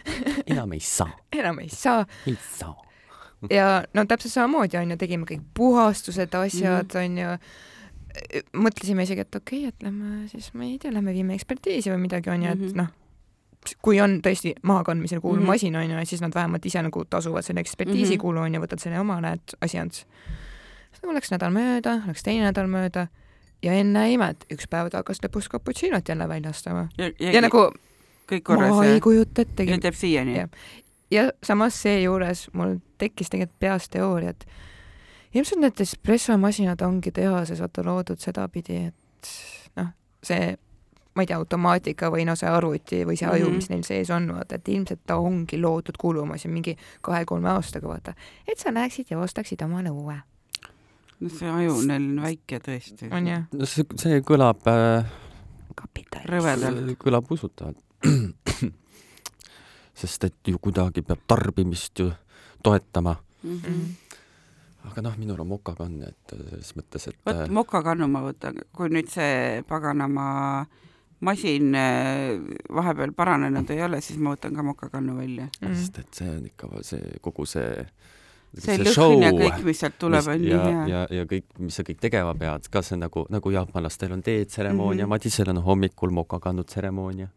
enam 0.54 0.72
ei 0.72 0.80
saa 0.80 1.10
enam 1.36 1.60
ei 1.60 1.68
saa. 1.68 2.06
ei 2.26 2.38
saa 2.56 2.72
ja 3.50 3.82
no 3.94 4.04
täpselt 4.04 4.32
samamoodi 4.32 4.80
onju, 4.80 4.96
tegime 4.96 5.28
kõik 5.28 5.44
puhastused, 5.54 6.34
asjad 6.34 6.88
mm 6.88 6.96
-hmm. 6.96 7.04
onju. 7.04 7.28
mõtlesime 8.56 9.02
isegi, 9.02 9.20
et 9.20 9.34
okei 9.36 9.58
okay,, 9.58 9.68
et 9.68 9.82
lähme 9.82 10.28
siis, 10.28 10.54
ma 10.54 10.64
ei 10.64 10.78
tea, 10.78 10.92
lähme 10.92 11.12
viime 11.12 11.34
ekspertiisi 11.34 11.92
või 11.92 12.08
midagi 12.08 12.30
onju 12.30 12.50
et 12.50 12.58
mhm. 12.58 12.76
noh 12.76 12.88
kui 13.82 14.00
on 14.00 14.18
tõesti 14.24 14.54
mahakandmisele 14.62 15.20
kuuluv 15.20 15.40
mm 15.40 15.44
-hmm. 15.44 15.46
masin 15.46 15.76
onju, 15.76 16.04
siis 16.04 16.20
nad 16.20 16.34
vähemalt 16.34 16.66
ise 16.66 16.82
nagu 16.82 17.04
tasuvad 17.04 17.42
selle 17.42 17.60
ekspertiisi 17.60 18.12
mm 18.12 18.16
-hmm. 18.16 18.20
kulu 18.20 18.40
onju, 18.40 18.60
võtad 18.60 18.78
selle 18.78 19.00
omale, 19.00 19.32
et 19.32 19.54
asi 19.60 19.80
on 19.80 19.90
siis. 19.90 20.06
läks 21.14 21.30
nädal 21.30 21.52
mööda, 21.52 22.02
läks 22.06 22.22
teine 22.22 22.44
nädal 22.44 22.66
mööda 22.66 23.06
ja 23.62 23.72
ennäe 23.72 24.12
imet, 24.12 24.44
üks 24.52 24.68
päev 24.70 24.90
ta 24.90 24.98
hakkas 24.98 25.20
lõpuks 25.24 25.48
cappuccino't 25.52 26.08
jälle 26.08 26.28
väljastama. 26.28 26.88
ja, 26.98 27.10
ja, 27.20 27.32
ja 27.32 27.40
nagu 27.40 27.70
kõik 28.30 28.42
korras. 28.42 28.74
ma 28.74 28.84
ei 28.84 29.00
kujuta 29.00 29.42
ettegi. 29.42 29.70
ja 29.70 29.78
teeb 29.78 29.94
siiani. 29.94 30.46
ja 31.10 31.30
samas 31.42 31.82
seejuures 31.82 32.48
mul 32.52 32.78
tekkis 32.98 33.30
tegelikult 33.30 33.58
peas 33.58 33.88
teooria, 33.88 34.30
et 34.30 34.46
ilmselt 35.34 35.60
need 35.60 35.80
espressomasinad 35.80 36.80
ongi 36.80 37.12
tehases 37.12 37.60
vaata 37.60 37.84
loodud 37.86 38.18
sedapidi, 38.18 38.76
et 38.90 39.32
noh, 39.76 39.92
see 40.22 40.56
ma 41.14 41.22
ei 41.22 41.26
tea, 41.26 41.38
automaatika 41.40 42.10
või 42.12 42.24
no 42.28 42.36
see 42.38 42.48
arvuti 42.50 43.02
või 43.06 43.16
see 43.18 43.28
aju 43.28 43.44
mm, 43.44 43.50
-hmm. 43.50 43.56
mis 43.56 43.70
neil 43.72 43.84
sees 43.86 44.10
on, 44.14 44.28
vaata, 44.34 44.60
et 44.60 44.68
ilmselt 44.68 45.02
ta 45.06 45.16
ongi 45.18 45.58
loodud 45.60 45.98
kuluma 45.98 46.38
siin 46.38 46.54
mingi 46.54 46.76
kahe-kolme 47.06 47.50
aastaga, 47.50 47.88
vaata, 47.88 48.14
et 48.46 48.58
sa 48.58 48.74
läheksid 48.74 49.10
ja 49.10 49.18
ostaksid 49.18 49.62
omale 49.66 49.90
uue. 49.90 50.20
no 51.20 51.28
see 51.28 51.50
aju 51.50 51.78
on 51.78 51.88
neil 51.90 52.10
väike 52.22 52.60
tõesti. 52.66 53.10
on 53.10 53.26
jah? 53.26 53.46
no 53.52 53.66
see, 53.66 53.86
see 53.96 54.20
kõlab 54.26 54.70
äh, 54.70 55.10
rõvedalt. 56.30 56.94
kõlab 56.98 57.30
usutavalt 57.30 57.82
sest 60.00 60.24
et 60.24 60.48
ju 60.48 60.58
kuidagi 60.58 61.02
peab 61.02 61.26
tarbimist 61.26 61.98
ju 61.98 62.12
toetama 62.62 63.16
mm. 63.42 63.58
-hmm 63.58 63.90
aga 64.80 65.02
noh, 65.02 65.16
minul 65.18 65.40
on 65.40 65.46
mokakann, 65.46 66.02
et 66.02 66.32
selles 66.32 66.70
mõttes, 66.72 67.04
et 67.08 67.16
vot 67.26 67.36
äh, 67.36 67.50
mokakannu 67.52 68.06
ma 68.08 68.22
võtan, 68.24 68.62
kui 68.72 68.88
nüüd 68.88 69.10
see 69.12 69.60
paganama 69.68 70.24
äh, 70.62 70.89
masin 71.20 71.74
äh, 71.74 72.38
vahepeal 72.74 73.12
paranenud 73.16 73.70
ei 73.70 73.82
ole, 73.84 74.00
siis 74.04 74.18
ma 74.18 74.34
võtan 74.34 74.56
ka 74.56 74.64
mokakannu 74.64 75.16
välja 75.18 75.48
mm.. 75.60 75.74
sest 75.76 75.98
et 76.00 76.22
see 76.22 76.30
on 76.30 76.46
ikka 76.48 76.84
see 76.86 77.18
kogu 77.24 77.46
see 77.48 77.84
see, 78.54 78.78
see 78.78 78.78
lõhn 78.86 79.26
ja 79.26 79.32
kõik, 79.34 79.60
mis 79.66 79.82
sealt 79.82 79.98
tuleb, 80.00 80.30
on 80.32 80.40
nii 80.42 80.54
hea. 80.54 80.86
ja, 80.90 81.02
ja 81.20 81.26
kõik, 81.30 81.46
mis 81.60 81.76
sa 81.76 81.84
kõik 81.86 82.00
tegema 82.02 82.32
pead, 82.38 82.70
ka 82.72 82.82
see 82.86 82.98
nagu, 83.00 83.26
nagu 83.32 83.52
jaapanlastel 83.54 84.16
on 84.16 84.24
teetseremoonia 84.26 85.04
mm, 85.04 85.06
-hmm. 85.06 85.12
Madisel 85.18 85.52
on 85.52 85.62
hommikul 85.66 86.16
mokakannu 86.16 86.64
tseremoonia. 86.64 87.28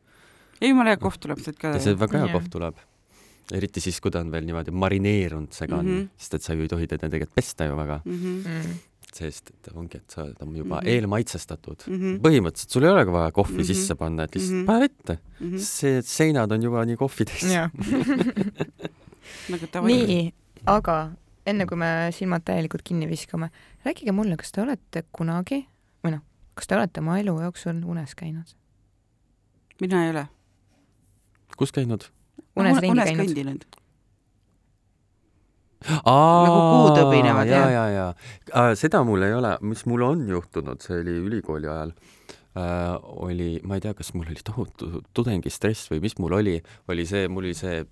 ei, 0.61 0.69
jumala 0.69 0.95
hea 0.95 1.03
kohv 1.03 1.19
tuleb 1.19 1.43
sealt 1.43 1.59
ka. 1.59 1.75
see 1.79 1.99
väga 1.99 2.23
hea 2.23 2.33
kohv 2.33 2.49
tuleb. 2.49 2.79
eriti 3.51 3.83
siis, 3.83 3.99
kui 4.01 4.11
ta 4.11 4.23
on 4.23 4.31
veel 4.31 4.47
niimoodi 4.47 4.71
marineerunud, 4.71 5.51
see 5.51 5.67
kann 5.67 5.85
mm, 5.85 5.99
-hmm. 5.99 6.09
sest 6.17 6.33
et 6.33 6.41
sa 6.41 6.53
ju 6.53 6.61
ei 6.61 6.67
tohi 6.71 6.87
teda 6.87 7.09
tegelikult 7.09 7.35
pesta 7.35 7.65
ju 7.65 7.75
väga 7.75 8.01
mm. 8.05 8.19
-hmm 8.23 8.81
sest 9.17 9.49
et 9.53 9.69
ongi, 9.73 9.97
et 9.99 10.11
sa 10.11 10.23
oled 10.23 10.37
juba 10.39 10.49
mm 10.49 10.81
-hmm. 10.81 10.89
eelmaitsestatud 10.93 11.79
mm. 11.87 11.97
-hmm. 11.97 12.15
põhimõtteliselt 12.25 12.71
sul 12.75 12.83
ei 12.83 12.89
olegi 12.89 13.11
vaja 13.11 13.31
kohvi 13.31 13.53
mm 13.53 13.59
-hmm. 13.59 13.73
sisse 13.73 13.95
panna, 13.95 14.23
et 14.23 14.35
lihtsalt 14.35 14.53
mm 14.53 14.61
-hmm. 14.61 14.65
pane 14.65 14.85
ette 14.85 15.19
mm. 15.39 15.49
-hmm. 15.49 15.57
see 15.57 16.01
seinad 16.01 16.51
on 16.51 16.63
juba 16.63 16.85
nii 16.85 16.97
kohvitäis 16.97 17.43
nagu 19.51 19.87
nii, 19.87 20.33
aga 20.65 21.11
enne 21.45 21.65
kui 21.65 21.77
me 21.77 22.09
silmad 22.15 22.41
täielikult 22.47 22.83
kinni 22.87 23.09
viskame, 23.09 23.49
rääkige 23.85 24.11
mulle, 24.15 24.37
kas 24.39 24.51
te 24.51 24.61
olete 24.63 25.03
kunagi 25.11 25.65
või 26.03 26.15
noh, 26.15 26.23
kas 26.55 26.67
te 26.67 26.77
olete 26.77 27.03
oma 27.03 27.19
elu 27.19 27.35
jooksul 27.41 27.83
unes 27.83 28.15
käinud? 28.15 28.55
mina 29.81 30.05
ei 30.05 30.11
ole. 30.15 30.27
kus 31.57 31.71
käinud? 31.71 32.03
unes 32.55 32.79
ringi 32.79 32.99
unes 32.99 33.33
käinud? 33.33 33.65
Kõndinud 35.83 36.47
nagu 36.47 36.59
kuud 36.73 37.01
õbinevad, 37.05 37.51
jah? 37.51 37.69
ja, 37.71 37.85
ja, 37.93 38.07
ja 38.49 38.65
seda 38.79 39.03
mul 39.07 39.25
ei 39.27 39.35
ole, 39.37 39.55
mis 39.65 39.85
mul 39.89 40.05
on 40.07 40.27
juhtunud, 40.29 40.83
see 40.83 41.01
oli 41.03 41.17
ülikooli 41.27 41.69
ajal 41.69 41.93
äh,, 41.93 42.95
oli, 43.27 43.51
ma 43.67 43.79
ei 43.79 43.85
tea, 43.85 43.95
kas 43.97 44.13
mul 44.17 44.29
oli 44.31 44.45
tohutu 44.45 45.03
tudengistress 45.13 45.91
või 45.93 46.03
mis 46.05 46.17
mul 46.21 46.39
oli, 46.39 46.59
oli 46.91 47.07
see, 47.09 47.27
mul 47.31 47.49
oli 47.49 47.57
see 47.57 47.83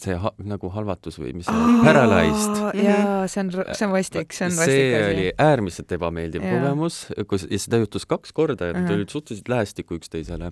see 0.00 0.16
ha, 0.18 0.32
nagu 0.48 0.70
halvatus 0.72 1.18
või 1.20 1.34
mis 1.36 1.48
see 1.48 1.76
paralyzed. 1.84 2.60
jaa, 2.80 3.24
see 3.30 3.42
on, 3.44 3.52
see 3.52 3.86
on 3.86 3.92
vastik, 3.92 4.34
see 4.34 4.48
on 4.48 4.56
vastik 4.56 4.72
asi. 4.72 4.90
see 4.94 5.06
oli 5.10 5.26
äärmiselt 5.46 5.94
ebameeldiv 5.98 6.44
ja. 6.44 6.54
kogemus, 6.56 7.00
kus, 7.30 7.46
ja 7.50 7.60
seda 7.60 7.82
juhtus 7.82 8.08
kaks 8.10 8.34
korda 8.36 8.70
ja 8.70 8.76
nad 8.76 8.90
olid 8.94 9.12
suhteliselt 9.12 9.50
lähestikku 9.52 9.98
üksteisele. 10.00 10.50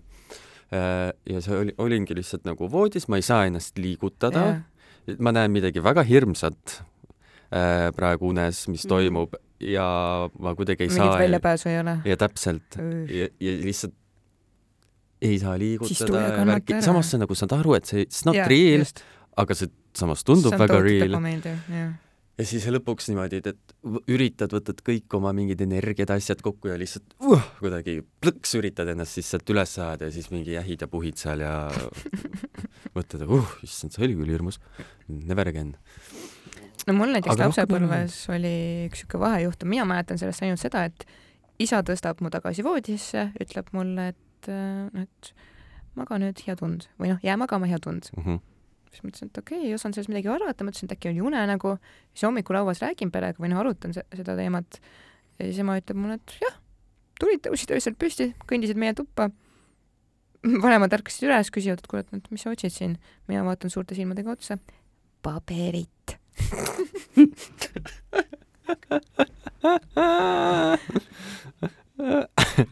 Äh, 0.72 1.08
ja 1.28 1.40
see 1.44 1.56
oli, 1.56 1.74
olingi 1.82 2.16
lihtsalt 2.16 2.44
nagu 2.48 2.68
voodis, 2.72 3.08
ma 3.12 3.20
ei 3.20 3.26
saa 3.26 3.46
ennast 3.48 3.80
liigutada 3.80 4.44
ja 4.46 4.60
ma 5.18 5.32
näen 5.34 5.52
midagi 5.54 5.82
väga 5.82 6.04
hirmsat 6.06 6.76
äh, 7.52 7.88
praegu 7.96 8.30
unes, 8.32 8.66
mis 8.68 8.84
mm. 8.84 8.92
toimub 8.92 9.34
ja 9.62 9.86
ma 10.42 10.54
kuidagi 10.58 10.86
ei 10.86 10.92
Mingit 10.92 11.10
saa. 11.12 11.18
väljapääsu 11.18 11.68
ei 11.70 11.80
ole. 11.80 11.96
ja 12.04 12.16
täpselt 12.18 12.78
ja, 13.08 13.28
ja 13.40 13.56
lihtsalt 13.62 13.94
ei 15.22 15.38
saa 15.38 15.58
liigutada 15.58 16.22
ja 16.22 16.46
värki, 16.46 16.80
samas 16.82 17.12
sa 17.12 17.20
nagu 17.22 17.34
saad 17.38 17.54
aru, 17.54 17.76
et 17.78 17.86
see 17.86 18.02
it's 18.02 18.24
not 18.26 18.34
ja, 18.34 18.46
real, 18.50 18.82
aga 19.38 19.54
see 19.54 19.70
samas 19.94 20.24
tundub 20.26 20.54
see 20.54 20.62
väga 20.64 20.80
real. 20.82 21.14
Ja 22.42 22.48
siis 22.48 22.64
lõpuks 22.70 23.08
niimoodi, 23.10 23.38
et, 23.40 23.52
et 23.52 24.10
üritad, 24.10 24.52
võtad 24.54 24.80
kõik 24.84 25.14
oma 25.16 25.32
mingid 25.36 25.62
energiad, 25.64 26.10
asjad 26.14 26.42
kokku 26.44 26.72
ja 26.72 26.76
lihtsalt 26.80 27.14
uh, 27.22 27.44
kuidagi 27.60 28.00
plõks 28.22 28.56
üritad 28.58 28.90
ennast 28.92 29.18
siis 29.18 29.30
sealt 29.32 29.48
üles 29.54 29.74
saada 29.78 30.08
ja 30.08 30.14
siis 30.14 30.30
mingi 30.34 30.56
jähid 30.56 30.82
ja 30.84 30.90
puhid 30.90 31.20
seal 31.20 31.44
ja 31.44 31.54
mõtled, 32.96 33.24
uh, 33.28 33.54
issand, 33.66 33.94
see 33.94 34.06
oli 34.06 34.18
küll 34.18 34.34
hirmus. 34.34 34.58
Never 35.08 35.48
again. 35.48 35.74
no 36.88 36.96
mul 36.98 37.14
näiteks 37.14 37.40
lapsepõlves 37.40 38.18
rohkem... 38.26 38.38
oli 38.38 38.54
üks 38.90 39.04
siuke 39.04 39.22
vahejuhtum, 39.22 39.72
mina 39.72 39.86
mäletan 39.88 40.20
sellest 40.20 40.44
ainult 40.44 40.62
seda, 40.62 40.86
et 40.90 41.06
isa 41.62 41.82
tõstab 41.86 42.22
mu 42.24 42.32
tagasi 42.32 42.66
voodisse, 42.66 43.28
ütleb 43.40 43.70
mulle, 43.76 44.12
et 44.14 44.50
noh, 44.50 45.06
et 45.06 45.34
maga 45.98 46.18
nüüd 46.18 46.40
hea 46.46 46.56
tund 46.58 46.88
või 46.98 47.12
noh, 47.12 47.20
jää 47.22 47.36
magama 47.38 47.68
hea 47.70 47.78
tund 47.82 48.10
mm. 48.16 48.24
-hmm 48.24 48.48
siis 48.92 49.04
mõtlesin, 49.06 49.30
et 49.32 49.40
okei 49.40 49.58
okay,, 49.58 49.68
ei 49.70 49.76
osanud 49.76 49.96
sellest 49.96 50.12
midagi 50.12 50.30
arvata, 50.32 50.66
mõtlesin, 50.66 50.90
et 50.90 50.96
äkki 50.96 51.12
oli 51.12 51.22
unenägu, 51.24 51.76
siis 52.12 52.26
hommikul 52.28 52.60
hauas 52.60 52.82
räägin 52.84 53.12
perega 53.14 53.42
või 53.42 53.52
noh, 53.52 53.62
arutan 53.62 53.94
seda 53.96 54.36
teemat 54.38 54.80
ja 55.38 55.46
siis 55.46 55.62
ema 55.64 55.78
ütleb 55.80 55.98
mulle, 56.00 56.18
et 56.20 56.36
jah, 56.44 56.58
tulid, 57.20 57.42
tõusid 57.46 57.72
öösel 57.76 57.96
püsti, 57.98 58.32
kõndisid 58.50 58.80
meie 58.80 58.94
tuppa 58.98 59.30
vanemad 60.64 60.92
ärkasid 60.98 61.28
üles, 61.28 61.50
küsivad, 61.54 61.82
et 61.82 61.90
kuule, 61.90 62.04
et 62.04 62.30
mis 62.34 62.42
sa 62.42 62.52
otsid 62.52 62.74
siin. 62.74 62.98
mina 63.30 63.44
vaatan 63.46 63.70
suurte 63.70 63.94
silmadega 63.98 64.34
otsa. 64.34 64.58
paberit 65.22 66.18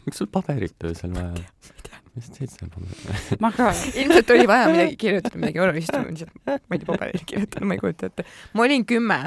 miks 0.05 0.17
sul 0.17 0.27
paberit 0.27 0.83
öösel 0.83 1.13
vaja 1.15 1.31
on? 1.31 1.45
Teed 2.15 2.49
seal 2.51 2.71
paberit? 2.71 3.37
ma 3.43 3.51
ka. 3.55 3.69
ilmselt 3.95 4.33
oli 4.35 4.47
vaja 4.49 4.71
midagi 4.71 4.97
kirjutada, 4.99 5.39
midagi 5.39 5.63
olulist, 5.63 5.93
ma 5.95 6.09
lihtsalt, 6.09 6.33
ma 6.45 6.57
ei 6.57 6.81
tea, 6.81 6.89
paberile 6.89 7.23
kirjutada, 7.25 7.69
ma 7.69 7.77
ei 7.77 7.83
kujuta 7.83 8.11
ette. 8.11 8.25
ma 8.53 8.67
olin 8.67 8.85
kümme, 8.85 9.21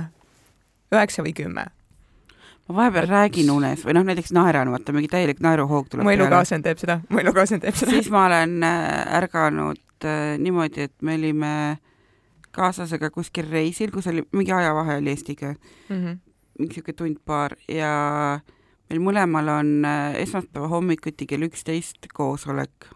üheksa 0.93 1.24
või 1.24 1.35
kümme 1.37 1.66
ma 2.68 2.76
vahepeal 2.78 3.09
räägin 3.09 3.51
unes 3.53 3.85
või 3.85 3.97
noh, 3.97 4.05
näiteks 4.09 4.32
naeran, 4.37 4.70
vaata 4.72 4.93
mingi 4.97 5.11
täielik 5.12 5.41
naeruhoog 5.45 5.91
tuleb 5.93 6.07
mu 6.07 6.12
elukaaslane 6.14 6.64
teeb 6.64 6.80
seda, 6.80 6.99
mu 7.12 7.20
elukaaslane 7.20 7.64
teeb 7.64 7.76
seda. 7.76 7.93
siis 7.93 8.09
ma 8.12 8.26
olen 8.28 8.62
äh, 8.64 9.16
ärganud 9.18 10.07
äh, 10.09 10.37
niimoodi, 10.41 10.89
et 10.89 10.95
me 11.05 11.18
olime 11.20 11.55
kaaslasega 12.55 13.11
kuskil 13.12 13.51
reisil, 13.51 13.93
kus 13.93 14.09
oli 14.12 14.24
mingi 14.32 14.55
ajavahe 14.55 14.99
oli 15.01 15.12
Eestiga 15.12 15.53
mm, 15.55 15.97
-hmm. 15.97 16.18
mingi 16.59 16.78
siuke 16.78 16.93
tund-paar 16.93 17.57
ja 17.68 18.41
meil 18.91 19.01
mõlemal 19.01 19.49
on 19.61 19.72
äh, 19.89 20.18
esmaspäeva 20.22 20.68
hommikuti 20.68 21.26
kell 21.26 21.47
üksteist 21.47 22.09
koosolek. 22.14 22.91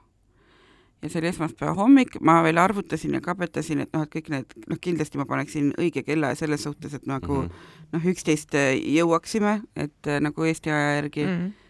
ja 1.02 1.08
see 1.08 1.20
oli 1.20 1.30
esmaspäeva 1.30 1.76
hommik, 1.78 2.16
ma 2.20 2.40
veel 2.42 2.58
arvutasin 2.58 3.14
ja 3.14 3.20
kabetasin, 3.22 3.84
et 3.84 3.92
noh, 3.94 4.02
et 4.02 4.10
kõik 4.10 4.32
need, 4.34 4.56
noh, 4.66 4.80
kindlasti 4.82 5.18
ma 5.20 5.28
paneksin 5.30 5.70
õige 5.78 6.02
kella 6.02 6.32
ja 6.32 6.40
selles 6.40 6.62
suhtes, 6.66 6.94
et 6.94 7.06
nagu 7.06 7.42
mm 7.42 7.46
-hmm. 7.46 7.92
noh, 7.92 8.10
üksteist 8.12 8.58
jõuaksime, 8.96 9.62
et 9.76 10.06
äh, 10.06 10.20
nagu 10.20 10.44
Eesti 10.44 10.70
aja 10.70 10.94
järgi 10.94 11.24
mm. 11.26 11.38
-hmm 11.38 11.68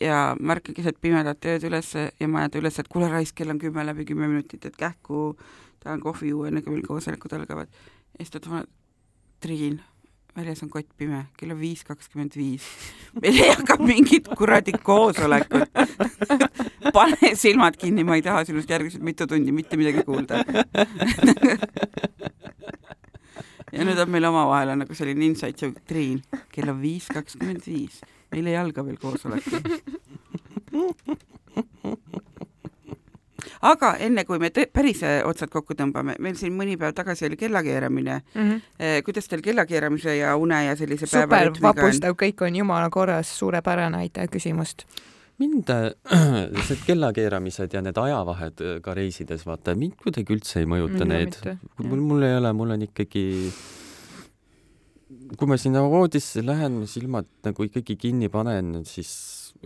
ja 0.00 0.36
ma 0.40 0.52
ärkan 0.52 0.74
keset 0.76 1.00
pimedat 1.00 1.44
ööd 1.48 1.64
üles 1.64 1.94
ja 1.96 2.28
ma 2.28 2.44
jään 2.44 2.58
üles, 2.60 2.78
et 2.78 2.88
kuule 2.88 3.08
raisk, 3.08 3.34
kell 3.34 3.50
on 3.50 3.58
kümme 3.58 3.86
läbi 3.86 4.04
kümme 4.04 4.28
minutit, 4.28 4.64
et 4.64 4.76
kähku 4.76 5.38
tahan 5.80 6.00
kohvi 6.00 6.28
juua, 6.28 6.48
enne 6.48 6.62
kui 6.62 6.74
meil 6.74 6.86
koosolekud 6.86 7.32
algavad. 7.32 7.68
ja 8.12 8.24
siis 8.24 8.30
ta 8.30 8.40
tuleb, 8.40 8.68
Triin, 9.40 9.80
väljas 10.38 10.62
on 10.62 10.70
kott 10.70 10.88
pime, 10.96 11.24
kell 11.38 11.50
on 11.54 11.60
viis 11.60 11.82
kakskümmend 11.86 12.36
viis. 12.38 12.62
meil 13.22 13.40
ei 13.42 13.50
hakka 13.50 13.76
mingit 13.82 14.28
kuradi 14.38 14.72
koosolekut. 14.82 15.70
pane 16.94 17.34
silmad 17.34 17.76
kinni, 17.78 18.04
ma 18.06 18.18
ei 18.18 18.22
taha 18.22 18.44
sinust 18.46 18.70
järgmised 18.70 19.02
mitu 19.02 19.26
tundi 19.26 19.52
mitte 19.52 19.76
midagi 19.80 20.04
kuulda 20.06 20.42
ja 23.72 23.84
nüüd 23.84 23.98
on 23.98 24.10
meil 24.14 24.28
omavahel 24.30 24.74
on 24.74 24.84
nagu 24.84 24.94
selline 24.96 25.26
inside 25.26 25.58
joke, 25.58 25.82
Triin, 25.90 26.22
kell 26.54 26.70
on 26.72 26.80
viis 26.82 27.10
kakskümmend 27.12 27.66
viis, 27.66 28.00
meil 28.34 28.46
ei 28.52 28.56
alga 28.60 28.86
veel 28.86 29.00
koosolekut 29.02 29.62
aga 33.62 33.94
enne 34.04 34.24
kui 34.24 34.38
me 34.38 34.50
päris 34.50 35.02
äh, 35.02 35.20
otsad 35.26 35.50
kokku 35.52 35.76
tõmbame, 35.78 36.16
meil 36.18 36.38
siin 36.38 36.56
mõni 36.56 36.78
päev 36.78 36.94
tagasi 36.94 37.26
oli 37.26 37.36
kellakeeramine 37.36 38.20
mm. 38.34 38.40
-hmm. 38.42 39.04
kuidas 39.04 39.28
teil 39.28 39.42
kellakeeramise 39.42 40.16
ja 40.16 40.36
une 40.36 40.64
ja 40.64 40.76
sellise 40.76 41.06
super 41.06 41.52
vapustav, 41.62 42.14
kõik 42.14 42.42
on 42.46 42.56
jumala 42.56 42.90
korras, 42.90 43.38
suurepärane, 43.38 43.98
aitäh 43.98 44.28
küsimust 44.28 44.86
mind 45.38 45.70
äh, 45.70 45.90
need 46.52 46.84
kellakeeramised 46.86 47.74
ja 47.74 47.82
need 47.82 47.98
ajavahed 47.98 48.62
ka 48.82 48.94
reisides, 48.94 49.46
vaata, 49.46 49.74
mind 49.78 49.98
kuidagi 50.02 50.34
üldse 50.34 50.62
ei 50.62 50.66
mõjuta 50.70 51.04
mm, 51.04 51.12
need. 51.12 51.38
mul, 51.84 52.02
mul 52.10 52.26
ei 52.26 52.38
ole, 52.40 52.52
mul 52.52 52.74
on 52.74 52.86
ikkagi, 52.88 53.24
kui 55.38 55.50
ma 55.50 55.58
sinna 55.60 55.84
voodisse 55.86 56.42
lähen, 56.46 56.82
silmad 56.90 57.28
nagu 57.46 57.68
ikkagi 57.68 57.96
kinni 57.96 58.30
panen, 58.32 58.82
siis 58.88 59.12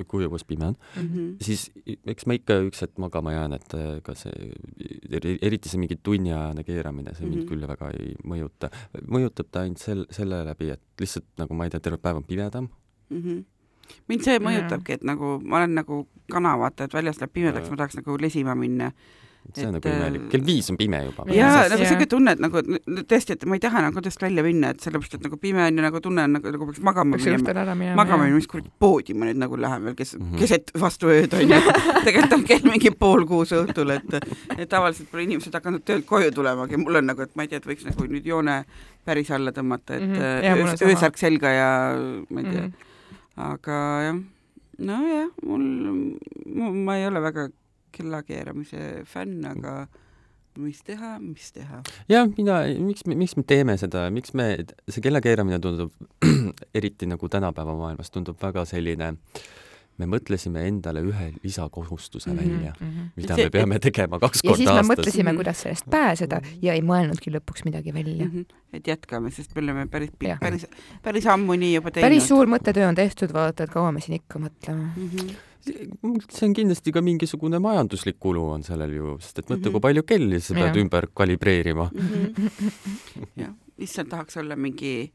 kui 0.09 0.27
õues 0.27 0.45
pime 0.49 0.71
on 0.71 0.77
mm, 0.77 1.09
-hmm. 1.09 1.31
siis 1.45 1.71
eks 2.07 2.27
ma 2.27 2.37
ikka 2.39 2.59
üks 2.69 2.83
hetk 2.85 2.99
magama 3.03 3.33
jään, 3.33 3.57
et 3.59 3.75
ega 3.75 4.15
see, 4.15 4.51
eriti 5.43 5.69
see 5.69 5.81
mingi 5.81 5.99
tunniajane 6.03 6.65
keeramine, 6.65 7.15
see 7.15 7.27
mm 7.27 7.33
-hmm. 7.33 7.37
mind 7.37 7.43
mhm. 7.43 7.51
küll 7.53 7.69
väga 7.69 7.91
ei 7.91 8.15
mõjuta. 8.25 8.71
mõjutab 9.07 9.51
ta 9.51 9.61
ainult 9.61 9.79
sel-, 9.79 10.07
selle 10.11 10.45
läbi, 10.45 10.71
et 10.71 10.83
lihtsalt 11.01 11.27
nagu 11.39 11.55
ma 11.55 11.65
ei 11.65 11.71
tea, 11.71 11.81
terve 11.81 11.99
päev 11.99 12.17
on 12.17 12.25
pimedam 12.25 12.69
mm. 13.11 13.23
-hmm 13.23 13.45
mind 14.09 14.25
see 14.25 14.39
mõjutabki, 14.39 14.97
et 14.97 15.05
nagu 15.05 15.39
ma 15.45 15.57
olen 15.57 15.75
nagu 15.75 16.07
kana, 16.33 16.55
vaata, 16.59 16.85
et 16.85 16.95
väljas 16.95 17.21
läheb 17.21 17.33
pimedaks, 17.33 17.71
ma 17.71 17.77
tahaks 17.77 17.99
nagu 17.99 18.17
lesima 18.21 18.55
minna 18.55 18.93
see 19.51 19.67
on 19.67 19.77
et, 19.77 19.85
nagu 19.85 19.91
imelik, 19.91 20.27
kell 20.33 20.45
viis 20.47 20.69
on 20.73 20.79
pime 20.81 20.99
juba. 21.03 21.25
jaa, 21.35 21.65
nagu 21.73 21.87
siuke 21.89 22.07
tunne, 22.11 22.35
et 22.37 22.43
nagu 22.43 22.63
tõesti, 23.11 23.35
et 23.37 23.45
ma 23.51 23.59
ei 23.59 23.63
taha 23.63 23.83
nagu 23.85 23.97
kodust 23.99 24.23
välja 24.23 24.45
minna, 24.47 24.71
et 24.73 24.85
sellepärast, 24.85 25.17
et 25.19 25.27
nagu 25.27 25.39
pime 25.41 25.65
on 25.65 25.81
ja 25.81 25.85
nagu 25.85 26.01
tunne 26.05 26.25
on 26.29 26.37
nagu, 26.39 26.53
nagu 26.55 26.69
peaks 26.69 26.83
magama 26.87 27.19
minema. 27.19 27.97
magama 27.99 28.23
minema, 28.23 28.39
mis 28.39 28.49
kuradi 28.51 28.71
poodi 28.83 29.17
ma 29.19 29.29
nüüd 29.29 29.41
nagu 29.43 29.59
lähen 29.61 29.89
veel, 29.89 29.97
kes 29.99 30.15
mm, 30.17 30.29
-hmm. 30.29 30.43
keset 30.43 30.73
vastu 30.81 31.11
ööd 31.13 31.35
onju. 31.39 31.61
tegelikult 32.07 32.37
on 32.39 32.45
kell 32.49 32.69
mingi 32.71 32.93
pool 33.05 33.27
kuus 33.29 33.55
õhtul, 33.57 33.95
et, 33.97 34.29
et 34.57 34.69
tavaliselt 34.69 35.11
pole 35.11 35.27
inimesed 35.27 35.59
hakanud 35.59 35.85
töölt 35.85 36.07
koju 36.07 36.31
tulemagi, 36.33 36.79
mul 36.81 37.03
on 37.03 37.11
nagu, 37.13 37.27
et 37.27 37.35
ma 37.37 37.47
ei 37.47 37.53
tea, 37.53 37.63
et 37.63 37.67
võiks 37.67 37.89
nagu 37.89 38.07
nüüd 38.09 38.29
joone 38.29 38.63
päris 39.05 39.31
alla 39.35 39.53
tõmmata, 39.53 39.99
et 39.99 40.07
mm 40.07 40.15
-hmm. 40.15 40.69
öös, 40.69 40.87
öösärk 40.87 41.19
selga 41.19 41.51
ja 41.51 41.71
ma 42.31 42.41
ei 42.41 42.47
tea 42.47 42.63
mm. 42.63 42.69
-hmm. 42.69 43.51
aga 43.53 43.81
jah, 44.07 44.23
nojah, 44.79 45.29
mul, 45.43 45.67
ma 46.85 46.97
ei 46.97 47.07
ole 47.07 47.21
väga 47.21 47.49
kellakeeramise 47.97 49.03
fänn, 49.09 49.45
aga 49.49 49.87
mis 50.61 50.83
teha, 50.85 51.17
mis 51.23 51.53
teha. 51.53 51.83
jah, 52.11 52.29
mina, 52.37 52.63
miks 52.85 53.07
me, 53.09 53.17
miks 53.17 53.37
me 53.39 53.45
teeme 53.49 53.77
seda, 53.81 54.07
miks 54.13 54.35
me, 54.37 54.53
see 54.89 55.05
kellakeeramine 55.05 55.61
tundub 55.65 55.93
eriti 56.79 57.09
nagu 57.09 57.29
tänapäeva 57.33 57.77
maailmas 57.79 58.13
tundub 58.13 58.41
väga 58.43 58.67
selline 58.69 59.15
me 60.01 60.09
mõtlesime 60.09 60.65
endale 60.67 61.03
ühe 61.05 61.29
lisakohustuse 61.43 62.31
mm 62.31 62.39
-hmm, 62.39 62.43
välja 62.43 62.73
mm, 62.81 62.89
-hmm. 62.89 63.09
mida 63.17 63.35
see, 63.37 63.45
me 63.45 63.51
peame 63.51 63.79
tegema 63.79 64.19
kaks 64.19 64.43
korda 64.43 64.53
aastas. 64.53 64.67
ja 64.67 64.73
siis 64.73 64.89
me 64.89 64.95
mõtlesime, 64.95 65.29
mhm. 65.29 65.37
kuidas 65.37 65.63
sellest 65.63 65.91
pääseda 65.91 66.41
ja 66.63 66.73
ei 66.73 66.83
mõelnudki 66.83 67.33
lõpuks 67.37 67.65
midagi 67.65 67.95
välja 67.95 68.25
mm. 68.25 68.31
-hmm. 68.31 68.57
et 68.73 68.89
jätkame, 68.89 69.31
sest 69.31 69.55
me 69.55 69.63
oleme 69.63 69.87
päris, 69.87 70.11
päris, 70.41 70.67
päris 71.03 71.27
ammu 71.27 71.55
nii 71.55 71.75
juba 71.75 71.91
teinud. 71.91 72.09
päris 72.09 72.29
suur 72.29 72.47
mõttetöö 72.47 72.89
on 72.89 72.95
tehtud, 72.95 73.33
vaata, 73.33 73.65
et 73.65 73.71
kaua 73.71 73.93
me 73.93 74.01
siin 74.01 74.17
ikka 74.21 74.39
mõtleme 74.39 74.91
mm. 74.97 75.09
-hmm 75.09 75.52
see 75.63 76.47
on 76.47 76.55
kindlasti 76.57 76.93
ka 76.93 77.03
mingisugune 77.05 77.61
majanduslik 77.63 78.19
kulu 78.21 78.45
on 78.57 78.65
sellel 78.67 78.95
ju, 78.97 79.17
sest 79.23 79.39
et 79.39 79.47
mõtle 79.47 79.59
mm, 79.59 79.67
-hmm. 79.67 79.73
kui 79.73 79.87
palju 79.87 80.03
kelli 80.03 80.41
sa 80.41 80.55
pead 80.55 80.77
ja. 80.77 80.83
ümber 80.83 81.07
kalibreerima 81.15 81.91
mm. 81.93 82.09
-hmm. 82.09 82.71
jah, 83.43 83.55
issand, 83.79 84.09
tahaks 84.09 84.37
olla 84.37 84.57
mingi 84.57 85.13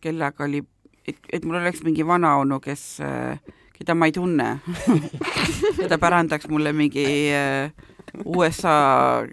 kellaga 0.00 0.44
oli, 0.44 0.62
et, 1.06 1.18
et 1.32 1.44
mul 1.44 1.60
oleks 1.60 1.82
mingi 1.82 2.06
vanaonu, 2.06 2.60
kes, 2.60 2.98
keda 3.78 3.94
ma 3.94 4.06
ei 4.06 4.12
tunne 4.12 4.58
ta 5.88 5.98
pärandaks 5.98 6.48
mulle 6.48 6.72
mingi 6.72 7.06
äh, 7.32 7.72
USA 8.24 9.26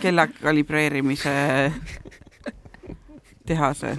kella 0.00 0.26
kalibreerimise 0.26 1.72
tehase. 3.46 3.98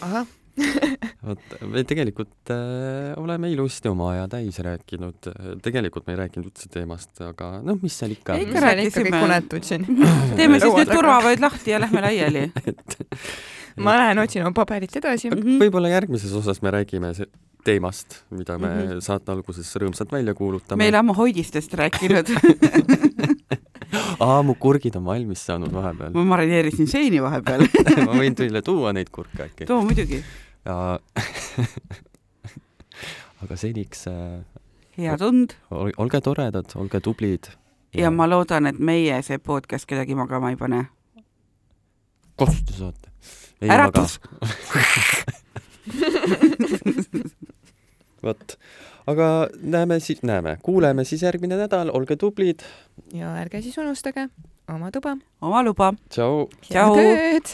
ahah 0.00 0.26
vot, 1.28 1.56
me 1.72 1.84
tegelikult 1.88 2.52
äh, 2.54 3.12
oleme 3.20 3.50
ilusti 3.52 3.90
oma 3.90 4.12
aja 4.14 4.28
täis 4.32 4.58
rääkinud, 4.64 5.30
tegelikult 5.64 6.08
me 6.08 6.16
ei 6.16 6.22
rääkinud 6.22 6.50
üldse 6.50 6.70
teemast, 6.72 7.12
aga 7.24 7.58
noh, 7.64 7.78
mis 7.82 7.98
seal 8.00 8.14
ikka. 8.16 8.38
ikka 8.44 8.64
rääkisime. 8.64 9.12
kõik 9.12 9.28
unetud 9.28 9.68
siin. 9.68 9.86
teeme 10.38 10.60
siis 10.62 10.74
nüüd 10.80 10.92
turvavööd 10.92 11.42
lahti 11.44 11.74
ja 11.74 11.82
lähme 11.82 12.04
laiali 12.04 12.48
et 12.70 12.98
ma 13.78 13.98
lähen 13.98 14.22
otsin 14.22 14.46
oma 14.46 14.54
paberit 14.56 14.96
edasi 15.00 15.30
-hmm.. 15.30 15.60
võib-olla 15.62 15.92
järgmises 15.92 16.32
osas 16.34 16.62
me 16.62 16.72
räägime 16.74 17.12
teemast, 17.64 18.22
mida 18.30 18.58
me 18.58 18.68
mm 18.68 18.80
-hmm. 18.80 19.00
saate 19.04 19.32
alguses 19.32 19.76
rõõmsalt 19.76 20.12
välja 20.12 20.34
kuulutame. 20.34 20.78
me 20.78 20.84
ei 20.84 20.94
ole 20.94 20.98
ammu 20.98 21.14
hoidistest 21.14 21.74
rääkinud 21.74 22.32
aa, 24.20 24.42
mu 24.42 24.54
kurgid 24.54 24.96
on 24.96 25.04
valmis 25.04 25.46
saanud 25.46 25.72
vahepeal. 25.72 26.12
ma 26.12 26.24
marineerisin 26.34 26.86
seeni 26.86 27.22
vahepeal 27.22 27.66
ma 28.06 28.12
võin 28.12 28.34
teile 28.34 28.62
tuua 28.62 28.92
neid 28.92 29.10
kurke 29.12 29.48
äkki. 29.48 29.66
too 29.66 29.82
muidugi 29.82 30.22
ja 30.64 30.98
aga 33.42 33.56
seniks 33.56 34.06
äh, 34.10 34.42
head 34.96 35.22
und! 35.22 35.56
olge 35.70 36.20
toredad, 36.20 36.76
olge 36.76 37.00
tublid. 37.00 37.46
ja... 37.92 38.02
ja 38.02 38.10
ma 38.10 38.28
loodan, 38.28 38.66
et 38.70 38.78
meie 38.78 39.22
see 39.26 39.38
podcast 39.38 39.86
kedagi 39.90 40.14
magama 40.18 40.50
ei 40.50 40.56
pane. 40.60 40.84
kust 42.38 42.64
te 42.70 42.74
saate? 42.78 43.08
äratus! 43.62 44.12
vot, 48.26 48.58
aga 49.06 49.48
näeme 49.62 50.00
siis, 50.04 50.20
näeme, 50.26 50.56
kuuleme 50.62 51.04
siis 51.08 51.22
järgmine 51.22 51.56
nädal, 51.60 51.88
olge 51.94 52.16
tublid. 52.16 52.60
ja 53.14 53.36
ärge 53.42 53.62
siis 53.62 53.78
unustage 53.78 54.28
oma 54.68 54.90
tuba. 54.90 55.16
oma 55.40 55.62
luba. 55.62 55.92
tšau. 56.10 56.48
head 56.72 56.96
ööd 57.06 57.46